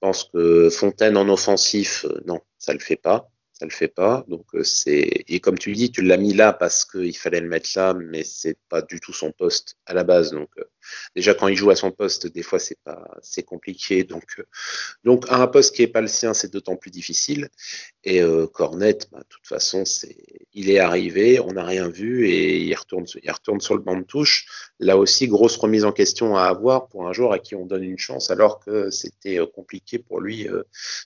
pense 0.00 0.24
que 0.24 0.70
Fontaine 0.70 1.16
en 1.16 1.28
offensif, 1.28 2.04
euh, 2.06 2.20
non, 2.26 2.40
ça 2.58 2.72
le 2.72 2.80
fait 2.80 2.96
pas 2.96 3.30
ça 3.60 3.66
le 3.66 3.70
fait 3.70 3.88
pas. 3.88 4.24
Donc 4.28 4.46
euh, 4.54 4.62
et 4.86 5.40
comme 5.40 5.58
tu 5.58 5.72
dis, 5.72 5.92
tu 5.92 6.00
l'as 6.00 6.16
mis 6.16 6.32
là 6.32 6.54
parce 6.54 6.86
qu'il 6.86 7.16
fallait 7.16 7.40
le 7.40 7.48
mettre 7.48 7.68
là, 7.76 7.92
mais 7.92 8.24
c'est 8.24 8.56
pas 8.70 8.80
du 8.80 9.00
tout 9.00 9.12
son 9.12 9.32
poste 9.32 9.76
à 9.84 9.92
la 9.92 10.02
base. 10.02 10.30
Donc 10.32 10.48
euh, 10.58 10.64
déjà 11.14 11.34
quand 11.34 11.48
il 11.48 11.56
joue 11.56 11.70
à 11.70 11.76
son 11.76 11.90
poste, 11.90 12.26
des 12.26 12.42
fois 12.42 12.58
c'est 12.58 12.78
pas 12.84 13.08
c'est 13.22 13.42
compliqué. 13.42 14.04
Donc 14.04 14.24
euh, 14.38 14.44
donc 15.04 15.26
un 15.30 15.46
poste 15.46 15.74
qui 15.74 15.82
est 15.82 15.88
pas 15.88 16.00
le 16.00 16.08
sien, 16.08 16.34
c'est 16.34 16.52
d'autant 16.52 16.76
plus 16.76 16.90
difficile. 16.90 17.48
Et 18.02 18.22
Cornet, 18.54 18.98
bah, 19.12 19.18
de 19.18 19.26
toute 19.28 19.46
façon, 19.46 19.84
c'est 19.84 20.16
il 20.54 20.70
est 20.70 20.78
arrivé, 20.78 21.38
on 21.38 21.52
n'a 21.52 21.64
rien 21.64 21.88
vu 21.88 22.26
et 22.28 22.58
il 22.58 22.74
retourne 22.74 23.04
il 23.22 23.30
retourne 23.30 23.60
sur 23.60 23.74
le 23.74 23.82
banc 23.82 23.96
de 23.96 24.04
touche. 24.04 24.46
Là 24.78 24.96
aussi, 24.96 25.28
grosse 25.28 25.56
remise 25.56 25.84
en 25.84 25.92
question 25.92 26.36
à 26.36 26.44
avoir 26.44 26.88
pour 26.88 27.06
un 27.06 27.12
joueur 27.12 27.32
à 27.32 27.38
qui 27.38 27.54
on 27.54 27.66
donne 27.66 27.84
une 27.84 27.98
chance 27.98 28.30
alors 28.30 28.58
que 28.60 28.90
c'était 28.90 29.38
compliqué 29.54 29.98
pour 29.98 30.20
lui 30.20 30.48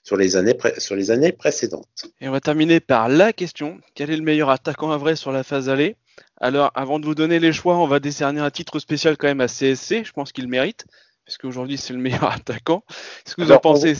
sur 0.03 0.15
les 0.15 0.37
années 0.37 0.57
sur 0.77 0.95
les 0.95 1.11
années 1.11 1.33
précédentes. 1.33 2.05
Et 2.21 2.29
on 2.29 2.31
va 2.31 2.41
terminer 2.41 2.79
par 2.79 3.09
la 3.09 3.33
question 3.33 3.79
quel 3.93 4.09
est 4.09 4.17
le 4.17 4.23
meilleur 4.23 4.49
attaquant 4.49 4.91
à 4.91 4.97
vrai 4.97 5.15
sur 5.15 5.31
la 5.31 5.43
phase 5.43 5.69
allée? 5.69 5.95
Alors, 6.37 6.71
avant 6.75 6.99
de 6.99 7.05
vous 7.05 7.15
donner 7.15 7.39
les 7.39 7.53
choix, 7.53 7.77
on 7.77 7.87
va 7.87 7.99
décerner 7.99 8.41
un 8.41 8.51
titre 8.51 8.79
spécial 8.79 9.17
quand 9.17 9.27
même 9.27 9.41
à 9.41 9.47
CSC. 9.47 10.03
Je 10.03 10.11
pense 10.11 10.31
qu'il 10.31 10.47
mérite, 10.47 10.85
puisqu'aujourd'hui 11.23 11.77
c'est 11.77 11.93
le 11.93 11.99
meilleur 11.99 12.25
attaquant. 12.31 12.83
Qu'est-ce 13.23 13.35
que 13.35 13.41
vous 13.43 13.51
en 13.51 13.57
pensez 13.57 13.95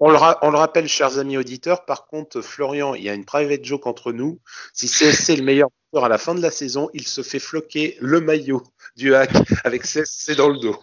on, 0.00 0.10
le 0.10 0.18
on, 0.42 0.50
le 0.50 0.58
rappelle, 0.58 0.88
chers 0.88 1.18
amis 1.18 1.36
auditeurs. 1.36 1.84
Par 1.84 2.06
contre, 2.06 2.40
Florian, 2.40 2.94
il 2.94 3.02
y 3.02 3.08
a 3.08 3.14
une 3.14 3.24
private 3.24 3.64
joke 3.64 3.86
entre 3.86 4.12
nous. 4.12 4.40
Si 4.72 4.86
CSC 4.86 5.30
est 5.30 5.36
le 5.36 5.44
meilleur 5.44 5.68
joueur 5.92 6.04
à 6.04 6.08
la 6.08 6.18
fin 6.18 6.34
de 6.34 6.40
la 6.40 6.50
saison, 6.50 6.88
il 6.94 7.06
se 7.06 7.22
fait 7.22 7.38
floquer 7.38 7.96
le 8.00 8.20
maillot 8.20 8.62
du 8.96 9.14
hack 9.14 9.30
avec 9.64 9.82
CSC 9.82 10.36
dans 10.36 10.48
le 10.48 10.58
dos. 10.58 10.78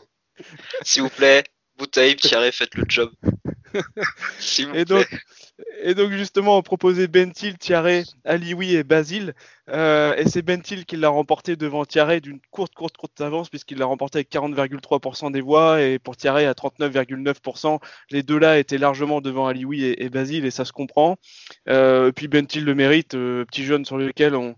S'il 0.83 1.03
vous 1.03 1.09
plaît, 1.09 1.43
Bouteille, 1.77 2.15
Thierry, 2.15 2.51
faites 2.51 2.75
le 2.75 2.85
job. 2.87 3.11
et, 4.73 4.85
donc, 4.85 5.07
et 5.81 5.93
donc, 5.93 6.11
justement, 6.11 6.57
on 6.57 6.61
proposait 6.61 7.07
Bentil, 7.07 7.57
Thierry, 7.57 8.03
Alioui 8.23 8.75
et 8.75 8.83
Basile. 8.83 9.33
Euh, 9.69 10.15
et 10.15 10.27
c'est 10.27 10.41
Bentil 10.41 10.85
qui 10.85 10.97
l'a 10.97 11.09
remporté 11.09 11.55
devant 11.55 11.85
Thierry 11.85 12.21
d'une 12.21 12.39
courte, 12.51 12.73
courte, 12.73 12.97
courte 12.97 13.19
avance, 13.21 13.49
puisqu'il 13.49 13.77
l'a 13.77 13.85
remporté 13.85 14.19
avec 14.19 14.31
40,3% 14.31 15.31
des 15.31 15.41
voix, 15.41 15.81
et 15.81 15.99
pour 15.99 16.17
Thierry 16.17 16.45
à 16.45 16.53
39,9%. 16.53 17.79
Les 18.11 18.23
deux 18.23 18.39
là 18.39 18.59
étaient 18.59 18.77
largement 18.77 19.21
devant 19.21 19.47
Alioui 19.47 19.83
et, 19.83 20.03
et 20.03 20.09
Basile, 20.09 20.45
et 20.45 20.51
ça 20.51 20.65
se 20.65 20.71
comprend. 20.71 21.17
Euh, 21.69 22.11
puis 22.11 22.27
Bentil 22.27 22.61
le 22.61 22.75
mérite, 22.75 23.15
euh, 23.15 23.45
petit 23.45 23.63
jeune 23.63 23.85
sur 23.85 23.97
lequel 23.97 24.35
on, 24.35 24.55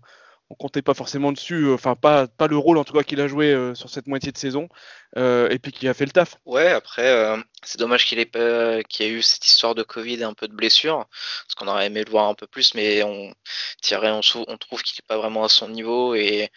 on 0.50 0.54
comptait 0.54 0.82
pas 0.82 0.94
forcément 0.94 1.32
dessus, 1.32 1.64
euh, 1.64 1.74
enfin 1.74 1.94
pas, 1.94 2.26
pas 2.26 2.46
le 2.46 2.56
rôle 2.56 2.78
en 2.78 2.84
tout 2.84 2.94
cas 2.94 3.02
qu'il 3.02 3.20
a 3.20 3.28
joué 3.28 3.52
euh, 3.52 3.74
sur 3.74 3.90
cette 3.90 4.06
moitié 4.06 4.32
de 4.32 4.38
saison, 4.38 4.68
euh, 5.16 5.48
et 5.50 5.58
puis 5.58 5.72
qui 5.72 5.88
a 5.88 5.94
fait 5.94 6.06
le 6.06 6.10
taf. 6.10 6.36
Ouais, 6.46 6.68
après 6.68 7.36
c'est 7.62 7.78
dommage 7.78 8.06
qu'il 8.06 8.18
ait 8.18 8.30
y 9.00 9.04
eu 9.04 9.22
cette 9.22 9.46
histoire 9.46 9.74
de 9.74 9.82
Covid 9.82 10.20
et 10.20 10.24
un 10.24 10.34
peu 10.34 10.48
de 10.48 10.54
blessure, 10.54 11.06
parce 11.08 11.54
qu'on 11.56 11.68
aurait 11.68 11.86
aimé 11.86 12.02
le 12.04 12.10
voir 12.10 12.28
un 12.28 12.34
peu 12.34 12.46
plus, 12.46 12.74
mais 12.74 13.02
on 13.02 13.32
tirait, 13.82 14.10
on, 14.10 14.20
on 14.34 14.56
trouve 14.56 14.82
qu'il 14.82 14.98
est 14.98 15.06
pas 15.06 15.18
vraiment 15.18 15.44
à 15.44 15.48
son 15.48 15.68
niveau, 15.68 16.14
et 16.14 16.50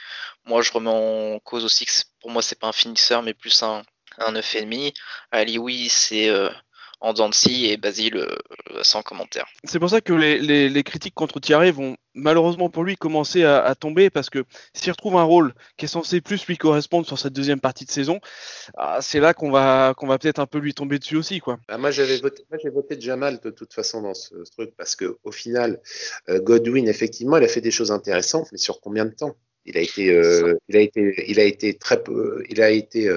moi 0.45 0.61
je 0.61 0.71
remets 0.71 0.89
en 0.89 1.39
cause 1.39 1.65
aussi 1.65 1.85
que 1.85 1.91
pour 2.21 2.31
moi 2.31 2.41
c'est 2.41 2.59
pas 2.59 2.67
un 2.67 2.73
finisseur, 2.73 3.23
mais 3.23 3.33
plus 3.33 3.61
un 3.63 3.83
un 4.17 4.33
9,5. 4.33 4.93
Ali 5.31 5.57
oui 5.57 5.89
c'est 5.89 6.29
en 6.99 7.13
Dancy 7.13 7.65
et 7.65 7.77
Basile 7.77 8.25
sans 8.83 9.01
commentaire. 9.01 9.47
C'est 9.63 9.79
pour 9.79 9.89
ça 9.89 10.01
que 10.01 10.13
les, 10.13 10.83
critiques 10.83 11.15
contre 11.15 11.39
Thierry 11.39 11.71
vont 11.71 11.97
malheureusement 12.13 12.69
pour 12.69 12.83
lui 12.83 12.95
commencer 12.95 13.43
à, 13.43 13.73
tomber 13.75 14.09
parce 14.09 14.29
que 14.29 14.43
s'il 14.73 14.91
retrouve 14.91 15.17
un 15.17 15.23
rôle 15.23 15.53
qui 15.77 15.85
est 15.85 15.87
censé 15.87 16.21
plus 16.21 16.45
lui 16.47 16.57
correspondre 16.57 17.07
sur 17.07 17.17
cette 17.17 17.33
deuxième 17.33 17.59
partie 17.59 17.85
de 17.85 17.91
saison, 17.91 18.19
ah, 18.75 18.99
c'est 19.01 19.19
là 19.19 19.33
qu'on 19.33 19.51
va 19.51 19.93
qu'on 19.97 20.07
va 20.07 20.17
peut-être 20.17 20.39
un 20.39 20.45
peu 20.45 20.59
lui 20.59 20.73
tomber 20.73 20.99
dessus 20.99 21.15
aussi 21.15 21.39
quoi. 21.39 21.59
Bah, 21.67 21.77
moi 21.77 21.91
j'avais 21.91 22.17
voté, 22.17 22.43
j'ai 22.61 22.69
voté 22.69 22.99
Jamal 22.99 23.39
de 23.41 23.49
toute 23.49 23.73
façon 23.73 24.01
dans 24.01 24.13
ce, 24.13 24.35
truc 24.51 24.71
parce 24.77 24.95
que 24.95 25.17
au 25.23 25.31
final 25.31 25.79
euh, 26.29 26.39
Godwin 26.39 26.87
effectivement 26.87 27.37
il 27.37 27.43
a 27.43 27.47
fait 27.47 27.61
des 27.61 27.71
choses 27.71 27.91
intéressantes 27.91 28.47
mais 28.51 28.57
sur 28.57 28.81
combien 28.81 29.05
de 29.05 29.11
temps? 29.11 29.35
Il 29.65 29.77
a 29.77 29.81
été, 29.81 30.09
euh, 30.11 30.57
il 30.69 30.75
a 30.75 30.79
été, 30.79 31.23
il 31.27 31.39
a 31.39 31.43
été 31.43 31.75
très 31.75 32.01
peu, 32.01 32.43
il 32.49 32.63
a 32.63 32.71
été, 32.71 33.15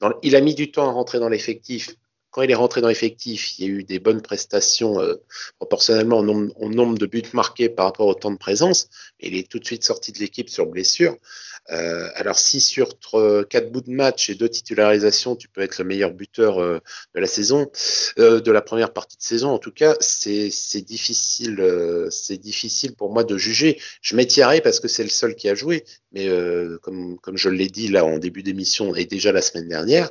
dans, 0.00 0.12
il 0.22 0.36
a 0.36 0.42
mis 0.42 0.54
du 0.54 0.70
temps 0.70 0.86
à 0.86 0.92
rentrer 0.92 1.18
dans 1.18 1.30
l'effectif 1.30 1.96
quand 2.30 2.42
il 2.42 2.50
est 2.50 2.54
rentré 2.54 2.80
dans 2.80 2.88
l'effectif, 2.88 3.58
il 3.58 3.64
y 3.64 3.68
a 3.68 3.70
eu 3.70 3.84
des 3.84 3.98
bonnes 3.98 4.20
prestations 4.20 5.00
euh, 5.00 5.14
proportionnellement 5.58 6.18
au 6.18 6.68
nombre, 6.68 6.98
de 6.98 7.06
buts 7.06 7.22
marqués 7.32 7.68
par 7.68 7.86
rapport 7.86 8.06
au 8.06 8.14
temps 8.14 8.30
de 8.30 8.36
présence. 8.36 8.88
Il 9.20 9.36
est 9.36 9.48
tout 9.48 9.58
de 9.58 9.64
suite 9.64 9.84
sorti 9.84 10.12
de 10.12 10.18
l'équipe 10.18 10.50
sur 10.50 10.66
blessure. 10.66 11.16
Euh, 11.70 12.08
alors 12.14 12.38
si 12.38 12.60
sur 12.60 12.98
quatre 13.48 13.70
bouts 13.70 13.80
de 13.80 13.90
match 13.90 14.30
et 14.30 14.34
deux 14.34 14.48
titularisations, 14.48 15.36
tu 15.36 15.48
peux 15.48 15.60
être 15.60 15.78
le 15.78 15.84
meilleur 15.84 16.12
buteur 16.12 16.58
euh, 16.58 16.80
de 17.14 17.20
la 17.20 17.26
saison, 17.26 17.70
de 18.16 18.50
la 18.50 18.62
première 18.62 18.92
partie 18.92 19.16
de 19.16 19.22
saison, 19.22 19.50
en 19.50 19.58
tout 19.58 19.72
cas, 19.72 19.96
c'est 20.00 20.50
difficile, 20.82 21.62
c'est 22.10 22.38
difficile 22.38 22.94
pour 22.94 23.12
moi 23.12 23.24
de 23.24 23.36
juger. 23.36 23.80
Je 24.00 24.16
m'étierai 24.16 24.60
parce 24.60 24.80
que 24.80 24.88
c'est 24.88 25.02
le 25.02 25.08
seul 25.08 25.34
qui 25.34 25.48
a 25.48 25.54
joué, 25.54 25.84
mais 26.12 26.28
comme, 26.82 27.18
je 27.34 27.48
l'ai 27.48 27.68
dit 27.68 27.88
là 27.88 28.04
en 28.04 28.18
début 28.18 28.42
d'émission 28.42 28.94
et 28.94 29.04
déjà 29.04 29.32
la 29.32 29.42
semaine 29.42 29.68
dernière, 29.68 30.10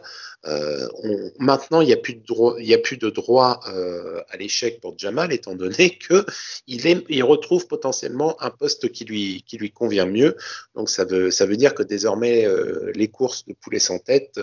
maintenant, 1.40 1.82
il 1.82 1.88
n'y 1.88 1.94
a 1.94 1.98
plus 1.98 2.07
il 2.10 2.66
y 2.66 2.74
a 2.74 2.78
plus 2.78 2.98
de 2.98 3.10
droit 3.10 3.60
euh, 3.68 4.22
à 4.30 4.38
l'échec 4.38 4.80
pour 4.82 4.98
Jamal, 4.98 5.34
étant 5.34 5.56
donné 5.56 5.98
que 5.98 6.26
il, 6.68 7.24
retrouve 7.24 7.68
potentiellement 7.68 8.42
un 8.42 8.50
poste 8.50 8.92
qui 8.92 9.06
lui, 9.06 9.44
convient 9.74 10.06
mieux. 10.06 10.36
Donc, 10.76 10.90
ça 10.90 11.06
veut, 11.06 11.58
dire 11.58 11.74
que 11.74 11.84
désormais, 11.84 12.46
euh, 12.46 12.92
les 12.96 13.08
courses 13.08 13.46
de 13.46 13.54
poulet 13.54 13.80
sans 13.80 14.00
tête 14.00 14.40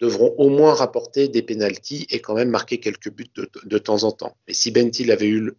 devront 0.00 0.34
au 0.38 0.48
moins 0.48 0.74
rapporter 0.74 1.28
des 1.28 1.42
pénalties 1.42 2.06
et 2.10 2.20
quand 2.20 2.34
même 2.34 2.50
marquer 2.50 2.78
quelques 2.78 3.10
buts 3.10 3.30
de, 3.34 3.48
de 3.64 3.78
temps 3.78 4.04
en 4.04 4.12
temps. 4.12 4.36
Et 4.48 4.54
si 4.54 4.70
Bentil 4.70 5.10
avait 5.10 5.28
eu 5.28 5.52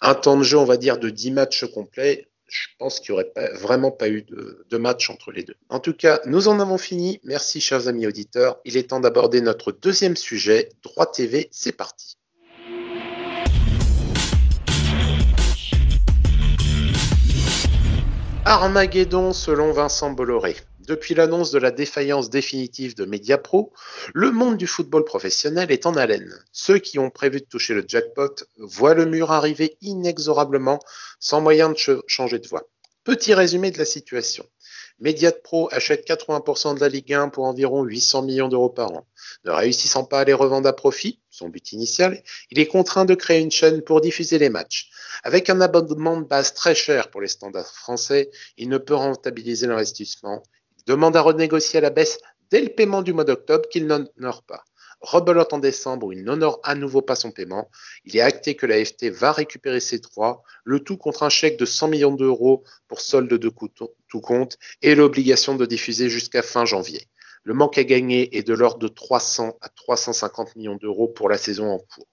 un 0.00 0.14
temps 0.14 0.36
de 0.36 0.42
jeu, 0.42 0.58
on 0.58 0.64
va 0.64 0.76
dire, 0.76 0.98
de 0.98 1.10
10 1.10 1.30
matchs 1.32 1.64
complets, 1.66 2.28
je 2.54 2.68
pense 2.78 3.00
qu'il 3.00 3.14
n'y 3.14 3.20
aurait 3.20 3.32
vraiment 3.54 3.90
pas 3.90 4.08
eu 4.08 4.22
de, 4.22 4.78
match 4.78 5.10
entre 5.10 5.32
les 5.32 5.42
deux. 5.42 5.56
En 5.68 5.80
tout 5.80 5.92
cas, 5.92 6.20
nous 6.24 6.46
en 6.46 6.60
avons 6.60 6.78
fini. 6.78 7.20
Merci, 7.24 7.60
chers 7.60 7.88
amis 7.88 8.06
auditeurs. 8.06 8.60
Il 8.64 8.76
est 8.76 8.90
temps 8.90 9.00
d'aborder 9.00 9.40
notre 9.40 9.72
deuxième 9.72 10.16
sujet. 10.16 10.68
Droit 10.82 11.10
TV, 11.10 11.48
c'est 11.50 11.72
parti. 11.72 12.16
Armageddon 18.44 19.32
selon 19.32 19.72
Vincent 19.72 20.10
Bolloré. 20.10 20.54
Depuis 20.86 21.14
l'annonce 21.14 21.50
de 21.50 21.58
la 21.58 21.70
défaillance 21.70 22.28
définitive 22.28 22.94
de 22.94 23.06
Mediapro, 23.06 23.72
le 24.12 24.30
monde 24.30 24.58
du 24.58 24.66
football 24.66 25.04
professionnel 25.04 25.72
est 25.72 25.86
en 25.86 25.96
haleine. 25.96 26.30
Ceux 26.52 26.78
qui 26.78 26.98
ont 26.98 27.08
prévu 27.08 27.40
de 27.40 27.46
toucher 27.46 27.72
le 27.72 27.86
jackpot 27.88 28.44
voient 28.58 28.92
le 28.92 29.06
mur 29.06 29.32
arriver 29.32 29.78
inexorablement 29.80 30.80
sans 31.20 31.40
moyen 31.40 31.70
de 31.70 32.02
changer 32.06 32.38
de 32.38 32.46
voie. 32.46 32.68
Petit 33.02 33.32
résumé 33.32 33.70
de 33.70 33.78
la 33.78 33.86
situation. 33.86 34.44
Mediapro 35.00 35.70
achète 35.72 36.06
80% 36.06 36.74
de 36.74 36.80
la 36.80 36.90
Ligue 36.90 37.14
1 37.14 37.30
pour 37.30 37.44
environ 37.44 37.82
800 37.82 38.22
millions 38.22 38.48
d'euros 38.48 38.68
par 38.68 38.92
an. 38.92 39.06
Ne 39.46 39.52
réussissant 39.52 40.04
pas 40.04 40.20
à 40.20 40.24
les 40.24 40.34
revendre 40.34 40.68
à 40.68 40.74
profit, 40.74 41.18
son 41.30 41.48
but 41.48 41.72
initial, 41.72 42.22
il 42.50 42.58
est 42.58 42.66
contraint 42.66 43.06
de 43.06 43.14
créer 43.14 43.40
une 43.40 43.50
chaîne 43.50 43.80
pour 43.80 44.02
diffuser 44.02 44.38
les 44.38 44.50
matchs. 44.50 44.90
Avec 45.22 45.48
un 45.48 45.62
abonnement 45.62 46.18
de 46.18 46.26
base 46.26 46.52
très 46.52 46.74
cher 46.74 47.10
pour 47.10 47.22
les 47.22 47.28
standards 47.28 47.74
français, 47.74 48.30
il 48.58 48.68
ne 48.68 48.78
peut 48.78 48.94
rentabiliser 48.94 49.66
l'investissement 49.66 50.42
demande 50.86 51.16
à 51.16 51.22
renégocier 51.22 51.78
à 51.78 51.82
la 51.82 51.90
baisse 51.90 52.18
dès 52.50 52.60
le 52.60 52.68
paiement 52.68 53.02
du 53.02 53.12
mois 53.12 53.24
d'octobre 53.24 53.68
qu'il 53.68 53.86
n'honore 53.86 54.42
pas. 54.42 54.64
Rebelote 55.00 55.52
en 55.52 55.58
décembre 55.58 56.06
où 56.06 56.12
il 56.12 56.24
n'honore 56.24 56.60
à 56.62 56.74
nouveau 56.74 57.02
pas 57.02 57.14
son 57.14 57.30
paiement. 57.30 57.70
Il 58.04 58.16
est 58.16 58.22
acté 58.22 58.54
que 58.54 58.64
la 58.64 58.82
FT 58.82 59.10
va 59.10 59.32
récupérer 59.32 59.80
ses 59.80 59.98
droits, 59.98 60.42
le 60.64 60.80
tout 60.80 60.96
contre 60.96 61.24
un 61.24 61.28
chèque 61.28 61.58
de 61.58 61.66
100 61.66 61.88
millions 61.88 62.14
d'euros 62.14 62.64
pour 62.88 63.00
solde 63.00 63.28
de 63.28 63.52
tout 64.08 64.20
compte 64.20 64.58
et 64.80 64.94
l'obligation 64.94 65.56
de 65.56 65.66
diffuser 65.66 66.08
jusqu'à 66.08 66.42
fin 66.42 66.64
janvier. 66.64 67.06
Le 67.42 67.52
manque 67.52 67.76
à 67.76 67.84
gagner 67.84 68.38
est 68.38 68.42
de 68.42 68.54
l'ordre 68.54 68.78
de 68.78 68.88
300 68.88 69.58
à 69.60 69.68
350 69.68 70.56
millions 70.56 70.76
d'euros 70.76 71.08
pour 71.08 71.28
la 71.28 71.36
saison 71.36 71.68
en 71.68 71.78
cours. 71.78 72.08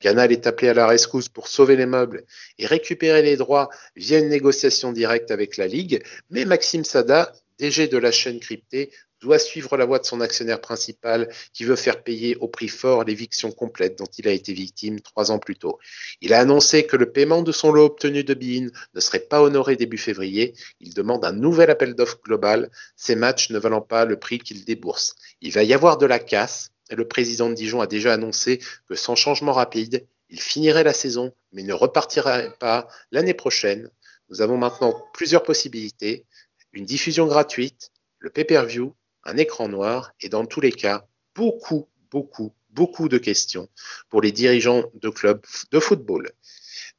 Canal 0.00 0.32
est 0.32 0.48
appelé 0.48 0.68
à 0.68 0.74
la 0.74 0.88
rescousse 0.88 1.28
pour 1.28 1.46
sauver 1.46 1.76
les 1.76 1.86
meubles 1.86 2.24
et 2.58 2.66
récupérer 2.66 3.22
les 3.22 3.36
droits 3.36 3.68
via 3.94 4.18
une 4.18 4.28
négociation 4.28 4.90
directe 4.90 5.30
avec 5.30 5.56
la 5.56 5.68
Ligue, 5.68 6.02
mais 6.30 6.44
Maxime 6.44 6.82
Sada 6.82 7.32
DG 7.62 7.86
de 7.86 7.96
la 7.96 8.10
chaîne 8.10 8.40
cryptée, 8.40 8.90
doit 9.20 9.38
suivre 9.38 9.76
la 9.76 9.84
voie 9.84 10.00
de 10.00 10.04
son 10.04 10.20
actionnaire 10.20 10.60
principal 10.60 11.32
qui 11.52 11.62
veut 11.62 11.76
faire 11.76 12.02
payer 12.02 12.34
au 12.34 12.48
prix 12.48 12.66
fort 12.66 13.04
l'éviction 13.04 13.52
complète 13.52 13.96
dont 13.96 14.10
il 14.18 14.26
a 14.26 14.32
été 14.32 14.52
victime 14.52 15.00
trois 15.00 15.30
ans 15.30 15.38
plus 15.38 15.54
tôt. 15.54 15.78
Il 16.20 16.34
a 16.34 16.40
annoncé 16.40 16.86
que 16.86 16.96
le 16.96 17.12
paiement 17.12 17.42
de 17.42 17.52
son 17.52 17.70
lot 17.70 17.84
obtenu 17.84 18.24
de 18.24 18.34
Bein 18.34 18.66
ne 18.94 19.00
serait 19.00 19.20
pas 19.20 19.40
honoré 19.40 19.76
début 19.76 19.96
février. 19.96 20.54
Il 20.80 20.92
demande 20.92 21.24
un 21.24 21.30
nouvel 21.30 21.70
appel 21.70 21.94
d'offres 21.94 22.18
global, 22.24 22.68
ces 22.96 23.14
matchs 23.14 23.50
ne 23.50 23.60
valant 23.60 23.80
pas 23.80 24.06
le 24.06 24.18
prix 24.18 24.40
qu'il 24.40 24.64
débourse. 24.64 25.14
Il 25.40 25.52
va 25.52 25.62
y 25.62 25.72
avoir 25.72 25.98
de 25.98 26.06
la 26.06 26.18
casse. 26.18 26.70
Le 26.90 27.06
président 27.06 27.48
de 27.48 27.54
Dijon 27.54 27.80
a 27.80 27.86
déjà 27.86 28.12
annoncé 28.12 28.58
que 28.88 28.96
sans 28.96 29.14
changement 29.14 29.52
rapide, 29.52 30.04
il 30.30 30.40
finirait 30.40 30.82
la 30.82 30.92
saison, 30.92 31.32
mais 31.52 31.62
ne 31.62 31.74
repartirait 31.74 32.54
pas 32.58 32.88
l'année 33.12 33.34
prochaine. 33.34 33.88
Nous 34.30 34.40
avons 34.40 34.56
maintenant 34.56 35.00
plusieurs 35.14 35.44
possibilités 35.44 36.26
une 36.72 36.84
diffusion 36.84 37.26
gratuite, 37.26 37.90
le 38.18 38.30
pay-per-view, 38.30 38.94
un 39.24 39.36
écran 39.36 39.68
noir 39.68 40.12
et 40.20 40.28
dans 40.28 40.46
tous 40.46 40.60
les 40.60 40.72
cas, 40.72 41.06
beaucoup, 41.34 41.88
beaucoup, 42.10 42.54
beaucoup 42.70 43.08
de 43.08 43.18
questions 43.18 43.68
pour 44.08 44.20
les 44.20 44.32
dirigeants 44.32 44.84
de 44.94 45.08
clubs 45.08 45.40
de 45.70 45.80
football. 45.80 46.30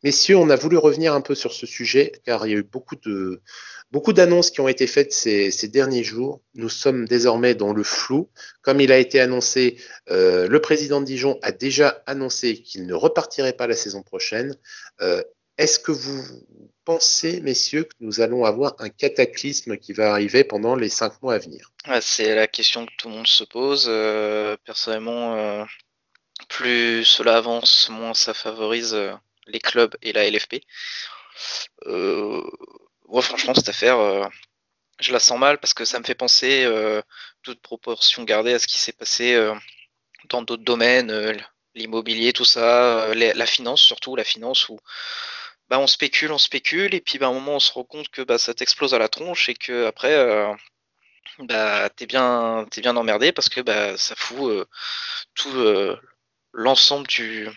Messieurs, 0.03 0.37
on 0.37 0.49
a 0.49 0.55
voulu 0.55 0.77
revenir 0.77 1.13
un 1.13 1.21
peu 1.21 1.33
sur 1.33 1.53
ce 1.53 1.65
sujet 1.65 2.11
car 2.25 2.45
il 2.45 2.51
y 2.51 2.55
a 2.55 2.57
eu 2.57 2.63
beaucoup 2.63 2.97
de 2.97 3.41
beaucoup 3.91 4.11
d'annonces 4.11 4.49
qui 4.49 4.59
ont 4.59 4.67
été 4.67 4.87
faites 4.87 5.13
ces, 5.13 5.67
derniers 5.67 6.03
jours. 6.03 6.41
Nous 6.55 6.67
sommes 6.67 7.07
désormais 7.07 7.53
dans 7.53 7.73
le 7.73 7.83
flou. 7.83 8.27
Comme 8.63 8.81
il 8.81 8.91
a 8.91 8.97
été 8.97 9.19
annoncé, 9.19 9.77
euh, 10.09 10.47
le 10.47 10.59
président 10.59 10.99
de 10.99 11.05
Dijon 11.05 11.37
a 11.43 11.51
déjà 11.51 12.01
annoncé 12.07 12.55
qu'il 12.55 12.87
ne 12.87 12.93
repartirait 12.95 13.53
pas 13.53 13.67
la 13.67 13.75
saison 13.75 14.01
prochaine. 14.01 14.57
Euh, 15.01 15.21
est-ce 15.57 15.79
que 15.79 15.91
vous 15.91 16.23
pensez, 16.83 17.39
messieurs, 17.41 17.83
que 17.83 17.95
nous 17.99 18.21
allons 18.21 18.43
avoir 18.45 18.75
un 18.79 18.89
cataclysme 18.89 19.77
qui 19.77 19.93
va 19.93 20.11
arriver 20.11 20.43
pendant 20.43 20.75
les 20.75 20.89
cinq 20.89 21.21
mois 21.21 21.35
à 21.35 21.37
venir? 21.37 21.71
C'est 22.01 22.35
la 22.35 22.47
question 22.47 22.85
que 22.85 22.91
tout 22.97 23.09
le 23.09 23.15
monde 23.15 23.27
se 23.27 23.43
pose. 23.43 23.85
Euh, 23.87 24.57
personnellement, 24.65 25.35
euh, 25.35 25.63
plus 26.49 27.05
cela 27.05 27.37
avance, 27.37 27.89
moins 27.89 28.13
ça 28.13 28.33
favorise 28.33 28.93
euh, 28.93 29.13
les 29.47 29.59
clubs 29.59 29.95
et 30.01 30.11
la 30.13 30.29
LFP. 30.29 30.61
moi, 31.85 33.21
franchement, 33.21 33.53
cette 33.53 33.69
affaire, 33.69 33.97
je 34.99 35.13
la 35.13 35.19
sens 35.19 35.37
mal 35.37 35.59
parce 35.59 35.73
que 35.73 35.85
ça 35.85 35.99
me 35.99 36.03
fait 36.03 36.15
penser, 36.15 36.67
toute 37.43 37.61
proportion 37.61 38.23
gardée, 38.23 38.53
à 38.53 38.59
ce 38.59 38.67
qui 38.67 38.79
s'est 38.79 38.93
passé 38.93 39.37
dans 40.29 40.41
d'autres 40.41 40.63
domaines, 40.63 41.37
l'immobilier, 41.75 42.33
tout 42.33 42.45
ça, 42.45 43.13
la 43.13 43.45
finance, 43.45 43.81
surtout 43.81 44.15
la 44.15 44.23
finance 44.23 44.69
où 44.69 44.79
bah, 45.69 45.79
on 45.79 45.87
spécule, 45.87 46.31
on 46.31 46.37
spécule, 46.37 46.93
et 46.93 47.01
puis 47.01 47.17
bah, 47.19 47.27
à 47.27 47.29
un 47.29 47.33
moment 47.33 47.55
on 47.55 47.59
se 47.59 47.71
rend 47.71 47.83
compte 47.83 48.09
que 48.09 48.21
bah, 48.21 48.37
ça 48.37 48.53
t'explose 48.53 48.93
à 48.93 48.99
la 48.99 49.07
tronche 49.09 49.49
et 49.49 49.55
que 49.55 49.85
après 49.85 50.13
euh, 50.13 50.53
bah, 51.39 51.89
t'es 51.89 52.05
bien, 52.05 52.67
bien 52.77 52.95
emmerdé 52.97 53.31
parce 53.31 53.49
que 53.49 53.61
bah, 53.61 53.97
ça 53.97 54.15
fout 54.15 54.51
euh, 54.51 54.65
tout 55.35 55.55
euh, 55.57 55.99
l'ensemble 56.53 57.07
du, 57.07 57.49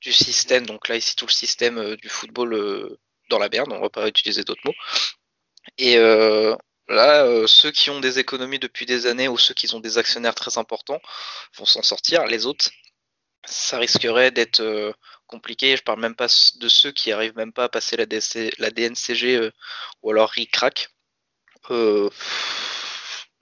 du 0.00 0.12
système. 0.12 0.66
Donc 0.66 0.88
là, 0.88 0.96
ici, 0.96 1.16
tout 1.16 1.26
le 1.26 1.32
système 1.32 1.96
du 1.96 2.08
football 2.08 2.96
dans 3.30 3.38
la 3.38 3.48
merde. 3.48 3.72
On 3.72 3.80
va 3.80 3.90
pas 3.90 4.08
utiliser 4.08 4.44
d'autres 4.44 4.62
mots. 4.64 4.74
Et 5.78 5.96
là, 6.88 7.46
ceux 7.46 7.70
qui 7.70 7.90
ont 7.90 8.00
des 8.00 8.18
économies 8.18 8.58
depuis 8.58 8.86
des 8.86 9.06
années 9.06 9.28
ou 9.28 9.38
ceux 9.38 9.54
qui 9.54 9.72
ont 9.74 9.80
des 9.80 9.98
actionnaires 9.98 10.34
très 10.34 10.58
importants 10.58 11.00
vont 11.58 11.66
s'en 11.66 11.82
sortir. 11.82 12.24
Les 12.26 12.46
autres, 12.46 12.70
ça 13.44 13.78
risquerait 13.78 14.30
d'être 14.30 14.94
compliqué. 15.26 15.76
Je 15.76 15.82
parle 15.82 16.00
même 16.00 16.14
pas 16.16 16.26
de 16.26 16.68
ceux 16.68 16.92
qui 16.92 17.12
arrivent 17.12 17.36
même 17.36 17.52
pas 17.52 17.64
à 17.64 17.68
passer 17.68 17.96
la, 17.96 18.06
la 18.58 18.70
DNCG 18.70 19.50
ou 20.02 20.10
alors 20.10 20.30
RICRAC. 20.30 20.88
Euh, 21.70 22.10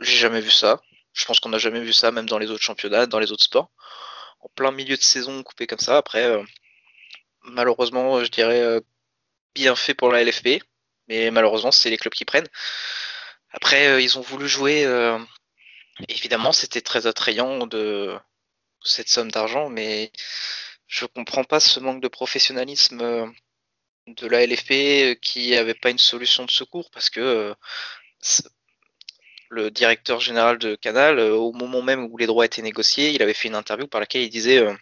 j'ai 0.01 0.17
jamais 0.17 0.41
vu 0.41 0.51
ça. 0.51 0.81
Je 1.13 1.25
pense 1.25 1.41
qu'on 1.41 1.51
n'a 1.51 1.59
jamais 1.59 1.81
vu 1.81 1.93
ça, 1.93 2.11
même 2.11 2.29
dans 2.29 2.39
les 2.39 2.51
autres 2.51 2.63
championnats, 2.63 3.07
dans 3.07 3.19
les 3.19 3.33
autres 3.33 3.45
sports. 3.45 3.71
En 4.41 4.49
plein 4.49 4.73
milieu 4.73 4.97
de 4.97 5.03
saison, 5.03 5.43
coupé 5.43 5.67
comme 5.67 5.79
ça. 5.79 5.97
Après, 5.97 6.25
euh, 6.25 6.43
malheureusement, 7.43 8.23
je 8.25 8.31
dirais 8.31 8.61
euh, 8.61 8.81
bien 9.55 9.77
fait 9.77 9.95
pour 9.95 10.11
la 10.11 10.25
LFP. 10.25 10.63
Mais 11.09 11.31
malheureusement, 11.31 11.71
c'est 11.73 11.91
les 11.91 11.99
clubs 11.99 12.15
qui 12.15 12.25
prennent. 12.25 12.49
Après, 13.53 14.03
ils 14.03 14.19
ont 14.19 14.23
voulu 14.23 14.49
jouer. 14.49 14.85
évidemment, 16.09 16.53
c'était 16.53 16.81
très 16.81 17.07
attrayant 17.07 17.67
de 17.67 18.19
cette 18.83 19.09
somme 19.09 19.31
d'argent, 19.31 19.69
mais 19.69 20.13
je 20.87 21.07
comprends 21.07 21.45
pas 21.45 21.61
ce 21.61 21.81
manque 21.81 22.03
de 22.03 22.09
professionnalisme 22.09 23.33
de 24.07 24.27
la 24.27 24.47
LFP 24.47 25.19
qui 25.21 25.57
avait 25.57 25.75
pas 25.75 25.91
une 25.91 25.99
solution 25.99 26.45
de 26.45 26.51
secours 26.51 26.91
parce 26.91 27.11
que 27.11 27.55
le 29.55 29.71
directeur 29.71 30.21
général 30.21 30.59
de 30.59 30.75
Canal, 30.75 31.19
euh, 31.19 31.35
au 31.35 31.53
moment 31.53 31.83
même 31.83 32.05
où 32.11 32.17
les 32.19 32.27
droits 32.27 32.45
étaient 32.45 32.63
négociés, 32.63 33.11
il 33.11 33.23
avait 33.23 33.35
fait 33.35 33.49
une 33.49 33.55
interview 33.55 33.87
par 33.87 34.01
laquelle 34.01 34.23
il 34.23 34.31
disait 34.31 34.59
euh, 34.59 34.75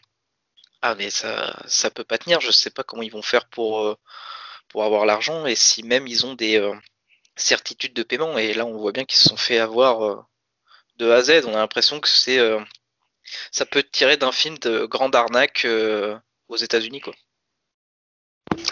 Ah, 0.82 0.94
mais 0.96 1.10
ça, 1.10 1.62
ça 1.66 1.90
peut 1.90 2.04
pas 2.04 2.18
tenir, 2.18 2.40
je 2.40 2.50
sais 2.50 2.70
pas 2.70 2.82
comment 2.82 3.02
ils 3.02 3.12
vont 3.12 3.22
faire 3.22 3.46
pour, 3.48 3.80
euh, 3.80 3.96
pour 4.68 4.84
avoir 4.84 5.06
l'argent 5.06 5.46
et 5.46 5.54
si 5.56 5.82
même 5.82 6.06
ils 6.06 6.26
ont 6.26 6.34
des 6.34 6.60
certitudes 7.36 7.94
de 7.94 8.02
paiement. 8.02 8.38
Et 8.38 8.54
là, 8.54 8.66
on 8.66 8.76
voit 8.78 8.92
bien 8.92 9.04
qu'ils 9.04 9.20
se 9.20 9.28
sont 9.28 9.36
fait 9.36 9.58
avoir 9.58 10.26
de 10.96 11.10
A 11.10 11.16
à 11.16 11.22
Z. 11.22 11.44
On 11.46 11.54
a 11.54 11.58
l'impression 11.58 12.00
que 12.00 12.08
c'est 12.08 12.38
ça 13.50 13.66
peut 13.66 13.82
tirer 13.82 14.16
d'un 14.16 14.32
film 14.32 14.58
de 14.58 14.86
grande 14.86 15.14
arnaque 15.14 15.66
aux 16.48 16.56
États-Unis, 16.56 17.00
quoi. 17.00 17.14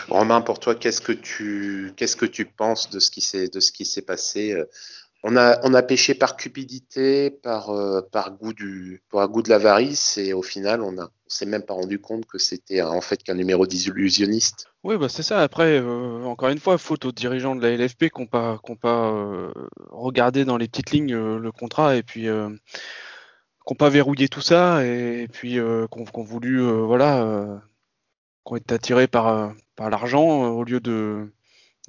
Romain, 0.08 0.42
pour 0.42 0.60
toi, 0.60 0.74
qu'est-ce 0.74 1.00
que 1.00 1.12
tu 1.12 1.92
qu'est-ce 1.96 2.16
que 2.16 2.26
tu 2.26 2.44
penses 2.44 2.90
de 2.90 3.00
ce 3.00 3.10
qui 3.10 3.22
s'est 3.22 3.48
de 3.48 3.60
ce 3.60 3.72
qui 3.72 3.86
s'est 3.86 4.02
passé 4.02 4.54
on 5.22 5.36
a, 5.36 5.60
on 5.64 5.74
a 5.74 5.82
pêché 5.82 6.14
par 6.14 6.36
cupidité, 6.36 7.30
par, 7.30 7.70
euh, 7.70 8.00
par 8.00 8.32
goût 8.32 8.54
du, 8.54 9.02
par 9.10 9.28
goût 9.28 9.42
de 9.42 9.50
l'avarice, 9.50 10.16
et 10.16 10.32
au 10.32 10.42
final, 10.42 10.80
on 10.80 10.98
a, 10.98 11.04
on 11.04 11.28
s'est 11.28 11.46
même 11.46 11.62
pas 11.62 11.74
rendu 11.74 12.00
compte 12.00 12.24
que 12.24 12.38
c'était 12.38 12.80
en 12.80 13.00
fait 13.00 13.22
qu'un 13.22 13.34
numéro 13.34 13.66
d'illusionniste. 13.66 14.68
Oui, 14.82 14.96
bah 14.96 15.08
c'est 15.10 15.22
ça. 15.22 15.40
Après, 15.42 15.78
euh, 15.78 16.24
encore 16.24 16.48
une 16.48 16.58
fois, 16.58 16.78
faute 16.78 17.04
aux 17.04 17.12
dirigeants 17.12 17.54
de 17.54 17.62
la 17.62 17.76
LFP 17.76 18.08
qui 18.08 18.20
n'ont 18.20 18.26
pas, 18.26 18.58
qu'on 18.62 18.76
pas 18.76 19.10
euh, 19.10 19.52
regardé 19.90 20.44
dans 20.44 20.56
les 20.56 20.68
petites 20.68 20.90
lignes 20.90 21.14
le 21.14 21.52
contrat 21.52 21.96
et 21.96 22.02
puis 22.02 22.26
pas 23.74 23.88
verrouillé 23.88 24.28
tout 24.28 24.40
ça 24.40 24.84
et, 24.84 25.28
puis 25.28 25.58
qu'on 25.90 26.04
ont 26.14 26.22
voulu, 26.22 26.60
voilà, 26.62 27.60
qu'on 28.44 28.56
été 28.56 28.74
attirés 28.74 29.08
par, 29.08 29.52
par 29.76 29.90
l'argent 29.90 30.50
au 30.50 30.64
lieu 30.64 30.80
de 30.80 31.32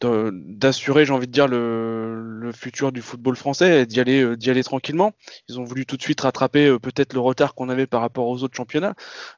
d'assurer, 0.05 1.05
j'ai 1.05 1.13
envie 1.13 1.27
de 1.27 1.31
dire, 1.31 1.47
le, 1.47 2.51
futur 2.53 2.91
du 2.91 3.01
football 3.01 3.35
français 3.35 3.81
et 3.81 3.85
d'y 3.85 3.99
aller, 3.99 4.21
euh, 4.21 4.37
aller 4.47 4.63
tranquillement. 4.63 5.13
Ils 5.47 5.59
ont 5.59 5.63
voulu 5.63 5.85
tout 5.85 5.95
de 5.95 6.01
suite 6.01 6.19
rattraper 6.19 6.67
euh, 6.67 6.79
peut-être 6.79 7.13
le 7.13 7.21
retard 7.21 7.55
qu'on 7.55 7.69
avait 7.69 7.87
par 7.87 8.01
rapport 8.01 8.27
aux 8.27 8.43
autres 8.43 8.57
championnats 8.57 8.93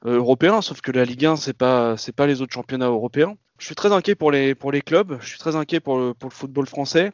euh, 0.05 0.17
européens, 0.17 0.61
sauf 0.61 0.81
que 0.81 0.91
la 0.91 1.05
Ligue 1.05 1.25
1, 1.25 1.35
c'est 1.35 1.53
pas, 1.53 1.95
c'est 1.97 2.11
pas 2.11 2.25
les 2.25 2.41
autres 2.41 2.53
championnats 2.53 2.87
européens. 2.87 3.35
Je 3.59 3.67
suis 3.67 3.75
très 3.75 3.91
inquiet 3.91 4.15
pour 4.15 4.31
les, 4.31 4.55
pour 4.55 4.71
les 4.71 4.81
clubs, 4.81 5.19
je 5.21 5.27
suis 5.27 5.37
très 5.37 5.55
inquiet 5.55 5.79
pour 5.79 5.97
le, 5.97 6.13
pour 6.15 6.29
le 6.29 6.33
football 6.33 6.65
français, 6.65 7.11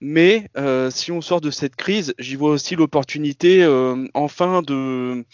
mais 0.00 0.48
si 0.90 1.10
on 1.10 1.20
sort 1.20 1.40
de 1.40 1.50
cette 1.50 1.74
crise, 1.74 2.14
j'y 2.18 2.36
vois 2.36 2.52
aussi 2.52 2.76
l'opportunité 2.76 3.66
enfin 4.14 4.62
de 4.62 5.24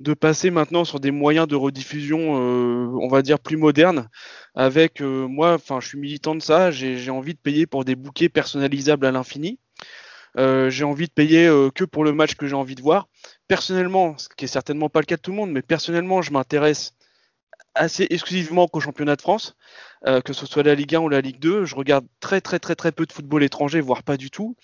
de 0.00 0.14
passer 0.14 0.50
maintenant 0.50 0.84
sur 0.84 1.00
des 1.00 1.10
moyens 1.10 1.46
de 1.46 1.56
rediffusion, 1.56 2.36
euh, 2.36 2.86
on 3.00 3.08
va 3.08 3.22
dire 3.22 3.38
plus 3.38 3.56
modernes. 3.56 4.08
Avec 4.54 5.00
euh, 5.00 5.26
moi, 5.26 5.54
enfin, 5.54 5.80
je 5.80 5.88
suis 5.88 5.98
militant 5.98 6.34
de 6.34 6.42
ça. 6.42 6.70
J'ai 6.70 7.10
envie 7.10 7.34
de 7.34 7.38
payer 7.38 7.66
pour 7.66 7.84
des 7.84 7.94
bouquets 7.94 8.28
personnalisables 8.28 9.06
à 9.06 9.12
l'infini. 9.12 9.58
Euh, 10.36 10.68
j'ai 10.68 10.84
envie 10.84 11.06
de 11.06 11.12
payer 11.12 11.46
que 11.74 11.84
pour 11.84 12.04
le 12.04 12.12
match 12.12 12.34
que 12.34 12.46
j'ai 12.46 12.56
envie 12.56 12.74
de 12.74 12.82
voir. 12.82 13.08
Personnellement, 13.46 14.18
ce 14.18 14.28
qui 14.28 14.44
est 14.44 14.48
certainement 14.48 14.88
pas 14.88 15.00
le 15.00 15.06
cas 15.06 15.16
de 15.16 15.20
tout 15.20 15.30
le 15.30 15.36
monde, 15.36 15.52
mais 15.52 15.62
personnellement, 15.62 16.22
je 16.22 16.32
m'intéresse 16.32 16.94
assez 17.76 18.06
exclusivement 18.10 18.68
qu'au 18.68 18.80
championnat 18.80 19.16
de 19.16 19.20
France, 19.20 19.56
que 20.24 20.32
ce 20.32 20.46
soit 20.46 20.62
la 20.62 20.74
Ligue 20.74 20.94
1 20.94 21.00
ou 21.00 21.08
la 21.08 21.20
Ligue 21.20 21.38
2. 21.38 21.64
Je 21.64 21.74
regarde 21.74 22.06
très 22.20 22.40
très 22.40 22.58
très 22.58 22.74
très 22.74 22.92
peu 22.92 23.06
de 23.06 23.12
football 23.12 23.44
étranger, 23.44 23.80
voire 23.80 24.02
pas 24.02 24.16
du 24.16 24.30
tout. 24.30 24.56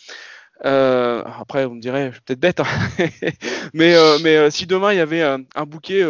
Euh, 0.66 1.22
après, 1.40 1.64
on 1.64 1.74
me 1.74 1.80
dirait, 1.80 2.08
je 2.08 2.14
suis 2.14 2.22
peut-être 2.22 2.40
bête, 2.40 2.60
hein. 2.60 2.66
mais, 3.74 3.94
euh, 3.94 4.18
mais 4.22 4.36
euh, 4.36 4.50
si 4.50 4.66
demain 4.66 4.92
il 4.92 4.98
y 4.98 5.00
avait 5.00 5.22
un, 5.22 5.38
bouquet, 5.64 6.04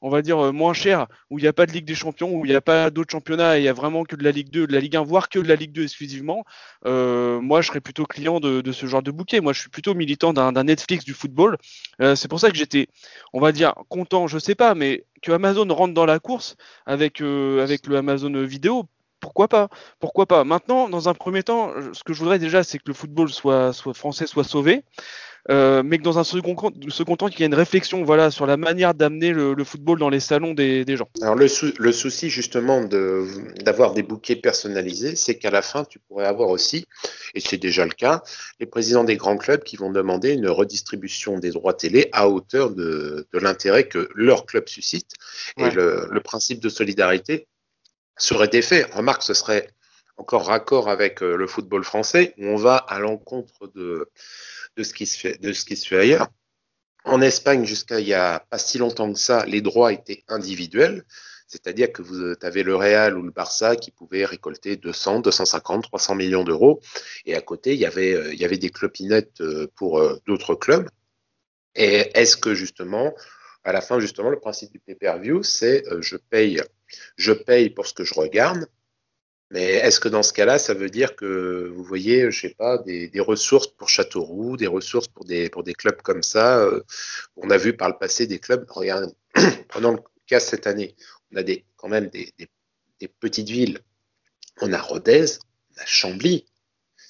on 0.00 0.10
va 0.10 0.22
dire 0.22 0.52
moins 0.52 0.72
cher, 0.72 1.06
où 1.30 1.38
il 1.38 1.42
n'y 1.42 1.48
a 1.48 1.52
pas 1.52 1.66
de 1.66 1.72
Ligue 1.72 1.84
des 1.84 1.94
Champions, 1.94 2.34
où 2.34 2.44
il 2.44 2.48
n'y 2.48 2.56
a 2.56 2.60
pas 2.60 2.90
d'autres 2.90 3.12
championnats, 3.12 3.58
et 3.58 3.60
il 3.60 3.64
y 3.64 3.68
a 3.68 3.72
vraiment 3.72 4.04
que 4.04 4.16
de 4.16 4.24
la 4.24 4.32
Ligue 4.32 4.50
2, 4.50 4.66
de 4.66 4.72
la 4.72 4.80
Ligue 4.80 4.96
1, 4.96 5.02
voire 5.02 5.28
que 5.28 5.38
de 5.38 5.46
la 5.46 5.54
Ligue 5.54 5.72
2 5.72 5.84
exclusivement, 5.84 6.44
moi 6.84 7.60
je 7.60 7.68
serais 7.68 7.80
plutôt 7.80 8.04
client 8.04 8.40
de, 8.40 8.60
de, 8.60 8.72
ce 8.72 8.86
genre 8.86 9.02
de 9.02 9.10
bouquet. 9.10 9.40
Moi 9.40 9.52
je 9.52 9.60
suis 9.60 9.70
plutôt 9.70 9.94
militant 9.94 10.32
d'un 10.32 10.64
Netflix 10.64 11.04
du 11.04 11.14
football. 11.14 11.56
c'est 12.00 12.28
pour 12.28 12.40
ça 12.40 12.50
que 12.50 12.56
j'étais, 12.56 12.88
on 13.32 13.40
va 13.40 13.52
dire, 13.52 13.74
content, 13.88 14.26
je 14.26 14.38
sais 14.38 14.54
pas, 14.54 14.74
mais 14.74 15.04
que 15.22 15.32
Amazon 15.32 15.66
rentre 15.68 15.94
dans 15.94 16.06
la 16.06 16.18
course 16.18 16.56
avec, 16.86 17.20
avec 17.20 17.86
le 17.86 17.96
Amazon 17.96 18.32
Vidéo 18.44 18.88
pourquoi 19.22 19.48
pas 19.48 19.68
Pourquoi 20.00 20.26
pas 20.26 20.44
Maintenant, 20.44 20.90
dans 20.90 21.08
un 21.08 21.14
premier 21.14 21.42
temps, 21.42 21.72
ce 21.94 22.04
que 22.04 22.12
je 22.12 22.18
voudrais 22.18 22.38
déjà, 22.38 22.62
c'est 22.62 22.76
que 22.78 22.84
le 22.88 22.92
football 22.92 23.30
soit, 23.30 23.72
soit 23.72 23.94
français 23.94 24.26
soit 24.26 24.44
sauvé. 24.44 24.82
Euh, 25.50 25.82
mais 25.84 25.98
que 25.98 26.04
dans 26.04 26.20
un 26.20 26.24
second, 26.24 26.54
second 26.88 27.16
temps, 27.16 27.28
qu'il 27.28 27.40
y 27.40 27.42
ait 27.42 27.46
une 27.46 27.54
réflexion 27.54 28.04
voilà, 28.04 28.30
sur 28.30 28.46
la 28.46 28.56
manière 28.56 28.94
d'amener 28.94 29.32
le, 29.32 29.64
football 29.64 29.98
dans 29.98 30.08
les 30.08 30.20
salons 30.20 30.54
des, 30.54 30.84
gens. 30.96 31.08
Alors 31.20 31.34
le, 31.34 31.48
le 31.78 31.92
souci 31.92 32.30
justement 32.30 32.80
d'avoir 33.64 33.92
des 33.92 34.04
bouquets 34.04 34.36
personnalisés, 34.36 35.16
c'est 35.16 35.38
qu'à 35.38 35.50
la 35.50 35.62
fin, 35.62 35.84
tu 35.84 35.98
pourrais 35.98 36.26
avoir 36.26 36.50
aussi, 36.50 36.86
et 37.34 37.40
c'est 37.40 37.56
déjà 37.56 37.84
le 37.84 37.90
cas, 37.90 38.22
les 38.60 38.66
présidents 38.66 39.02
des 39.02 39.16
grands 39.16 39.36
clubs 39.36 39.64
qui 39.64 39.76
vont 39.76 39.90
demander 39.90 40.32
une 40.32 40.48
redistribution 40.48 41.38
des 41.38 41.50
droits 41.50 41.74
télé 41.74 42.08
à 42.12 42.28
hauteur 42.28 42.70
de, 42.70 43.26
de 43.32 43.38
l'intérêt 43.40 43.88
que 43.88 44.08
leur 44.14 44.46
club 44.46 44.68
suscite. 44.68 45.10
Et 45.56 45.70
le, 45.70 46.08
le 46.10 46.20
principe 46.20 46.60
de 46.60 46.68
solidarité 46.68 47.48
serait 48.22 48.48
défait. 48.48 48.84
Remarque, 48.92 49.22
ce 49.22 49.34
serait 49.34 49.68
encore 50.16 50.46
raccord 50.46 50.88
avec 50.88 51.22
euh, 51.22 51.36
le 51.36 51.46
football 51.46 51.84
français, 51.84 52.34
où 52.38 52.46
on 52.46 52.56
va 52.56 52.76
à 52.76 52.98
l'encontre 52.98 53.66
de, 53.74 54.10
ce 54.80 54.92
qui 54.92 55.06
se 55.06 55.18
fait, 55.18 55.40
de 55.40 55.52
ce 55.52 55.94
ailleurs. 55.94 56.28
En 57.04 57.20
Espagne, 57.20 57.64
jusqu'à 57.64 57.98
il 57.98 58.06
y 58.06 58.14
a 58.14 58.46
pas 58.50 58.58
si 58.58 58.78
longtemps 58.78 59.12
que 59.12 59.18
ça, 59.18 59.44
les 59.46 59.60
droits 59.60 59.92
étaient 59.92 60.22
individuels, 60.28 61.04
c'est-à-dire 61.48 61.92
que 61.92 62.00
vous 62.00 62.34
avez 62.40 62.62
le 62.62 62.76
Real 62.76 63.18
ou 63.18 63.22
le 63.22 63.32
Barça 63.32 63.76
qui 63.76 63.90
pouvaient 63.90 64.24
récolter 64.24 64.76
200, 64.76 65.20
250, 65.20 65.84
300 65.84 66.14
millions 66.14 66.44
d'euros, 66.44 66.80
et 67.26 67.34
à 67.34 67.40
côté, 67.40 67.74
il 67.74 67.80
y 67.80 67.86
avait, 67.86 68.14
euh, 68.14 68.32
il 68.32 68.40
y 68.40 68.44
avait 68.44 68.58
des 68.58 68.70
clopinettes 68.70 69.40
euh, 69.40 69.66
pour 69.74 70.00
d'autres 70.26 70.54
clubs. 70.54 70.88
Et 71.74 72.10
est-ce 72.14 72.36
que 72.36 72.54
justement, 72.54 73.12
à 73.64 73.72
la 73.72 73.80
fin, 73.80 74.00
justement, 74.00 74.30
le 74.30 74.40
principe 74.40 74.72
du 74.72 74.78
pay-per-view, 74.78 75.42
c'est 75.42 75.84
je 76.00 76.16
paye 76.16 76.60
je 77.16 77.32
paye 77.32 77.70
pour 77.70 77.86
ce 77.86 77.94
que 77.94 78.04
je 78.04 78.14
regarde. 78.14 78.66
Mais 79.50 79.64
est-ce 79.64 80.00
que 80.00 80.08
dans 80.08 80.22
ce 80.22 80.32
cas-là, 80.32 80.58
ça 80.58 80.72
veut 80.72 80.88
dire 80.88 81.14
que 81.14 81.70
vous 81.74 81.84
voyez, 81.84 82.30
je 82.30 82.40
sais 82.40 82.54
pas, 82.54 82.78
des, 82.78 83.10
ressources 83.20 83.66
pour 83.66 83.90
Châteauroux, 83.90 84.56
des 84.56 84.66
ressources 84.66 85.08
pour 85.08 85.26
des, 85.26 85.50
clubs 85.76 86.00
comme 86.00 86.22
ça 86.22 86.58
euh, 86.60 86.82
On 87.36 87.50
a 87.50 87.58
vu 87.58 87.76
par 87.76 87.88
le 87.90 87.98
passé 87.98 88.26
des 88.26 88.38
clubs, 88.38 88.64
regarde, 88.70 89.14
prenons 89.68 89.92
le 89.92 89.98
cas 90.26 90.40
cette 90.40 90.66
année, 90.66 90.96
on 91.30 91.36
a 91.36 91.42
quand 91.76 91.88
même 91.88 92.08
des, 92.08 92.32
petites 93.20 93.50
villes. 93.50 93.80
On 94.62 94.72
a 94.72 94.80
Rodez, 94.80 95.26
on 95.76 95.82
a 95.82 95.86
Chambly. 95.86 96.46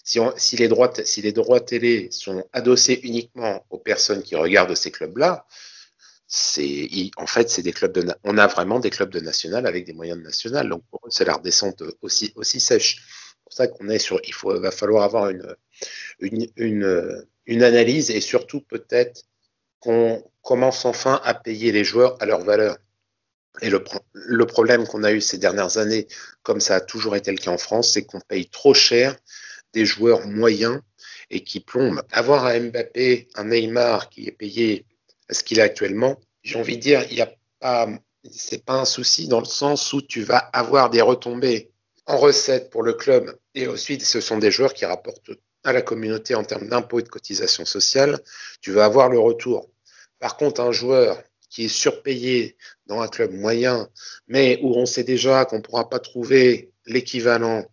Si 0.05 0.57
les 0.57 0.67
droits 0.67 1.61
télé 1.61 2.11
sont 2.11 2.45
adossés 2.53 2.99
uniquement 3.05 3.65
aux 3.71 3.79
personnes 3.79 4.25
qui 4.25 4.35
regardent 4.35 4.75
ces 4.75 4.91
clubs-là, 4.91 5.47
c'est 6.35 6.89
en 7.19 7.27
fait 7.27 7.51
c'est 7.51 7.61
des 7.61 7.75
clubs 7.75 7.93
de 7.93 8.11
on 8.25 8.39
a 8.39 8.47
vraiment 8.47 8.81
des 8.81 8.89
clubs 8.89 9.11
de 9.11 9.21
national 9.21 9.67
avec 9.67 9.85
des 9.85 9.93
moyens 9.93 10.19
de 10.19 10.25
national 10.25 10.71
donc 10.71 10.83
c'est 11.11 11.27
la 11.27 11.35
redescente 11.35 11.83
aussi 12.01 12.33
aussi 12.37 12.59
sèche. 12.59 13.03
C'est 13.35 13.45
pour 13.45 13.53
ça 13.53 13.67
qu'on 13.69 13.91
est 13.91 13.99
sur 13.99 14.19
il 14.25 14.33
faut 14.33 14.59
va 14.59 14.71
falloir 14.71 15.05
avoir 15.05 15.29
une 15.29 15.55
une, 16.21 16.47
une, 16.57 17.27
une 17.45 17.63
analyse 17.63 18.11
et 18.11 18.23
surtout 18.23 18.63
peut-être 18.63 19.25
qu'on 19.79 20.25
commence 20.41 20.87
enfin 20.87 21.21
à 21.23 21.35
payer 21.35 21.71
les 21.71 21.85
joueurs 21.85 22.17
à 22.23 22.25
leur 22.25 22.41
valeur. 22.45 22.79
Et 23.61 23.69
le, 23.69 23.85
le 24.15 24.47
problème 24.47 24.87
qu'on 24.87 25.03
a 25.05 25.13
eu 25.13 25.21
ces 25.21 25.37
dernières 25.37 25.77
années 25.77 26.07
comme 26.43 26.61
ça 26.61 26.77
a 26.77 26.81
toujours 26.81 27.15
été 27.15 27.31
le 27.31 27.37
cas 27.37 27.51
en 27.51 27.59
France 27.59 27.93
c'est 27.93 28.05
qu'on 28.07 28.21
paye 28.21 28.49
trop 28.49 28.73
cher 28.73 29.19
des 29.75 29.85
joueurs 29.85 30.27
moyens 30.27 30.81
et 31.29 31.45
qui 31.45 31.61
plombent. 31.61 32.03
Avoir 32.11 32.47
un 32.47 32.59
Mbappé 32.59 33.29
un 33.35 33.45
Neymar 33.45 34.09
qui 34.09 34.29
est 34.29 34.33
payé 34.33 34.87
ce 35.31 35.43
qu'il 35.43 35.61
a 35.61 35.65
actuellement, 35.65 36.21
j'ai 36.43 36.59
envie 36.59 36.77
de 36.77 36.83
dire, 36.83 37.05
il 37.11 37.17
n'y 37.17 37.23
a 37.23 37.33
pas 37.61 37.89
c'est 38.31 38.65
pas 38.65 38.75
un 38.75 38.85
souci 38.85 39.29
dans 39.29 39.41
le 39.41 39.47
sens 39.47 39.93
où 39.93 40.01
tu 40.01 40.23
vas 40.23 40.39
avoir 40.39 40.91
des 40.91 41.01
retombées 41.01 41.71
en 42.07 42.17
recettes 42.19 42.71
pour 42.71 42.83
le 42.83 42.93
club 42.93 43.37
et 43.55 43.67
ensuite 43.69 44.05
ce 44.05 44.21
sont 44.21 44.39
des 44.39 44.51
joueurs 44.51 44.75
qui 44.75 44.85
rapportent 44.85 45.31
à 45.65 45.73
la 45.73 45.83
communauté 45.83 46.35
en 46.35 46.45
termes 46.45 46.69
d'impôts 46.69 47.01
et 47.01 47.03
de 47.03 47.09
cotisations 47.09 47.65
sociales. 47.65 48.21
Tu 48.61 48.73
vas 48.73 48.85
avoir 48.85 49.09
le 49.09 49.19
retour. 49.19 49.71
Par 50.19 50.37
contre, 50.37 50.61
un 50.61 50.73
joueur 50.73 51.23
qui 51.51 51.65
est 51.67 51.69
surpayé 51.69 52.57
dans 52.87 53.01
un 53.01 53.09
club 53.09 53.33
moyen, 53.33 53.89
mais 54.27 54.59
où 54.63 54.75
on 54.75 54.87
sait 54.87 55.05
déjà 55.05 55.45
qu'on 55.45 55.59
ne 55.59 55.63
pourra 55.63 55.89
pas 55.89 56.01
trouver 56.01 56.73
l'équivalent 56.87 57.65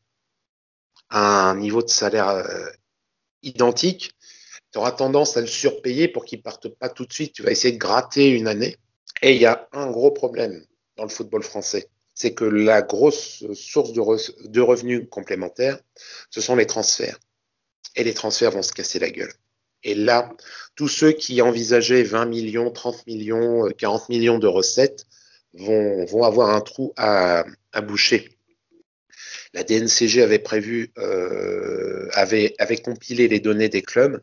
à 1.10 1.50
un 1.50 1.56
niveau 1.56 1.82
de 1.82 1.90
salaire 1.90 2.30
euh, 2.30 2.70
identique, 3.42 4.12
tu 4.72 4.78
auras 4.78 4.92
tendance 4.92 5.38
à 5.38 5.42
le 5.42 5.48
surpayer 5.48 6.08
pour 6.08 6.26
qu'il 6.26 6.42
parte 6.42 6.68
pas 6.70 6.90
tout 6.90 7.06
de 7.06 7.14
suite. 7.14 7.34
Tu 7.34 7.42
vas 7.42 7.52
essayer 7.52 7.74
de 7.74 7.80
gratter 7.80 8.30
une 8.30 8.48
année. 8.48 8.78
Et 9.22 9.36
il 9.36 9.42
y 9.42 9.46
a 9.46 9.68
un 9.74 9.90
gros 9.90 10.12
problème 10.12 10.64
dans 10.96 11.04
le 11.04 11.10
football 11.10 11.44
français. 11.44 11.90
C'est 12.14 12.34
que 12.34 12.46
la 12.46 12.82
grosse 12.82 13.44
source 13.54 13.94
de, 13.94 14.62
revenus 14.62 15.08
complémentaires, 15.10 15.80
ce 16.30 16.42
sont 16.42 16.56
les 16.56 16.68
transferts. 16.68 17.18
Et 17.96 18.04
les 18.04 18.14
transferts 18.14 18.52
vont 18.52 18.62
se 18.62 18.74
casser 18.74 19.00
la 19.00 19.10
gueule. 19.10 19.34
Et 19.84 19.96
là, 19.96 20.32
tous 20.76 20.90
ceux 20.90 21.14
qui 21.14 21.42
envisageaient 21.42 22.04
20 22.04 22.26
millions, 22.26 22.70
30 22.70 23.08
millions, 23.08 23.70
40 23.78 24.02
euh, 24.02 24.06
millions 24.10 24.38
de 24.38 24.48
recettes 24.48 25.06
vont, 25.54 26.24
avoir 26.24 26.50
un 26.50 26.62
trou 26.62 26.94
à, 26.98 27.46
boucher. 27.82 28.38
La 29.54 29.64
DNCG 29.64 30.22
avait 30.22 30.40
prévu, 30.40 30.92
euh, 30.98 32.10
avait 32.14 32.82
compilé 32.84 33.28
les 33.30 33.40
données 33.40 33.70
des 33.70 33.82
clubs 33.82 34.22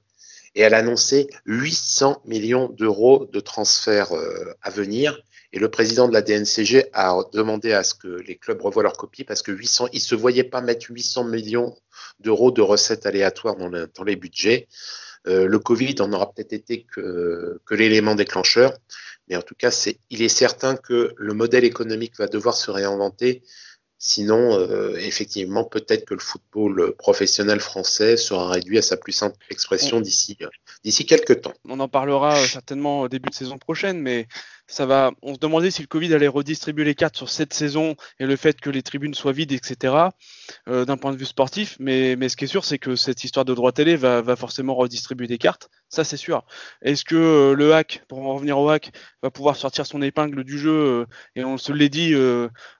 et 0.56 0.62
elle 0.62 0.74
annonçait 0.74 1.28
800 1.44 2.22
millions 2.24 2.70
d'euros 2.70 3.28
de 3.30 3.40
transferts 3.40 4.12
euh, 4.12 4.54
à 4.62 4.70
venir. 4.70 5.20
Et 5.52 5.58
le 5.58 5.70
président 5.70 6.08
de 6.08 6.14
la 6.14 6.22
DNCG 6.22 6.86
a 6.94 7.18
demandé 7.32 7.72
à 7.72 7.84
ce 7.84 7.94
que 7.94 8.08
les 8.08 8.36
clubs 8.36 8.60
revoient 8.60 8.82
leur 8.82 8.96
copie 8.96 9.22
parce 9.22 9.42
que 9.42 9.52
800, 9.52 9.88
ils 9.92 10.00
se 10.00 10.14
voyaient 10.14 10.44
pas 10.44 10.62
mettre 10.62 10.86
800 10.90 11.24
millions 11.24 11.76
d'euros 12.20 12.50
de 12.50 12.62
recettes 12.62 13.04
aléatoires 13.04 13.56
dans, 13.56 14.04
les 14.04 14.16
budgets. 14.16 14.66
Euh, 15.28 15.46
le 15.46 15.58
Covid 15.58 15.96
en 16.00 16.12
aura 16.12 16.32
peut-être 16.32 16.54
été 16.54 16.86
que, 16.90 17.60
l'élément 17.70 18.14
déclencheur, 18.14 18.72
mais 19.28 19.36
en 19.36 19.42
tout 19.42 19.54
cas, 19.54 19.70
il 20.08 20.22
est 20.22 20.28
certain 20.28 20.76
que 20.76 21.12
le 21.16 21.34
modèle 21.34 21.64
économique 21.64 22.16
va 22.16 22.28
devoir 22.28 22.56
se 22.56 22.70
réinventer 22.70 23.42
Sinon, 24.08 24.56
euh, 24.56 24.94
effectivement, 24.98 25.64
peut-être 25.64 26.04
que 26.04 26.14
le 26.14 26.20
football 26.20 26.94
professionnel 26.94 27.58
français 27.58 28.16
sera 28.16 28.50
réduit 28.50 28.78
à 28.78 28.82
sa 28.82 28.96
plus 28.96 29.10
simple 29.10 29.36
expression 29.50 30.00
d'ici 30.00 30.38
d'ici 30.84 31.06
quelques 31.06 31.40
temps. 31.40 31.54
On 31.68 31.80
en 31.80 31.88
parlera 31.88 32.38
euh, 32.38 32.46
certainement 32.46 33.00
au 33.00 33.08
début 33.08 33.30
de 33.30 33.34
saison 33.34 33.58
prochaine, 33.58 34.00
mais 34.00 34.28
On 35.22 35.34
se 35.34 35.38
demandait 35.38 35.70
si 35.70 35.82
le 35.82 35.86
Covid 35.86 36.12
allait 36.12 36.26
redistribuer 36.26 36.84
les 36.84 36.94
cartes 36.94 37.16
sur 37.16 37.28
cette 37.28 37.52
saison 37.52 37.94
et 38.18 38.26
le 38.26 38.36
fait 38.36 38.60
que 38.60 38.70
les 38.70 38.82
tribunes 38.82 39.14
soient 39.14 39.32
vides, 39.32 39.52
etc. 39.52 39.94
Euh, 40.68 40.84
d'un 40.84 40.96
point 40.96 41.12
de 41.12 41.16
vue 41.16 41.24
sportif. 41.24 41.76
Mais, 41.78 42.16
ce 42.28 42.36
qui 42.36 42.44
est 42.44 42.48
sûr, 42.48 42.64
c'est 42.64 42.78
que 42.78 42.96
cette 42.96 43.22
histoire 43.22 43.44
de 43.44 43.54
droit 43.54 43.72
télé 43.72 43.96
va, 43.96 44.22
va 44.22 44.34
forcément 44.36 44.74
redistribuer 44.74 45.28
des 45.28 45.38
cartes. 45.38 45.70
Ça, 45.88 46.02
c'est 46.02 46.16
sûr. 46.16 46.44
Est-ce 46.82 47.04
que 47.04 47.14
euh, 47.14 47.54
le 47.54 47.74
hack, 47.74 48.02
pour 48.08 48.18
en 48.18 48.34
revenir 48.34 48.58
au 48.58 48.68
hack, 48.68 48.90
va 49.22 49.30
pouvoir 49.30 49.56
sortir 49.56 49.86
son 49.86 50.02
épingle 50.02 50.42
du 50.42 50.58
jeu 50.58 50.72
euh, 50.72 51.06
Et 51.36 51.44
on 51.44 51.58
se 51.58 51.72
l'est 51.72 51.88
dit, 51.88 52.14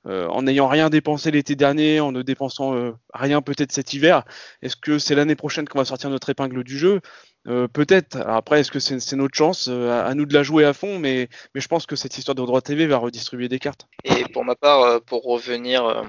en 0.04 0.42
n'ayant 0.42 0.68
rien 0.68 0.90
dépensé 0.90 1.30
l'été 1.30 1.54
dernier, 1.54 2.00
en 2.00 2.10
ne 2.12 2.22
dépensant 2.22 2.96
rien 3.14 3.42
peut-être 3.42 3.72
cet 3.72 3.92
hiver. 3.94 4.24
Est-ce 4.62 4.76
que 4.76 4.98
c'est 4.98 5.14
l'année 5.14 5.36
prochaine 5.36 5.68
qu'on 5.68 5.78
va 5.78 5.84
sortir 5.84 6.10
notre 6.10 6.30
épingle 6.30 6.64
du 6.64 6.78
jeu? 6.78 7.00
Euh, 7.46 7.68
peut-être. 7.68 8.16
Après, 8.16 8.60
est-ce 8.60 8.70
que 8.70 8.80
c'est 8.80 9.16
notre 9.16 9.36
chance 9.36 9.68
euh, 9.68 10.04
à, 10.04 10.14
nous 10.14 10.26
de 10.26 10.34
la 10.34 10.42
jouer 10.42 10.64
à 10.64 10.72
fond 10.72 10.98
mais, 10.98 11.28
mais 11.54 11.60
je 11.60 11.68
pense 11.68 11.86
que 11.86 11.96
cette 11.96 12.18
histoire 12.18 12.34
de 12.34 12.44
droit 12.44 12.60
TV 12.60 12.86
va 12.86 12.96
redistribuer 12.96 13.48
des 13.48 13.58
cartes. 13.58 13.86
Et 14.04 14.24
pour 14.32 14.44
ma 14.44 14.56
part, 14.56 14.82
euh, 14.82 14.98
pour 15.00 15.24
revenir 15.24 16.04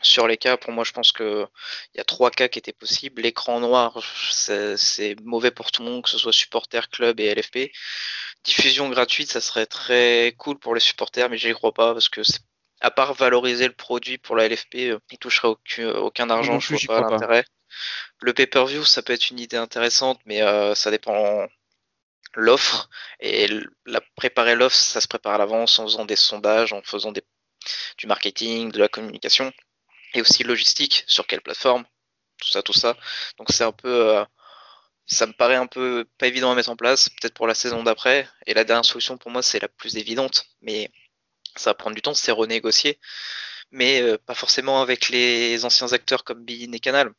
sur 0.00 0.26
les 0.26 0.36
cas, 0.36 0.56
pour 0.56 0.72
moi, 0.72 0.84
je 0.84 0.92
pense 0.92 1.12
qu'il 1.12 1.46
y 1.94 2.00
a 2.00 2.04
trois 2.04 2.30
cas 2.30 2.48
qui 2.48 2.58
étaient 2.58 2.72
possibles. 2.72 3.22
L'écran 3.22 3.60
noir, 3.60 4.00
c'est 4.30 5.16
mauvais 5.22 5.50
pour 5.50 5.70
tout 5.70 5.82
le 5.82 5.90
monde, 5.90 6.02
que 6.02 6.10
ce 6.10 6.18
soit 6.18 6.32
supporter, 6.32 6.88
club 6.88 7.20
et 7.20 7.34
LFP. 7.34 7.70
Diffusion 8.44 8.88
gratuite, 8.90 9.30
ça 9.30 9.40
serait 9.40 9.66
très 9.66 10.34
cool 10.38 10.58
pour 10.58 10.74
les 10.74 10.80
supporters, 10.80 11.30
mais 11.30 11.38
j'y 11.38 11.52
crois 11.52 11.72
pas 11.72 11.92
parce 11.94 12.08
que 12.08 12.20
à 12.80 12.90
part 12.90 13.14
valoriser 13.14 13.66
le 13.66 13.72
produit 13.72 14.18
pour 14.18 14.36
la 14.36 14.46
LFP, 14.46 14.74
il 15.10 15.18
toucherait 15.18 15.48
aucun, 15.48 15.88
aucun 15.92 16.28
argent, 16.28 16.60
je 16.60 16.74
vois 16.86 17.00
pas 17.00 17.10
l'intérêt. 17.10 17.44
Le 18.24 18.32
pay-per-view, 18.32 18.86
ça 18.86 19.02
peut 19.02 19.12
être 19.12 19.28
une 19.28 19.38
idée 19.38 19.58
intéressante, 19.58 20.18
mais 20.24 20.40
euh, 20.40 20.74
ça 20.74 20.90
dépend 20.90 21.46
l'offre. 22.34 22.88
Et 23.20 23.48
la, 23.84 24.00
préparer 24.16 24.54
l'offre, 24.54 24.76
ça 24.76 25.02
se 25.02 25.06
prépare 25.06 25.34
à 25.34 25.38
l'avance 25.38 25.78
en 25.78 25.84
faisant 25.84 26.06
des 26.06 26.16
sondages, 26.16 26.72
en 26.72 26.80
faisant 26.82 27.12
du 27.12 28.06
marketing, 28.06 28.72
de 28.72 28.78
la 28.78 28.88
communication, 28.88 29.52
et 30.14 30.22
aussi 30.22 30.42
logistique, 30.42 31.04
sur 31.06 31.26
quelle 31.26 31.42
plateforme, 31.42 31.84
tout 32.38 32.48
ça, 32.48 32.62
tout 32.62 32.72
ça. 32.72 32.96
Donc 33.36 33.48
c'est 33.50 33.64
un 33.64 33.72
peu... 33.72 34.16
Euh, 34.16 34.24
ça 35.06 35.26
me 35.26 35.34
paraît 35.34 35.56
un 35.56 35.66
peu 35.66 36.06
pas 36.16 36.26
évident 36.26 36.50
à 36.50 36.54
mettre 36.54 36.70
en 36.70 36.76
place, 36.76 37.10
peut-être 37.10 37.34
pour 37.34 37.46
la 37.46 37.54
saison 37.54 37.82
d'après. 37.82 38.26
Et 38.46 38.54
la 38.54 38.64
dernière 38.64 38.86
solution 38.86 39.18
pour 39.18 39.32
moi, 39.32 39.42
c'est 39.42 39.60
la 39.60 39.68
plus 39.68 39.98
évidente, 39.98 40.46
mais 40.62 40.90
ça 41.56 41.70
va 41.70 41.74
prendre 41.74 41.94
du 41.94 42.00
temps, 42.00 42.14
c'est 42.14 42.32
renégocier. 42.32 42.98
Mais 43.70 44.00
euh, 44.00 44.16
pas 44.16 44.34
forcément 44.34 44.80
avec 44.80 45.10
les 45.10 45.64
anciens 45.66 45.92
acteurs 45.92 46.24
comme 46.24 46.42
Bein 46.42 46.72
et 46.72 46.80
Canal. 46.80 47.12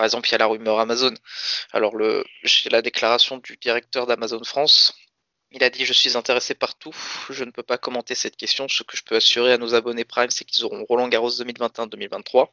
Par 0.00 0.06
exemple, 0.06 0.30
il 0.30 0.32
y 0.32 0.34
a 0.34 0.38
la 0.38 0.46
rumeur 0.46 0.80
Amazon. 0.80 1.12
Alors, 1.72 1.94
le, 1.94 2.24
j'ai 2.42 2.70
la 2.70 2.80
déclaration 2.80 3.36
du 3.36 3.58
directeur 3.58 4.06
d'Amazon 4.06 4.42
France. 4.44 4.94
Il 5.50 5.62
a 5.62 5.68
dit 5.68 5.84
Je 5.84 5.92
suis 5.92 6.16
intéressé 6.16 6.54
partout. 6.54 6.96
Je 7.28 7.44
ne 7.44 7.50
peux 7.50 7.62
pas 7.62 7.76
commenter 7.76 8.14
cette 8.14 8.34
question. 8.38 8.66
Ce 8.66 8.82
que 8.82 8.96
je 8.96 9.02
peux 9.04 9.16
assurer 9.16 9.52
à 9.52 9.58
nos 9.58 9.74
abonnés 9.74 10.06
Prime, 10.06 10.30
c'est 10.30 10.46
qu'ils 10.46 10.64
auront 10.64 10.86
Roland 10.86 11.08
Garros 11.08 11.28
2021-2023 11.28 12.48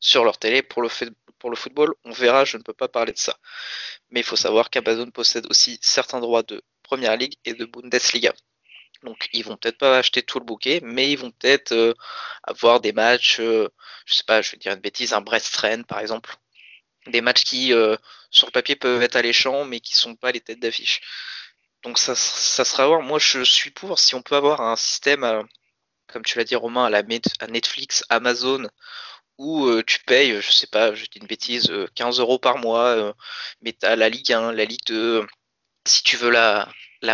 sur 0.00 0.24
leur 0.24 0.38
télé. 0.38 0.62
Pour 0.62 0.82
le, 0.82 0.88
football, 0.88 1.94
on 2.04 2.10
verra. 2.10 2.44
Je 2.44 2.56
ne 2.56 2.64
peux 2.64 2.74
pas 2.74 2.88
parler 2.88 3.12
de 3.12 3.18
ça. 3.18 3.38
Mais 4.10 4.18
il 4.18 4.26
faut 4.26 4.34
savoir 4.34 4.68
qu'Amazon 4.68 5.12
possède 5.12 5.46
aussi 5.50 5.78
certains 5.80 6.18
droits 6.18 6.42
de 6.42 6.60
Première 6.82 7.16
Ligue 7.16 7.36
et 7.44 7.54
de 7.54 7.66
Bundesliga. 7.66 8.34
Donc 9.02 9.28
ils 9.32 9.44
vont 9.44 9.56
peut-être 9.56 9.78
pas 9.78 9.98
acheter 9.98 10.22
tout 10.22 10.38
le 10.38 10.44
bouquet, 10.44 10.80
mais 10.82 11.12
ils 11.12 11.18
vont 11.18 11.30
peut-être 11.30 11.72
euh, 11.72 11.94
avoir 12.42 12.80
des 12.80 12.92
matchs, 12.92 13.38
euh, 13.40 13.68
je 14.06 14.14
sais 14.14 14.24
pas, 14.24 14.42
je 14.42 14.52
vais 14.52 14.58
dire 14.58 14.72
une 14.72 14.80
bêtise, 14.80 15.12
un 15.12 15.20
Brest 15.20 15.54
Rennes 15.56 15.84
par 15.84 16.00
exemple, 16.00 16.36
des 17.08 17.20
matchs 17.20 17.44
qui 17.44 17.72
euh, 17.72 17.96
sur 18.30 18.46
le 18.46 18.52
papier 18.52 18.76
peuvent 18.76 19.02
être 19.02 19.16
alléchants, 19.16 19.64
mais 19.64 19.80
qui 19.80 19.94
sont 19.96 20.16
pas 20.16 20.32
les 20.32 20.40
têtes 20.40 20.60
d'affiche. 20.60 21.00
Donc 21.82 21.98
ça, 21.98 22.14
sera 22.14 22.86
voir. 22.86 23.02
Moi 23.02 23.18
je 23.18 23.42
suis 23.44 23.70
pour 23.70 23.98
si 23.98 24.14
on 24.14 24.22
peut 24.22 24.36
avoir 24.36 24.60
un 24.60 24.76
système, 24.76 25.46
comme 26.08 26.24
tu 26.24 26.38
l'as 26.38 26.44
dit 26.44 26.56
Romain, 26.56 26.86
à, 26.86 26.90
la, 26.90 27.02
Netflix, 27.48 28.04
Amazon, 28.08 28.68
où 29.38 29.70
tu 29.82 30.00
payes, 30.00 30.40
je 30.42 30.50
sais 30.52 30.66
pas, 30.66 30.94
je 30.94 31.04
dis 31.06 31.18
une 31.20 31.26
bêtise, 31.26 31.72
15 31.94 32.20
euros 32.20 32.38
par 32.38 32.58
mois, 32.58 33.14
mais 33.62 33.72
tu 33.72 33.86
la 33.86 34.08
Ligue 34.08 34.32
1, 34.32 34.52
la 34.52 34.64
Ligue 34.64 34.84
2, 34.86 35.26
si 35.88 36.02
tu 36.02 36.16
veux 36.16 36.30
la, 36.30 36.68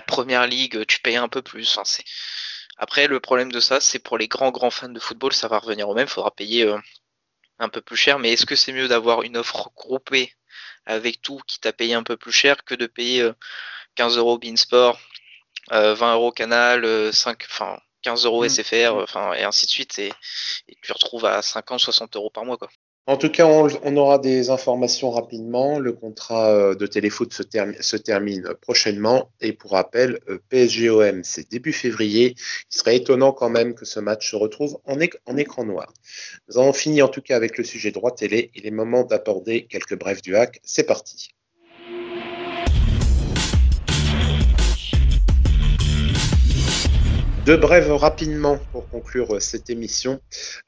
première 0.06 0.46
ligue, 0.46 0.84
tu 0.86 1.00
payes 1.00 1.16
un 1.16 1.28
peu 1.28 1.42
plus. 1.42 1.78
Après, 2.76 3.06
le 3.06 3.20
problème 3.20 3.52
de 3.52 3.60
ça, 3.60 3.80
c'est 3.80 3.98
pour 3.98 4.18
les 4.18 4.28
grands, 4.28 4.50
grands 4.50 4.70
fans 4.70 4.88
de 4.88 5.00
football, 5.00 5.32
ça 5.32 5.48
va 5.48 5.58
revenir 5.58 5.88
au 5.88 5.94
même, 5.94 6.06
il 6.06 6.10
faudra 6.10 6.30
payer 6.34 6.64
euh, 6.64 6.78
un 7.58 7.68
peu 7.68 7.80
plus 7.80 7.96
cher. 7.96 8.18
Mais 8.18 8.32
est-ce 8.32 8.46
que 8.46 8.56
c'est 8.56 8.72
mieux 8.72 8.88
d'avoir 8.88 9.22
une 9.22 9.36
offre 9.36 9.70
groupée 9.76 10.32
avec 10.86 11.22
tout 11.22 11.40
qui 11.46 11.60
t'a 11.60 11.72
payé 11.72 11.94
un 11.94 12.02
peu 12.02 12.16
plus 12.16 12.32
cher 12.32 12.64
que 12.64 12.74
de 12.74 12.86
payer 12.86 13.30
15 13.96 14.16
euh, 14.16 14.20
euros 14.20 14.38
Beansport, 14.38 14.98
20 15.70 15.76
euh, 15.76 16.14
euros 16.14 16.32
Canal, 16.32 17.12
5, 17.12 17.44
enfin, 17.50 17.80
15 18.02 18.26
euros 18.26 18.46
SFR, 18.48 18.94
enfin, 18.94 19.32
et 19.32 19.44
ainsi 19.44 19.66
de 19.66 19.70
suite, 19.70 19.98
et, 19.98 20.12
et 20.68 20.76
tu 20.82 20.92
retrouves 20.92 21.24
à 21.24 21.40
50, 21.42 21.80
60 21.80 22.16
euros 22.16 22.30
par 22.30 22.44
mois, 22.44 22.58
quoi. 22.58 22.68
En 23.06 23.18
tout 23.18 23.28
cas, 23.28 23.44
on, 23.46 23.96
aura 23.98 24.18
des 24.18 24.48
informations 24.48 25.10
rapidement. 25.10 25.78
Le 25.78 25.92
contrat 25.92 26.48
euh, 26.48 26.74
de 26.74 26.86
téléfoot 26.86 27.30
se, 27.34 27.96
termine 27.96 28.54
prochainement. 28.62 29.30
Et 29.42 29.52
pour 29.52 29.72
rappel, 29.72 30.20
euh, 30.30 30.38
PSGOM, 30.48 31.22
c'est 31.22 31.50
début 31.50 31.74
février. 31.74 32.34
Il 32.38 32.78
serait 32.78 32.96
étonnant 32.96 33.32
quand 33.32 33.50
même 33.50 33.74
que 33.74 33.84
ce 33.84 34.00
match 34.00 34.30
se 34.30 34.36
retrouve 34.36 34.78
en, 34.86 34.98
écran 35.36 35.64
noir. 35.66 35.92
Nous 36.48 36.58
avons 36.58 36.72
fini 36.72 37.02
en 37.02 37.08
tout 37.08 37.20
cas 37.20 37.36
avec 37.36 37.58
le 37.58 37.64
sujet 37.64 37.90
droit 37.90 38.14
télé. 38.14 38.50
Il 38.54 38.66
est 38.66 38.70
moment 38.70 39.04
d'aborder 39.04 39.66
quelques 39.66 39.98
brefs 39.98 40.22
du 40.22 40.34
hack. 40.34 40.60
C'est 40.62 40.84
parti. 40.84 41.34
Deux 47.44 47.58
brèves 47.58 47.92
rapidement 47.92 48.58
pour 48.72 48.88
conclure 48.88 49.34
euh, 49.34 49.40
cette 49.40 49.68
émission. 49.68 50.18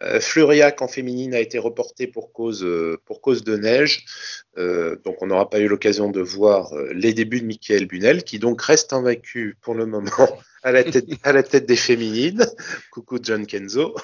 Euh, 0.03 0.21
Fleuriac 0.21 0.83
en 0.83 0.89
féminine 0.89 1.33
a 1.33 1.41
été 1.41 1.59
reporté 1.59 2.07
pour 2.07 2.33
cause, 2.33 2.63
euh, 2.65 2.99
de 3.07 3.57
neige. 3.57 4.05
donc 4.57 5.23
on 5.23 5.27
n'aura 5.27 5.49
pas 5.49 5.59
eu 5.59 5.69
l'occasion 5.69 6.11
de 6.11 6.21
voir 6.21 6.75
les 6.93 7.15
débuts 7.15 7.41
de 7.41 7.47
Michael 7.47 7.87
Bunel, 7.87 8.25
qui 8.25 8.39
donc 8.39 8.61
reste 8.61 8.93
invaincu 8.93 9.57
pour 9.63 9.75
le 9.75 9.87
moment 9.87 10.29
à 10.63 10.73
la 10.73 10.85
tête, 10.85 11.67
des 11.67 11.77
féminines. 11.77 12.47
Coucou 12.93 13.19
John 13.23 13.47
Kenzo. 13.47 13.95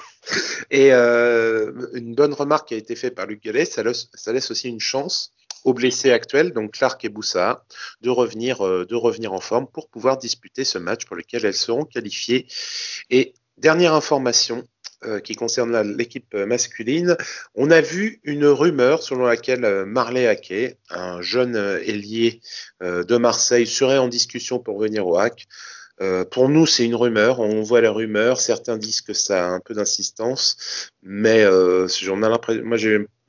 Et 0.71 0.91
une 0.91 2.15
bonne 2.15 2.33
remarque 2.33 2.69
qui 2.69 2.73
a 2.73 2.77
été 2.77 2.95
faite 2.95 3.13
par 3.15 3.27
Luc 3.27 3.43
Gallet, 3.43 3.65
ça 3.65 3.83
laisse 3.83 4.51
aussi 4.51 4.69
une 4.69 4.79
chance 4.79 5.31
aux 5.63 5.73
blessés 5.73 6.11
actuels, 6.11 6.51
donc 6.53 6.71
Clark 6.73 7.03
et 7.05 7.09
Boussa, 7.09 7.65
de 8.01 8.09
revenir, 8.09 8.65
euh, 8.65 8.85
de 8.85 8.95
revenir 8.95 9.33
en 9.33 9.39
forme 9.39 9.67
pour 9.67 9.89
pouvoir 9.89 10.17
disputer 10.17 10.63
ce 10.63 10.77
match 10.77 11.05
pour 11.05 11.15
lequel 11.15 11.45
elles 11.45 11.53
seront 11.53 11.85
qualifiées. 11.85 12.47
Et 13.09 13.33
Dernière 13.59 13.93
information, 13.93 14.63
euh, 15.03 15.19
qui 15.19 15.35
concerne 15.35 15.95
l'équipe 15.95 16.33
masculine, 16.33 17.15
on 17.53 17.69
a 17.69 17.81
vu 17.81 18.19
une 18.23 18.47
rumeur 18.47 19.03
selon 19.03 19.25
laquelle 19.25 19.63
euh, 19.63 19.85
Marley 19.85 20.25
Hackey, 20.25 20.79
un 20.89 21.21
jeune 21.21 21.55
ailier 21.55 22.41
de 22.81 23.17
Marseille, 23.17 23.67
serait 23.67 23.99
en 23.99 24.07
discussion 24.07 24.57
pour 24.57 24.79
venir 24.79 25.07
au 25.07 25.17
hack. 25.19 25.47
Pour 26.31 26.49
nous, 26.49 26.65
c'est 26.65 26.85
une 26.85 26.95
rumeur. 26.95 27.39
On 27.39 27.61
voit 27.61 27.81
la 27.81 27.91
rumeur. 27.91 28.39
Certains 28.39 28.77
disent 28.77 29.01
que 29.01 29.13
ça 29.13 29.45
a 29.45 29.49
un 29.49 29.59
peu 29.59 29.73
d'insistance, 29.73 30.89
mais 31.01 31.43
j'en 31.43 32.17
ai 32.23 32.29
l'impression. 32.29 32.63
Moi, 32.65 32.77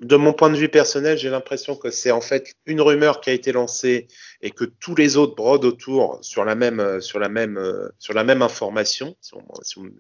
de 0.01 0.17
mon 0.17 0.33
point 0.33 0.51
de 0.51 0.57
vue 0.57 0.69
personnel, 0.69 1.17
j'ai 1.17 1.31
l'impression 1.31 1.77
que 1.77 1.91
c'est 1.91 2.11
en 2.11 2.21
fait 2.21 2.53
une 2.67 2.81
rumeur 2.81 3.21
qui 3.21 3.31
a 3.31 3.33
été 3.33 3.53
lancée 3.53 4.09
et 4.43 4.51
que 4.51 4.65
tous 4.65 4.95
les 4.95 5.17
autres 5.17 5.35
brodent 5.35 5.65
autour 5.65 6.19
sur 6.21 6.45
la 6.45 6.55
même, 6.55 7.01
sur 7.01 7.19
la 7.19 7.29
même, 7.29 7.61
sur 7.99 8.13
la 8.13 8.25
même 8.25 8.43
information, 8.43 9.17
si, 9.21 9.35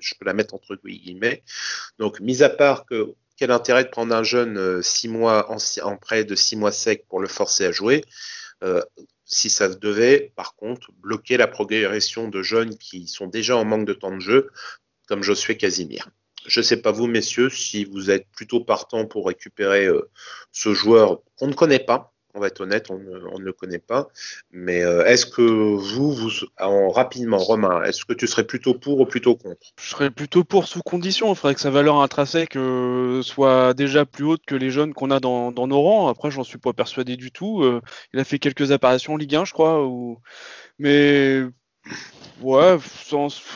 je 0.01 0.15
peux 0.19 0.27
la 0.27 0.35
mettre 0.35 0.55
entre 0.55 0.77
guillemets. 0.85 1.43
Donc, 1.99 2.21
mis 2.21 2.43
à 2.43 2.49
part 2.49 2.85
que 2.87 3.15
quel 3.37 3.51
intérêt 3.51 3.85
de 3.85 3.89
prendre 3.89 4.15
un 4.15 4.23
jeune 4.23 4.59
euh, 4.59 4.83
six 4.83 5.09
mois 5.09 5.51
en, 5.51 5.57
en, 5.83 5.97
prêt 5.97 6.25
de 6.25 6.35
six 6.35 6.57
mois 6.57 6.73
sec 6.73 7.05
pour 7.09 7.21
le 7.21 7.29
forcer 7.29 7.67
à 7.67 7.73
jouer, 7.73 8.05
euh, 8.63 8.83
si 9.25 9.51
ça 9.51 9.69
devait, 9.69 10.33
par 10.37 10.55
contre, 10.55 10.93
bloquer 10.93 11.37
la 11.37 11.47
progression 11.47 12.29
de 12.29 12.43
jeunes 12.43 12.77
qui 12.77 13.07
sont 13.07 13.27
déjà 13.27 13.57
en 13.57 13.65
manque 13.65 13.87
de 13.87 13.95
temps 13.95 14.15
de 14.15 14.21
jeu, 14.21 14.51
comme 15.07 15.23
Josué 15.23 15.57
Casimir. 15.57 16.09
Je 16.47 16.61
ne 16.61 16.65
sais 16.65 16.81
pas 16.81 16.93
vous, 16.93 17.07
messieurs, 17.07 17.51
si 17.51 17.85
vous 17.85 18.11
êtes 18.11 18.27
plutôt 18.33 18.65
partant 18.65 19.07
pour 19.07 19.27
récupérer 19.27 19.87
euh, 19.87 20.11
ce 20.53 20.75
joueur 20.75 21.23
qu'on 21.37 21.49
ne 21.49 21.55
connaît 21.55 21.79
pas. 21.79 22.14
On 22.35 22.41
va 22.41 22.49
être 22.49 22.61
honnête, 22.61 22.91
on 22.91 22.99
ne, 22.99 23.39
le 23.39 23.53
connaît 23.53 23.79
pas. 23.79 24.09
Mais 24.51 24.83
euh, 24.83 25.05
est-ce 25.07 25.25
que 25.25 25.41
vous, 25.41 26.13
vous 26.13 26.31
en, 26.61 26.91
rapidement, 26.91 27.39
Romain, 27.39 27.83
est-ce 27.85 28.05
que 28.05 28.13
tu 28.13 28.27
serais 28.27 28.45
plutôt 28.45 28.75
pour 28.75 29.01
ou 29.01 29.07
plutôt 29.07 29.37
contre? 29.37 29.73
Je 29.81 29.91
serais 29.91 30.11
plutôt 30.11 30.43
pour 30.43 30.67
sous 30.67 30.83
condition. 30.83 31.33
Il 31.33 31.37
faudrait 31.37 31.55
que 31.55 31.61
sa 31.61 31.71
valeur 31.71 32.01
intrinsèque 32.01 32.57
euh, 32.57 33.23
soit 33.23 33.73
déjà 33.75 34.05
plus 34.05 34.25
haute 34.25 34.45
que 34.47 34.57
les 34.57 34.71
jeunes 34.71 34.95
qu'on 34.95 35.11
a 35.11 35.21
dans, 35.21 35.53
nos 35.53 35.81
rangs. 35.81 36.09
Après, 36.09 36.31
j'en 36.31 36.45
suis 36.45 36.59
pas 36.59 36.73
persuadé 36.73 37.17
du 37.17 37.31
tout. 37.31 37.65
il 38.13 38.21
a 38.21 38.25
fait 38.25 38.39
quelques 38.39 38.73
apparitions 38.73 39.15
en 39.15 39.17
Ligue 39.17 39.37
1, 39.37 39.45
je 39.45 39.53
crois. 39.53 39.89
Mais 40.79 41.45
ouais, 42.41 42.77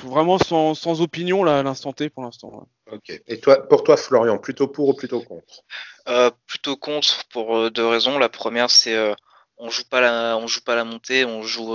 vraiment 0.05 0.39
sans, 0.39 1.01
opinion 1.01 1.45
là, 1.45 1.59
à 1.59 1.62
l'instant 1.62 1.93
T 1.93 2.11
pour 2.11 2.22
l'instant. 2.22 2.68
Ok. 2.91 3.20
Et 3.26 3.41
toi, 3.41 3.66
pour 3.68 3.85
toi, 3.85 3.97
Florian, 3.97 4.39
plutôt 4.39 4.68
pour 4.68 4.89
ou 4.89 4.95
plutôt 4.95 5.20
contre? 5.22 5.62
Euh, 6.09 6.31
Plutôt 6.47 6.76
contre 6.76 7.24
pour 7.29 7.57
euh, 7.57 7.70
deux 7.70 7.87
raisons. 7.87 8.18
La 8.18 8.29
première, 8.29 8.70
c'est 8.70 8.95
euh, 8.95 9.14
on 9.59 9.70
joue 9.70 9.85
pas 9.85 10.01
la, 10.01 10.37
on 10.39 10.47
joue 10.47 10.62
pas 10.62 10.74
la 10.74 10.85
montée, 10.85 11.24
on 11.24 11.43
joue, 11.43 11.74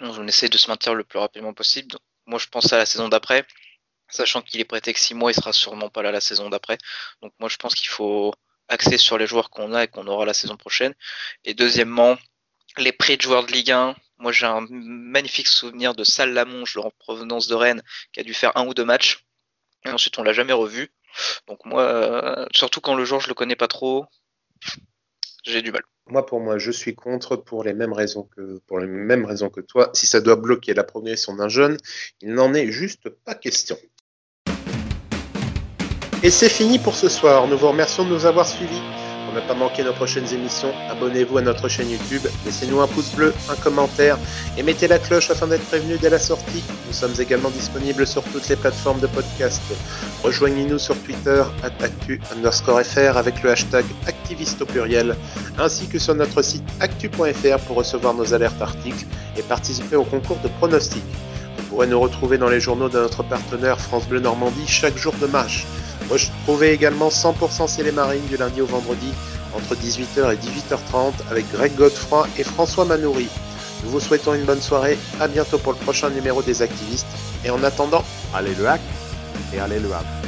on, 0.00 0.28
essaie 0.28 0.48
de 0.48 0.58
se 0.58 0.70
maintenir 0.70 0.94
le 0.94 1.04
plus 1.04 1.18
rapidement 1.18 1.52
possible. 1.52 1.96
moi, 2.26 2.38
je 2.38 2.46
pense 2.46 2.72
à 2.72 2.78
la 2.78 2.86
saison 2.86 3.08
d'après, 3.08 3.44
sachant 4.08 4.42
qu'il 4.42 4.60
est 4.60 4.64
prêté 4.64 4.92
que 4.92 5.00
six 5.00 5.14
mois, 5.14 5.32
il 5.32 5.34
sera 5.34 5.52
sûrement 5.52 5.88
pas 5.88 6.02
là 6.02 6.12
la 6.12 6.20
saison 6.20 6.48
d'après. 6.48 6.78
Donc 7.20 7.32
moi, 7.40 7.48
je 7.48 7.56
pense 7.56 7.74
qu'il 7.74 7.88
faut 7.88 8.32
axer 8.68 8.96
sur 8.96 9.18
les 9.18 9.26
joueurs 9.26 9.50
qu'on 9.50 9.74
a 9.74 9.84
et 9.84 9.88
qu'on 9.88 10.06
aura 10.06 10.24
la 10.24 10.34
saison 10.34 10.56
prochaine. 10.56 10.94
Et 11.44 11.54
deuxièmement, 11.54 12.16
les 12.78 12.92
prix 12.92 13.16
de 13.16 13.22
joueurs 13.22 13.44
de 13.44 13.52
Ligue 13.52 13.72
1. 13.72 13.94
Moi, 14.24 14.32
j'ai 14.32 14.46
un 14.46 14.66
magnifique 14.70 15.48
souvenir 15.48 15.94
de 15.94 16.02
Salle 16.02 16.32
Lamonge 16.32 16.78
en 16.78 16.90
provenance 16.98 17.46
de 17.46 17.54
Rennes, 17.54 17.82
qui 18.12 18.20
a 18.20 18.22
dû 18.22 18.34
faire 18.34 18.56
un 18.56 18.66
ou 18.66 18.74
deux 18.74 18.84
matchs 18.84 19.24
et 19.84 19.90
ensuite, 19.90 20.18
on 20.18 20.22
l'a 20.22 20.32
jamais 20.32 20.52
revu. 20.52 20.90
Donc 21.46 21.64
moi, 21.64 21.82
euh, 21.82 22.46
surtout 22.52 22.80
quand 22.80 22.94
le 22.94 23.04
joueur 23.04 23.20
je 23.20 23.28
le 23.28 23.34
connais 23.34 23.54
pas 23.54 23.68
trop, 23.68 24.06
j'ai 25.44 25.62
du 25.62 25.72
mal. 25.72 25.82
Moi, 26.06 26.24
pour 26.24 26.40
moi, 26.40 26.58
je 26.58 26.70
suis 26.70 26.94
contre 26.94 27.36
pour 27.36 27.64
les 27.64 27.74
mêmes 27.74 27.92
raisons 27.92 28.28
que 28.34 28.60
pour 28.66 28.78
les 28.78 28.86
mêmes 28.86 29.24
raisons 29.24 29.50
que 29.50 29.60
toi. 29.60 29.90
Si 29.92 30.06
ça 30.06 30.20
doit 30.20 30.36
bloquer 30.36 30.74
la 30.74 30.84
progression 30.84 31.36
d'un 31.36 31.48
jeune, 31.48 31.76
il 32.20 32.32
n'en 32.32 32.52
est 32.54 32.72
juste 32.72 33.08
pas 33.10 33.34
question. 33.34 33.76
Et 36.22 36.30
c'est 36.30 36.48
fini 36.48 36.78
pour 36.78 36.94
ce 36.94 37.10
soir. 37.10 37.46
Nous 37.46 37.58
vous 37.58 37.68
remercions 37.68 38.04
de 38.04 38.08
nous 38.08 38.24
avoir 38.24 38.48
suivis. 38.48 39.03
Ne 39.34 39.40
pas 39.40 39.54
manquer 39.54 39.82
nos 39.82 39.92
prochaines 39.92 40.32
émissions, 40.32 40.72
abonnez-vous 40.88 41.38
à 41.38 41.42
notre 41.42 41.66
chaîne 41.68 41.90
YouTube, 41.90 42.22
laissez-nous 42.46 42.80
un 42.80 42.86
pouce 42.86 43.10
bleu, 43.16 43.34
un 43.50 43.56
commentaire 43.56 44.16
et 44.56 44.62
mettez 44.62 44.86
la 44.86 45.00
cloche 45.00 45.28
afin 45.28 45.48
d'être 45.48 45.64
prévenu 45.64 45.98
dès 45.98 46.08
la 46.08 46.20
sortie. 46.20 46.62
Nous 46.86 46.92
sommes 46.92 47.14
également 47.18 47.50
disponibles 47.50 48.06
sur 48.06 48.22
toutes 48.22 48.48
les 48.48 48.54
plateformes 48.54 49.00
de 49.00 49.08
podcast. 49.08 49.60
Rejoignez-nous 50.22 50.78
sur 50.78 50.96
Twitter, 51.02 51.42
actu 51.64 52.20
underscore 52.36 52.82
fr 52.82 53.16
avec 53.16 53.42
le 53.42 53.50
hashtag 53.50 53.84
activiste 54.06 54.62
au 54.62 54.66
pluriel, 54.66 55.16
ainsi 55.58 55.88
que 55.88 55.98
sur 55.98 56.14
notre 56.14 56.40
site 56.40 56.62
actu.fr 56.78 57.58
pour 57.66 57.76
recevoir 57.76 58.14
nos 58.14 58.34
alertes 58.34 58.62
articles 58.62 59.04
et 59.36 59.42
participer 59.42 59.96
au 59.96 60.04
concours 60.04 60.38
de 60.44 60.48
pronostics. 60.60 61.02
Vous 61.56 61.64
pourrez 61.64 61.88
nous 61.88 61.98
retrouver 61.98 62.38
dans 62.38 62.48
les 62.48 62.60
journaux 62.60 62.88
de 62.88 63.00
notre 63.00 63.24
partenaire 63.24 63.80
France 63.80 64.06
Bleu 64.06 64.20
Normandie 64.20 64.68
chaque 64.68 64.96
jour 64.96 65.14
de 65.20 65.26
match. 65.26 65.66
Retrouvez 66.10 66.72
également 66.72 67.08
100% 67.08 67.68
C'est 67.68 67.82
les 67.82 67.92
Marines 67.92 68.26
du 68.26 68.36
lundi 68.36 68.60
au 68.60 68.66
vendredi 68.66 69.12
entre 69.54 69.74
18h 69.74 70.32
et 70.32 70.36
18h30 70.36 71.12
avec 71.30 71.50
Greg 71.52 71.74
Godefroy 71.76 72.26
et 72.38 72.44
François 72.44 72.84
Manoury. 72.84 73.28
Nous 73.84 73.90
vous 73.90 74.00
souhaitons 74.00 74.34
une 74.34 74.44
bonne 74.44 74.60
soirée, 74.60 74.98
à 75.20 75.28
bientôt 75.28 75.58
pour 75.58 75.72
le 75.72 75.78
prochain 75.78 76.10
numéro 76.10 76.42
des 76.42 76.62
activistes 76.62 77.06
et 77.44 77.50
en 77.50 77.62
attendant, 77.62 78.04
allez 78.34 78.54
le 78.54 78.66
hack 78.66 78.80
et 79.54 79.60
allez 79.60 79.78
le 79.78 79.92
hack. 79.92 80.23